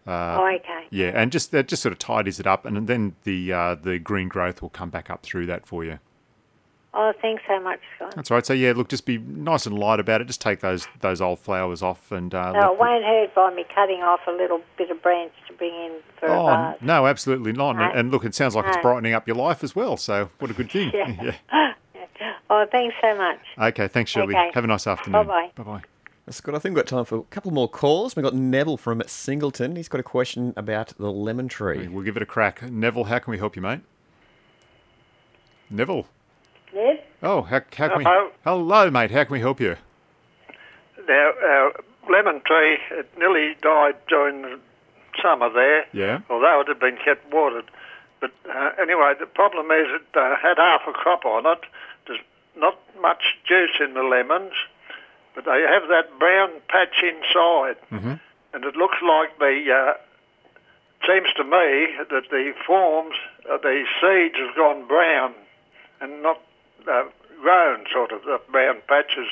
Uh, 0.08 0.38
oh, 0.40 0.56
okay. 0.56 0.86
yeah, 0.90 1.12
and 1.14 1.32
just 1.32 1.52
that 1.52 1.68
just 1.68 1.82
sort 1.82 1.92
of 1.92 2.00
tidies 2.00 2.40
it 2.40 2.48
up, 2.48 2.66
and 2.66 2.88
then 2.88 3.16
the 3.24 3.52
uh, 3.52 3.76
the 3.76 4.00
green 4.00 4.28
growth 4.30 4.62
will 4.62 4.70
come 4.70 4.90
back 4.90 5.10
up 5.10 5.22
through 5.24 5.46
that 5.48 5.66
for 5.68 5.84
you. 5.84 6.00
Oh, 6.94 7.14
thanks 7.22 7.44
so 7.48 7.60
much, 7.60 7.80
Scott. 7.96 8.16
That's 8.16 8.32
right. 8.32 8.44
So 8.46 8.54
yeah, 8.54 8.74
look, 8.76 8.88
just 8.90 9.06
be 9.06 9.18
nice 9.20 9.66
and 9.68 9.78
light 9.78 10.00
about 10.00 10.22
it. 10.22 10.26
Just 10.26 10.42
take 10.42 10.62
those 10.62 10.88
those 11.02 11.22
old 11.22 11.40
flowers 11.40 11.84
off, 11.84 12.12
and 12.12 12.34
uh, 12.34 12.54
No, 12.54 12.74
it 12.74 12.80
won't 12.80 13.04
hurt 13.04 13.36
by 13.36 13.54
me 13.54 13.66
cutting 13.76 14.02
off 14.02 14.22
a 14.28 14.32
little 14.32 14.62
bit 14.78 14.90
of 14.90 15.04
branch 15.04 15.34
to 15.48 15.54
bring 15.54 15.74
in 15.76 15.92
for 16.20 16.30
Oh 16.30 16.74
no, 16.82 17.06
absolutely 17.06 17.52
not. 17.52 17.72
And- 17.76 17.80
No. 17.80 17.92
And 17.92 18.12
look, 18.12 18.24
it 18.26 18.34
sounds 18.34 18.56
like 18.56 18.66
it's 18.68 18.78
brightening 18.78 19.14
up 19.14 19.28
your 19.28 19.36
life 19.36 19.64
as 19.64 19.76
well. 19.76 19.98
So 19.98 20.30
what 20.40 20.50
a 20.50 20.54
good 20.54 20.72
thing. 20.72 20.92
Yeah. 20.94 21.36
Oh, 22.50 22.66
thanks 22.72 22.96
so 23.02 23.14
much. 23.16 23.40
Okay, 23.60 23.88
thanks, 23.90 24.10
Shirley. 24.10 24.34
Okay. 24.36 24.52
Have 24.54 24.64
a 24.64 24.68
nice 24.68 24.88
afternoon. 24.88 25.28
Bye-bye. 25.28 25.52
Bye 25.56 25.64
bye. 25.64 25.84
Scott, 26.30 26.56
I 26.56 26.60
think 26.60 26.76
we've 26.76 26.84
got 26.84 26.90
time 26.90 27.06
for 27.06 27.20
a 27.20 27.24
couple 27.24 27.52
more 27.52 27.70
calls. 27.70 28.16
We've 28.16 28.24
got 28.24 28.34
Neville 28.36 28.76
from 28.76 29.02
Singleton. 29.08 29.78
He's 29.78 29.88
got 29.88 30.00
a 30.00 30.04
question 30.04 30.54
about 30.58 30.90
the 30.98 31.10
lemon 31.12 31.48
tree. 31.48 31.88
We'll 31.88 32.04
give 32.04 32.18
it 32.18 32.22
a 32.22 32.26
crack. 32.26 32.62
Neville, 32.70 33.06
how 33.06 33.20
can 33.20 33.32
we 33.32 33.38
help 33.38 33.56
you, 33.56 33.62
mate? 33.62 33.80
Neville. 35.70 36.08
Ned? 36.74 37.04
Oh, 37.24 37.44
how, 37.44 37.56
how 37.56 37.88
can 37.90 38.02
Hello. 38.02 38.26
we? 38.26 38.32
Hello, 38.44 38.92
mate. 38.92 39.12
How 39.12 39.24
can 39.24 39.32
we 39.34 39.40
help 39.40 39.62
you? 39.62 39.78
Now, 41.08 41.32
our 41.42 41.72
lemon 42.10 42.42
tree, 42.46 42.78
it 42.92 43.10
nearly 43.18 43.56
died 43.62 43.96
during 44.10 44.42
the 44.42 44.60
summer 45.22 45.50
there, 45.50 45.86
Yeah. 45.94 46.20
although 46.30 46.60
it 46.62 46.68
had 46.68 46.80
been 46.80 46.98
kept 46.98 47.32
watered. 47.34 47.66
But 48.20 48.32
uh, 48.54 48.72
anyway, 48.82 49.14
the 49.18 49.28
problem 49.28 49.68
is 49.72 49.88
it 49.90 50.18
uh, 50.18 50.36
had 50.42 50.58
half 50.58 50.82
a 50.88 50.92
crop 50.92 51.24
on 51.24 51.46
it. 51.46 51.60
There's 52.06 52.20
not 52.58 52.78
much 53.02 53.38
juice 53.48 53.80
in 53.80 53.94
the 53.94 54.04
lemons, 54.04 54.52
but 55.38 55.46
they 55.46 55.62
have 55.62 55.88
that 55.90 56.18
brown 56.18 56.50
patch 56.68 57.04
inside. 57.04 57.78
Mm-hmm. 57.92 58.14
And 58.54 58.64
it 58.66 58.76
looks 58.76 58.98
like 59.04 59.38
the, 59.38 59.70
uh, 59.72 59.94
seems 61.06 61.28
to 61.38 61.44
me 61.44 61.94
that 62.10 62.24
the 62.32 62.54
forms, 62.66 63.14
uh, 63.48 63.58
the 63.58 63.84
seeds 64.02 64.36
have 64.40 64.56
gone 64.56 64.88
brown 64.88 65.36
and 66.02 66.24
not 66.24 66.42
uh, 66.92 67.04
grown, 67.40 67.86
sort 67.94 68.12
of. 68.12 68.24
The 68.24 68.42
brown 68.52 68.78
patches, 68.88 69.30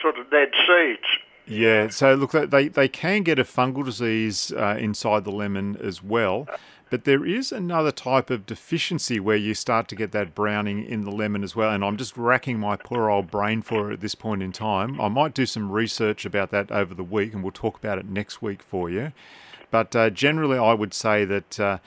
sort 0.00 0.18
of 0.18 0.30
dead 0.30 0.52
seeds. 0.66 1.04
Yeah, 1.46 1.88
so 1.88 2.14
look, 2.14 2.32
they, 2.32 2.68
they 2.68 2.88
can 2.88 3.22
get 3.22 3.38
a 3.38 3.44
fungal 3.44 3.84
disease 3.84 4.50
uh, 4.52 4.76
inside 4.78 5.24
the 5.24 5.30
lemon 5.32 5.76
as 5.76 6.02
well, 6.02 6.46
but 6.92 7.04
there 7.04 7.24
is 7.24 7.52
another 7.52 7.90
type 7.90 8.28
of 8.28 8.44
deficiency 8.44 9.18
where 9.18 9.34
you 9.34 9.54
start 9.54 9.88
to 9.88 9.96
get 9.96 10.12
that 10.12 10.34
browning 10.34 10.84
in 10.84 11.06
the 11.06 11.10
lemon 11.10 11.42
as 11.42 11.56
well. 11.56 11.72
And 11.72 11.82
I'm 11.82 11.96
just 11.96 12.18
racking 12.18 12.58
my 12.58 12.76
poor 12.76 13.08
old 13.08 13.30
brain 13.30 13.62
for 13.62 13.90
it 13.90 13.94
at 13.94 14.00
this 14.02 14.14
point 14.14 14.42
in 14.42 14.52
time. 14.52 15.00
I 15.00 15.08
might 15.08 15.32
do 15.32 15.46
some 15.46 15.72
research 15.72 16.26
about 16.26 16.50
that 16.50 16.70
over 16.70 16.92
the 16.92 17.02
week, 17.02 17.32
and 17.32 17.42
we'll 17.42 17.50
talk 17.50 17.78
about 17.78 17.96
it 17.96 18.04
next 18.04 18.42
week 18.42 18.62
for 18.62 18.90
you. 18.90 19.12
But 19.70 19.96
uh, 19.96 20.10
generally, 20.10 20.58
I 20.58 20.74
would 20.74 20.92
say 20.92 21.24
that. 21.24 21.58
Uh, 21.58 21.78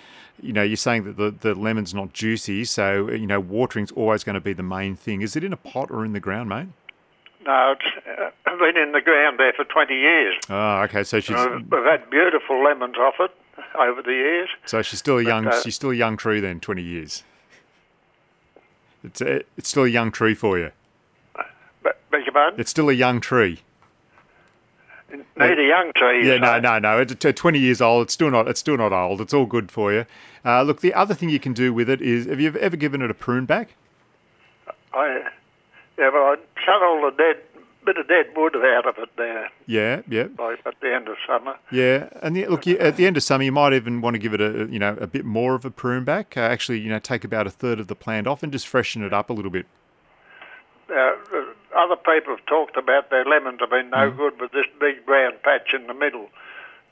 you 0.41 0.51
know, 0.51 0.63
you're 0.63 0.75
saying 0.75 1.05
that 1.05 1.15
the, 1.15 1.31
the 1.31 1.55
lemon's 1.55 1.93
not 1.93 2.11
juicy, 2.11 2.65
so 2.65 3.09
you 3.09 3.25
know 3.25 3.39
watering's 3.39 3.93
always 3.93 4.25
going 4.25 4.33
to 4.33 4.41
be 4.41 4.51
the 4.51 4.63
main 4.63 4.97
thing. 4.97 5.21
Is 5.21 5.37
it 5.37 5.45
in 5.45 5.53
a 5.53 5.57
pot 5.57 5.89
or 5.89 6.03
in 6.03 6.11
the 6.11 6.19
ground, 6.19 6.49
mate? 6.49 6.67
No, 7.45 7.73
it's 7.73 8.31
uh, 8.45 8.57
been 8.57 8.75
in 8.75 8.91
the 8.91 8.99
ground 8.99 9.39
there 9.39 9.53
for 9.53 9.63
20 9.63 9.93
years. 9.93 10.35
Oh, 10.49 10.81
okay. 10.81 11.05
So 11.05 11.21
she's 11.21 11.37
Uh, 11.37 11.59
we've 11.71 11.85
had 11.85 12.09
beautiful 12.09 12.61
lemons 12.61 12.97
off 12.97 13.13
it 13.21 13.31
over 13.79 14.01
the 14.01 14.11
years. 14.11 14.49
so 14.65 14.81
she's 14.81 14.99
still 14.99 15.17
a 15.17 15.23
but, 15.23 15.29
young 15.29 15.47
uh, 15.47 15.61
she's 15.61 15.75
still 15.75 15.91
a 15.91 15.95
young 15.95 16.17
tree 16.17 16.39
then, 16.39 16.59
20 16.59 16.81
years. 16.81 17.23
It's 19.03 19.21
a, 19.21 19.41
it's 19.57 19.69
still 19.69 19.83
a 19.83 19.89
young 19.89 20.11
tree 20.11 20.33
for 20.33 20.57
you. 20.57 20.71
But, 21.83 21.99
beg 22.11 22.25
your 22.25 22.33
pardon? 22.33 22.59
It's 22.59 22.71
still 22.71 22.89
a 22.89 22.93
young 22.93 23.21
tree. 23.21 23.61
Need 25.11 25.59
a 25.59 25.63
young 25.63 25.91
tree. 25.95 26.27
Yeah, 26.27 26.37
no, 26.37 26.59
no, 26.59 26.79
no. 26.79 26.99
It's 26.99 27.13
20 27.13 27.59
years 27.59 27.79
old. 27.79 28.03
It's 28.03 28.13
still 28.13 28.31
not. 28.31 28.47
It's 28.47 28.59
still 28.59 28.77
not 28.77 28.91
old. 28.91 29.21
It's 29.21 29.33
all 29.33 29.45
good 29.45 29.71
for 29.71 29.93
you. 29.93 30.05
Uh, 30.43 30.63
look, 30.63 30.81
the 30.81 30.93
other 30.93 31.13
thing 31.13 31.29
you 31.29 31.39
can 31.39 31.53
do 31.53 31.73
with 31.73 31.89
it 31.89 32.01
is, 32.01 32.25
have 32.25 32.39
you 32.39 32.55
ever 32.57 32.75
given 32.75 33.01
it 33.01 33.11
a 33.11 33.13
prune 33.13 33.45
back? 33.45 33.75
I, 34.93 35.21
yeah, 35.97 36.09
but 36.11 36.19
I 36.19 36.35
shut 36.63 36.81
all 36.81 37.01
the 37.01 37.15
dead 37.15 37.37
bit 37.85 37.97
of 37.97 38.07
dead 38.07 38.25
wood 38.35 38.55
out 38.55 38.85
of 38.87 38.95
it 38.97 39.09
there 39.17 39.49
Yeah, 39.67 40.01
yeah, 40.07 40.23
by, 40.23 40.53
at 40.65 40.75
the 40.81 40.93
end 40.93 41.07
of 41.07 41.15
summer. 41.27 41.55
yeah. 41.71 42.09
And 42.21 42.35
the, 42.35 42.47
look, 42.47 42.65
you, 42.65 42.77
at 42.79 42.97
the 42.97 43.05
end 43.07 43.15
of 43.17 43.23
summer, 43.23 43.43
you 43.43 43.51
might 43.51 43.73
even 43.73 44.01
want 44.01 44.15
to 44.15 44.19
give 44.19 44.33
it 44.33 44.41
a, 44.41 44.67
you 44.69 44.79
know, 44.79 44.97
a 44.99 45.07
bit 45.07 45.23
more 45.25 45.55
of 45.55 45.63
a 45.65 45.71
prune 45.71 46.03
back. 46.03 46.35
Uh, 46.35 46.41
actually, 46.41 46.79
you 46.79 46.89
know, 46.89 46.99
take 46.99 47.23
about 47.23 47.45
a 47.47 47.49
third 47.51 47.79
of 47.79 47.87
the 47.87 47.95
plant 47.95 48.27
off 48.27 48.43
and 48.43 48.51
just 48.51 48.67
freshen 48.67 49.03
it 49.03 49.13
up 49.13 49.29
a 49.29 49.33
little 49.33 49.51
bit. 49.51 49.65
Uh, 50.89 50.93
uh, 50.93 51.15
other 51.77 51.95
people 51.95 52.35
have 52.35 52.45
talked 52.45 52.77
about 52.77 53.09
their 53.09 53.25
lemons 53.25 53.59
have 53.59 53.69
been 53.69 53.89
no 53.89 54.11
Mm. 54.11 54.17
good 54.17 54.39
with 54.41 54.51
this 54.51 54.67
big 54.79 55.05
brown 55.05 55.33
patch 55.43 55.73
in 55.73 55.87
the 55.87 55.93
middle. 55.93 56.29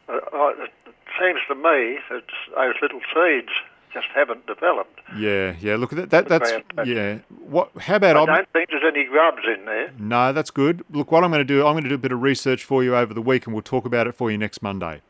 Uh, 0.10 0.18
it 0.60 0.72
seems 1.20 1.40
to 1.48 1.56
me 1.56 2.00
that 2.10 2.24
those 2.56 2.76
little 2.82 3.02
seeds 3.14 3.52
just 3.94 4.08
haven't 4.14 4.46
developed. 4.48 5.00
Yeah, 5.18 5.56
yeah. 5.60 5.76
Look, 5.76 5.94
at 5.94 6.10
that, 6.10 6.28
that 6.28 6.28
that's 6.28 6.88
yeah. 6.88 7.20
What? 7.48 7.72
How 7.78 7.96
about 7.98 8.18
I 8.18 8.22
I'm, 8.22 8.26
don't 8.28 8.50
think 8.52 8.70
there's 8.70 8.84
any 8.86 9.06
grubs 9.06 9.44
in 9.58 9.66
there. 9.66 9.92
No, 10.00 10.34
that's 10.34 10.52
good. 10.52 10.84
Look, 10.92 11.12
what 11.12 11.24
I'm 11.24 11.32
going 11.32 11.40
to 11.40 11.46
do, 11.46 11.66
I'm 11.66 11.74
going 11.74 11.84
to 11.84 11.90
do 11.90 11.96
a 11.96 12.00
bit 12.00 12.12
of 12.12 12.22
research 12.22 12.64
for 12.64 12.84
you 12.84 12.96
over 12.96 13.14
the 13.14 13.22
week, 13.22 13.46
and 13.46 13.54
we'll 13.54 13.62
talk 13.62 13.86
about 13.86 14.08
it 14.08 14.14
for 14.16 14.32
you 14.32 14.38
next 14.38 14.62
Monday. 14.62 15.02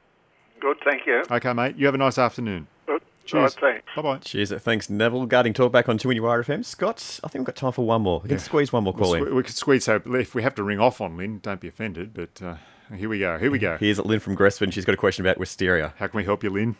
Good, 0.59 0.77
thank 0.83 1.05
you. 1.05 1.23
Okay, 1.29 1.53
mate. 1.53 1.75
You 1.75 1.85
have 1.87 1.95
a 1.95 1.97
nice 1.97 2.17
afternoon. 2.17 2.67
Good. 2.85 3.01
Cheers. 3.25 3.55
Right. 3.61 3.83
Bye 3.95 4.01
bye. 4.01 4.17
Cheers. 4.19 4.51
Thanks, 4.51 4.89
Neville. 4.89 5.25
Guarding 5.25 5.53
talk 5.53 5.71
back 5.71 5.87
on 5.89 5.97
2 5.97 6.07
FM. 6.09 6.63
Scott, 6.65 7.19
I 7.23 7.27
think 7.27 7.41
we've 7.41 7.47
got 7.47 7.55
time 7.55 7.71
for 7.71 7.85
one 7.85 8.01
more. 8.01 8.19
We 8.21 8.29
can 8.29 8.39
squeeze 8.39 8.71
one 8.73 8.83
more 8.83 8.93
call 8.93 9.11
We'll 9.11 9.23
in. 9.23 9.25
sque- 9.25 9.35
we 9.35 9.43
could 9.43 9.55
squeeze 9.55 9.83
so 9.85 10.01
if 10.05 10.35
we 10.35 10.43
have 10.43 10.55
to 10.55 10.63
ring 10.63 10.79
off 10.79 10.99
on 11.01 11.17
Lynn, 11.17 11.39
don't 11.41 11.59
be 11.59 11.67
offended. 11.67 12.13
But 12.13 12.41
uh, 12.41 12.55
here 12.95 13.09
we 13.09 13.19
go. 13.19 13.37
Here 13.37 13.51
we 13.51 13.59
go. 13.59 13.77
Here's 13.77 13.99
Lynn 13.99 14.19
from 14.19 14.35
Gresford. 14.35 14.73
She's 14.73 14.85
got 14.85 14.93
a 14.93 14.97
question 14.97 15.25
about 15.25 15.37
wisteria. 15.37 15.93
How 15.97 16.07
can 16.07 16.17
we 16.17 16.23
help 16.25 16.43
you, 16.43 16.49
Lynn? 16.49 16.75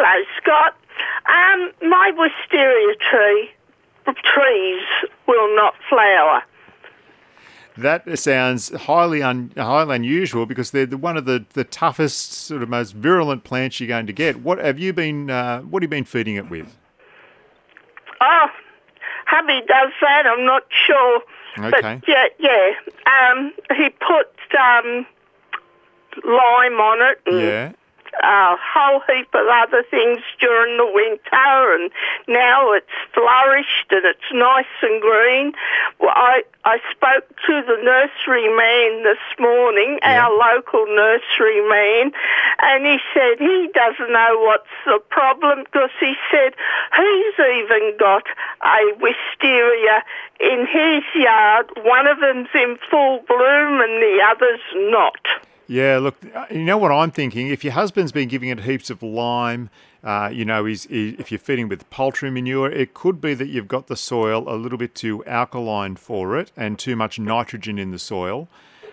Hello, 0.00 0.24
Scott. 0.40 0.76
Um, 1.26 1.72
my 1.90 2.12
wisteria 2.16 2.94
tree 3.10 3.50
trees 4.06 4.82
will 5.26 5.56
not 5.56 5.74
flower. 5.88 6.44
That 7.76 8.16
sounds 8.16 8.68
highly 8.68 9.22
un, 9.22 9.52
highly 9.56 9.96
unusual 9.96 10.46
because 10.46 10.70
they're 10.70 10.86
the, 10.86 10.96
one 10.96 11.16
of 11.16 11.24
the, 11.24 11.44
the 11.54 11.64
toughest, 11.64 12.32
sort 12.32 12.62
of 12.62 12.68
most 12.68 12.92
virulent 12.92 13.42
plants 13.42 13.80
you're 13.80 13.88
going 13.88 14.06
to 14.06 14.12
get. 14.12 14.40
What 14.40 14.58
have 14.58 14.78
you 14.78 14.92
been? 14.92 15.30
Uh, 15.30 15.62
what 15.62 15.82
have 15.82 15.88
you 15.88 15.96
been 15.96 16.04
feeding 16.04 16.36
it 16.36 16.48
with? 16.48 16.76
Oh, 18.20 18.46
hubby 19.26 19.66
does 19.66 19.92
that. 20.00 20.26
I'm 20.26 20.46
not 20.46 20.62
sure. 20.86 21.22
Okay. 21.58 22.00
But 22.00 22.08
yeah, 22.08 22.26
yeah. 22.38 22.70
Um, 23.32 23.52
he 23.76 23.90
put 23.90 24.30
um, 24.60 25.06
lime 26.24 26.80
on 26.80 27.10
it 27.10 27.20
Yeah. 27.32 27.72
A 28.22 28.56
whole 28.56 29.00
heap 29.06 29.28
of 29.34 29.46
other 29.46 29.84
things 29.90 30.20
during 30.40 30.76
the 30.76 30.90
winter, 30.92 31.74
and 31.74 31.90
now 32.26 32.72
it's 32.72 32.86
flourished 33.14 33.90
and 33.90 34.04
it's 34.04 34.30
nice 34.32 34.74
and 34.82 35.00
green. 35.00 35.52
Well, 36.00 36.12
I 36.14 36.42
I 36.64 36.78
spoke 36.90 37.28
to 37.46 37.62
the 37.64 37.80
nursery 37.82 38.48
man 38.48 39.02
this 39.02 39.24
morning, 39.38 39.98
our 40.02 40.30
local 40.36 40.84
nursery 40.86 41.62
man, 41.66 42.12
and 42.60 42.84
he 42.84 42.98
said 43.14 43.38
he 43.38 43.70
doesn't 43.72 44.12
know 44.12 44.36
what's 44.40 44.74
the 44.84 45.00
problem 45.08 45.64
because 45.64 45.90
he 46.00 46.14
said 46.30 46.54
he's 46.96 47.38
even 47.38 47.96
got 47.98 48.24
a 48.62 48.92
wisteria 49.00 50.04
in 50.40 50.66
his 50.66 51.04
yard. 51.14 51.70
One 51.82 52.06
of 52.06 52.20
them's 52.20 52.48
in 52.54 52.78
full 52.90 53.20
bloom 53.26 53.80
and 53.80 54.02
the 54.02 54.20
other's 54.28 54.60
not. 54.92 55.47
Yeah, 55.70 55.98
look, 55.98 56.16
uh, 56.34 56.46
you 56.50 56.64
know 56.64 56.78
what 56.78 56.90
I'm 56.90 57.10
thinking? 57.10 57.48
If 57.48 57.62
your 57.62 57.74
husband's 57.74 58.10
been 58.10 58.26
giving 58.28 58.48
it 58.48 58.60
heaps 58.60 58.88
of 58.88 59.02
lime, 59.02 59.68
uh, 60.02 60.30
you 60.32 60.46
know, 60.46 60.64
he's, 60.64 60.84
he, 60.84 61.10
if 61.18 61.30
you're 61.30 61.38
feeding 61.38 61.68
with 61.68 61.88
poultry 61.90 62.30
manure, 62.30 62.70
it 62.70 62.94
could 62.94 63.20
be 63.20 63.34
that 63.34 63.48
you've 63.48 63.68
got 63.68 63.86
the 63.86 63.96
soil 63.96 64.44
a 64.48 64.56
little 64.56 64.78
bit 64.78 64.94
too 64.94 65.22
alkaline 65.26 65.96
for 65.96 66.38
it 66.38 66.52
and 66.56 66.78
too 66.78 66.96
much 66.96 67.18
nitrogen 67.18 67.78
in 67.78 67.90
the 67.90 67.98
soil. 67.98 68.48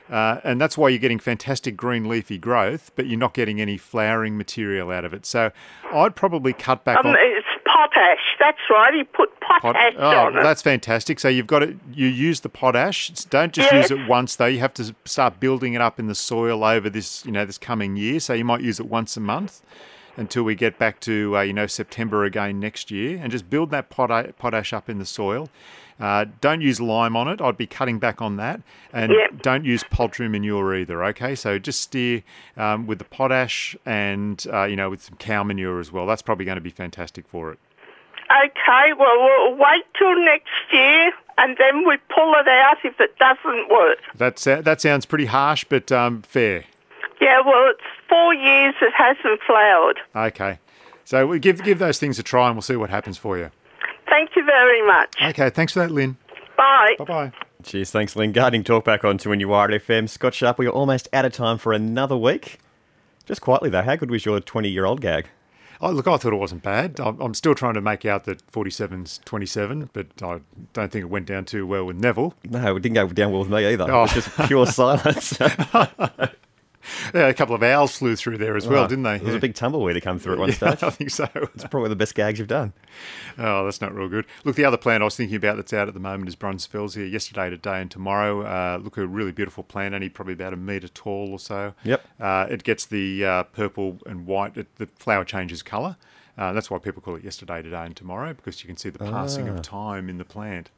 Uh, 0.10 0.40
and 0.44 0.60
that's 0.60 0.78
why 0.78 0.90
you're 0.90 1.00
getting 1.00 1.18
fantastic 1.18 1.78
green 1.78 2.08
leafy 2.10 2.38
growth, 2.38 2.92
but 2.96 3.08
you're 3.08 3.18
not 3.18 3.34
getting 3.34 3.60
any 3.62 3.78
flowering 3.78 4.38
material 4.38 4.92
out 4.92 5.06
of 5.06 5.14
it. 5.14 5.26
So 5.26 5.52
I'd 5.94 6.16
probably 6.16 6.54
cut 6.54 6.84
back 6.84 6.98
Um, 6.98 7.08
on. 7.08 7.16
Potash. 7.76 8.20
That's 8.40 8.58
right. 8.70 8.94
He 8.94 9.04
put 9.04 9.30
potash 9.42 9.94
Oh, 9.98 10.08
on 10.28 10.38
it. 10.38 10.44
that's 10.44 10.62
fantastic. 10.62 11.20
So 11.20 11.28
you've 11.28 11.48
got 11.48 11.64
it. 11.64 11.76
You 11.94 12.08
use 12.08 12.40
the 12.42 12.50
potash. 12.50 13.10
Don't 13.30 13.52
just 13.54 13.72
use 13.72 13.92
it 13.92 14.08
once 14.08 14.36
though. 14.38 14.46
You 14.46 14.60
have 14.60 14.74
to 14.76 14.96
start 15.06 15.40
building 15.40 15.74
it 15.74 15.82
up 15.82 16.00
in 16.00 16.08
the 16.08 16.16
soil 16.16 16.64
over 16.64 16.90
this, 16.90 17.26
you 17.26 17.32
know, 17.32 17.46
this 17.46 17.58
coming 17.58 17.96
year. 17.98 18.20
So 18.20 18.34
you 18.34 18.46
might 18.46 18.62
use 18.62 18.80
it 18.80 18.88
once 18.88 19.18
a 19.18 19.20
month 19.20 19.62
until 20.18 20.44
we 20.44 20.56
get 20.56 20.78
back 20.80 21.00
to, 21.02 21.38
uh, 21.38 21.42
you 21.42 21.54
know, 21.54 21.68
September 21.68 22.24
again 22.24 22.60
next 22.60 22.92
year, 22.92 23.20
and 23.22 23.32
just 23.32 23.50
build 23.50 23.72
that 23.72 23.90
pota- 23.90 24.36
potash 24.38 24.74
up 24.74 24.90
in 24.90 24.98
the 25.00 25.06
soil. 25.06 25.50
Uh, 26.00 26.26
don't 26.42 26.60
use 26.62 26.82
lime 26.82 27.16
on 27.16 27.28
it. 27.30 27.40
I'd 27.42 27.56
be 27.58 27.68
cutting 27.68 28.00
back 28.00 28.22
on 28.22 28.36
that, 28.36 28.62
and 28.92 29.14
Yep. 29.14 29.42
don't 29.42 29.64
use 29.66 29.84
poultry 29.90 30.28
manure 30.28 30.76
either. 30.76 31.02
Okay, 31.06 31.36
so 31.36 31.58
just 31.58 31.80
steer 31.80 32.24
um, 32.58 32.86
with 32.86 32.98
the 33.00 33.06
potash 33.06 33.78
and 33.86 34.46
uh, 34.52 34.64
you 34.66 34.76
know 34.76 34.90
with 34.90 35.02
some 35.04 35.16
cow 35.16 35.44
manure 35.44 35.80
as 35.80 35.92
well. 35.94 36.06
That's 36.06 36.22
probably 36.22 36.44
going 36.46 36.58
to 36.58 36.62
be 36.62 36.70
fantastic 36.70 37.26
for 37.28 37.52
it. 37.54 37.60
Okay, 38.30 38.92
well, 38.98 39.18
we'll 39.20 39.56
wait 39.56 39.86
till 39.98 40.20
next 40.26 40.50
year 40.74 41.12
and 41.38 41.56
then 41.58 41.88
we 41.88 41.98
pull 42.14 42.34
it 42.40 42.48
out 42.48 42.78
if 42.84 43.00
it 43.00 43.16
doesn't 43.18 43.70
work. 43.70 44.00
That's 44.16 44.44
that 44.46 44.82
sounds 44.82 45.06
pretty 45.06 45.26
harsh, 45.28 45.64
but 45.70 45.92
um, 45.92 46.22
fair. 46.24 46.66
Yeah, 47.22 47.42
well, 47.46 47.70
it's 47.70 47.82
four 48.10 48.34
years 48.34 48.76
it 48.82 48.94
hasn't 48.96 49.42
flowered. 49.46 50.00
Okay. 50.16 50.60
So 51.06 51.28
we 51.28 51.40
give 51.40 51.64
give 51.64 51.80
those 51.80 52.00
things 52.00 52.20
a 52.20 52.24
try 52.24 52.48
and 52.48 52.56
we'll 52.56 52.62
see 52.62 52.76
what 52.76 52.90
happens 52.90 53.18
for 53.18 53.38
you. 53.38 53.52
Thank 54.08 54.36
you 54.36 54.44
very 54.44 54.86
much. 54.86 55.16
Okay, 55.22 55.50
thanks 55.50 55.74
for 55.74 55.80
that, 55.80 55.92
Lynn. 55.92 56.18
Bye. 56.58 56.96
Bye 56.98 57.06
bye. 57.06 57.32
Cheers. 57.64 57.92
Thanks, 57.92 58.16
Lynn. 58.16 58.32
Guarding 58.32 58.64
talk 58.64 58.86
back 58.86 59.04
on 59.04 59.18
2 59.18 59.30
FM. 59.30 60.08
Scott 60.08 60.34
Sharp, 60.34 60.60
we're 60.60 60.70
almost 60.70 61.08
out 61.12 61.26
of 61.26 61.34
time 61.34 61.58
for 61.58 61.74
another 61.74 62.16
week. 62.16 62.60
Just 63.26 63.42
quietly, 63.42 63.70
though, 63.70 63.82
how 63.82 63.96
good 63.96 64.12
was 64.12 64.24
your 64.26 64.40
20 64.40 64.70
year 64.70 64.86
old 64.86 65.02
gag? 65.02 65.30
Oh, 65.82 65.92
look, 65.92 66.08
I 66.08 66.16
thought 66.18 66.32
it 66.32 66.38
wasn't 66.38 66.64
bad. 66.64 67.00
I'm, 67.00 67.20
I'm 67.20 67.34
still 67.34 67.54
trying 67.54 67.74
to 67.74 67.82
make 67.82 68.06
out 68.06 68.24
that 68.26 68.46
47's 68.52 69.20
27, 69.26 69.90
but 69.94 70.08
I 70.22 70.40
don't 70.74 70.92
think 70.92 71.04
it 71.04 71.10
went 71.10 71.26
down 71.26 71.46
too 71.46 71.68
well 71.68 71.86
with 71.86 71.98
Neville. 71.98 72.34
No, 72.46 72.76
it 72.76 72.80
didn't 72.82 72.94
go 72.96 73.08
down 73.08 73.32
well 73.32 73.42
with 73.42 73.50
me 73.50 73.66
either. 73.66 73.84
Oh. 73.92 74.00
It 74.00 74.02
was 74.02 74.14
just 74.14 74.48
pure 74.48 74.66
silence. 74.68 75.38
Yeah, 77.14 77.28
a 77.28 77.34
couple 77.34 77.56
of 77.56 77.64
owls 77.64 77.98
flew 77.98 78.16
through 78.16 78.38
there 78.38 78.56
as 78.56 78.68
well, 78.68 78.84
Oh, 78.84 78.88
didn't 78.88 79.04
they? 79.04 79.18
There 79.18 79.26
was 79.26 79.34
Yeah. 79.34 79.38
a 79.38 79.42
big 79.42 79.56
tumbleweed 79.56 79.96
that 79.96 80.02
came 80.02 80.20
through 80.20 80.34
at 80.34 80.40
one 80.40 80.52
stage. 80.54 80.84
I 80.84 80.90
think 80.90 81.10
so. 81.10 81.28
It's 81.56 81.66
probably 81.68 81.90
the 81.90 81.96
best 81.96 82.16
gags 82.16 82.40
you've 82.40 82.48
done. 82.48 82.74
Oh, 83.38 83.66
that's 83.66 83.82
not 83.82 83.94
real 83.94 84.08
good. 84.10 84.26
Look, 84.44 84.56
the 84.56 84.66
other 84.66 84.78
plant 84.78 85.02
I 85.02 85.06
was 85.06 85.16
thinking 85.16 85.36
about 85.38 85.56
that's 85.58 85.74
out 85.74 85.88
at 85.88 85.94
the 85.94 86.00
moment 86.00 86.28
is 86.30 86.36
Brunfelsia. 86.36 87.10
yesterday, 87.12 87.50
today, 87.50 87.82
and 87.82 87.90
tomorrow. 87.92 88.42
Uh, 88.42 88.80
look, 88.82 88.98
a 88.98 89.06
really 89.08 89.32
beautiful 89.32 89.64
plant, 89.64 89.94
only 89.96 90.10
probably 90.10 90.34
about 90.34 90.54
a 90.54 90.58
metre 90.58 90.88
tall 90.88 91.30
or 91.32 91.40
so. 91.40 91.74
Yep. 91.84 92.06
Uh, 92.20 92.48
it 92.50 92.64
gets 92.64 92.86
the 92.86 93.26
uh, 93.26 93.44
purple 93.44 94.00
and 94.06 94.26
white, 94.26 94.58
it, 94.58 94.76
the 94.76 94.88
flower 94.98 95.24
changes 95.26 95.64
colour. 95.64 95.98
Uh, 96.38 96.52
that's 96.52 96.70
why 96.70 96.78
people 96.78 97.02
call 97.02 97.16
it 97.16 97.24
yesterday, 97.24 97.62
today, 97.62 97.86
and 97.86 97.96
tomorrow, 97.96 98.34
because 98.34 98.62
you 98.62 98.68
can 98.68 98.76
see 98.78 98.90
the 98.90 99.00
passing 99.00 99.48
Ah. 99.50 99.54
of 99.54 99.62
time 99.62 100.10
in 100.10 100.18
the 100.18 100.26
plant. 100.26 100.70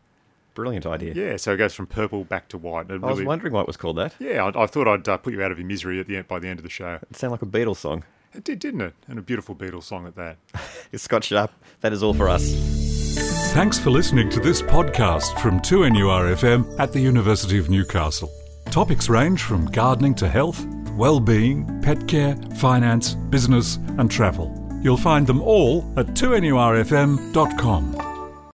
Brilliant 0.57 0.87
idea. 0.87 1.13
Yeah, 1.13 1.37
so 1.37 1.53
it 1.53 1.57
goes 1.57 1.75
from 1.75 1.85
purple 1.85 2.23
back 2.23 2.49
to 2.49 2.57
white. 2.57 2.89
It 2.89 3.03
I 3.03 3.11
was 3.11 3.21
wondering 3.21 3.53
why 3.53 3.61
it 3.61 3.67
was 3.67 3.77
called 3.77 3.99
that. 3.99 4.15
Yeah, 4.17 4.43
I, 4.43 4.63
I 4.63 4.65
thought 4.65 4.87
I'd 4.87 5.07
uh, 5.07 5.17
put 5.17 5.33
you 5.33 5.43
out 5.43 5.51
of 5.51 5.59
your 5.59 5.67
misery 5.67 5.99
at 5.99 6.07
the 6.07 6.17
end, 6.17 6.27
by 6.27 6.39
the 6.39 6.47
end 6.47 6.57
of 6.57 6.63
the 6.63 6.69
show. 6.71 6.97
It 7.11 7.15
sounded 7.15 7.33
like 7.33 7.43
a 7.43 7.45
Beatles 7.45 7.77
song. 7.77 8.03
It 8.33 8.43
did, 8.43 8.57
didn't 8.57 8.81
it? 8.81 8.95
And 9.07 9.19
a 9.19 9.21
beautiful 9.21 9.53
Beatles 9.53 9.83
song 9.83 10.07
at 10.07 10.15
that. 10.15 10.37
It's 10.91 11.03
Scott 11.03 11.25
Sharp. 11.25 11.51
That 11.81 11.93
is 11.93 12.01
all 12.01 12.15
for 12.15 12.27
us. 12.27 12.55
Thanks 13.53 13.77
for 13.77 13.91
listening 13.91 14.31
to 14.31 14.39
this 14.39 14.63
podcast 14.63 15.39
from 15.41 15.59
2NURFM 15.59 16.79
at 16.79 16.91
the 16.91 17.01
University 17.01 17.59
of 17.59 17.69
Newcastle. 17.69 18.31
Topics 18.71 19.09
range 19.09 19.43
from 19.43 19.67
gardening 19.67 20.15
to 20.15 20.27
health, 20.27 20.65
well-being, 20.93 21.83
pet 21.83 22.07
care, 22.07 22.35
finance, 22.55 23.13
business 23.13 23.75
and 23.99 24.09
travel. 24.09 24.55
You'll 24.81 24.97
find 24.97 25.27
them 25.27 25.43
all 25.43 25.93
at 25.97 26.07
2NURFM.com. 26.07 28.16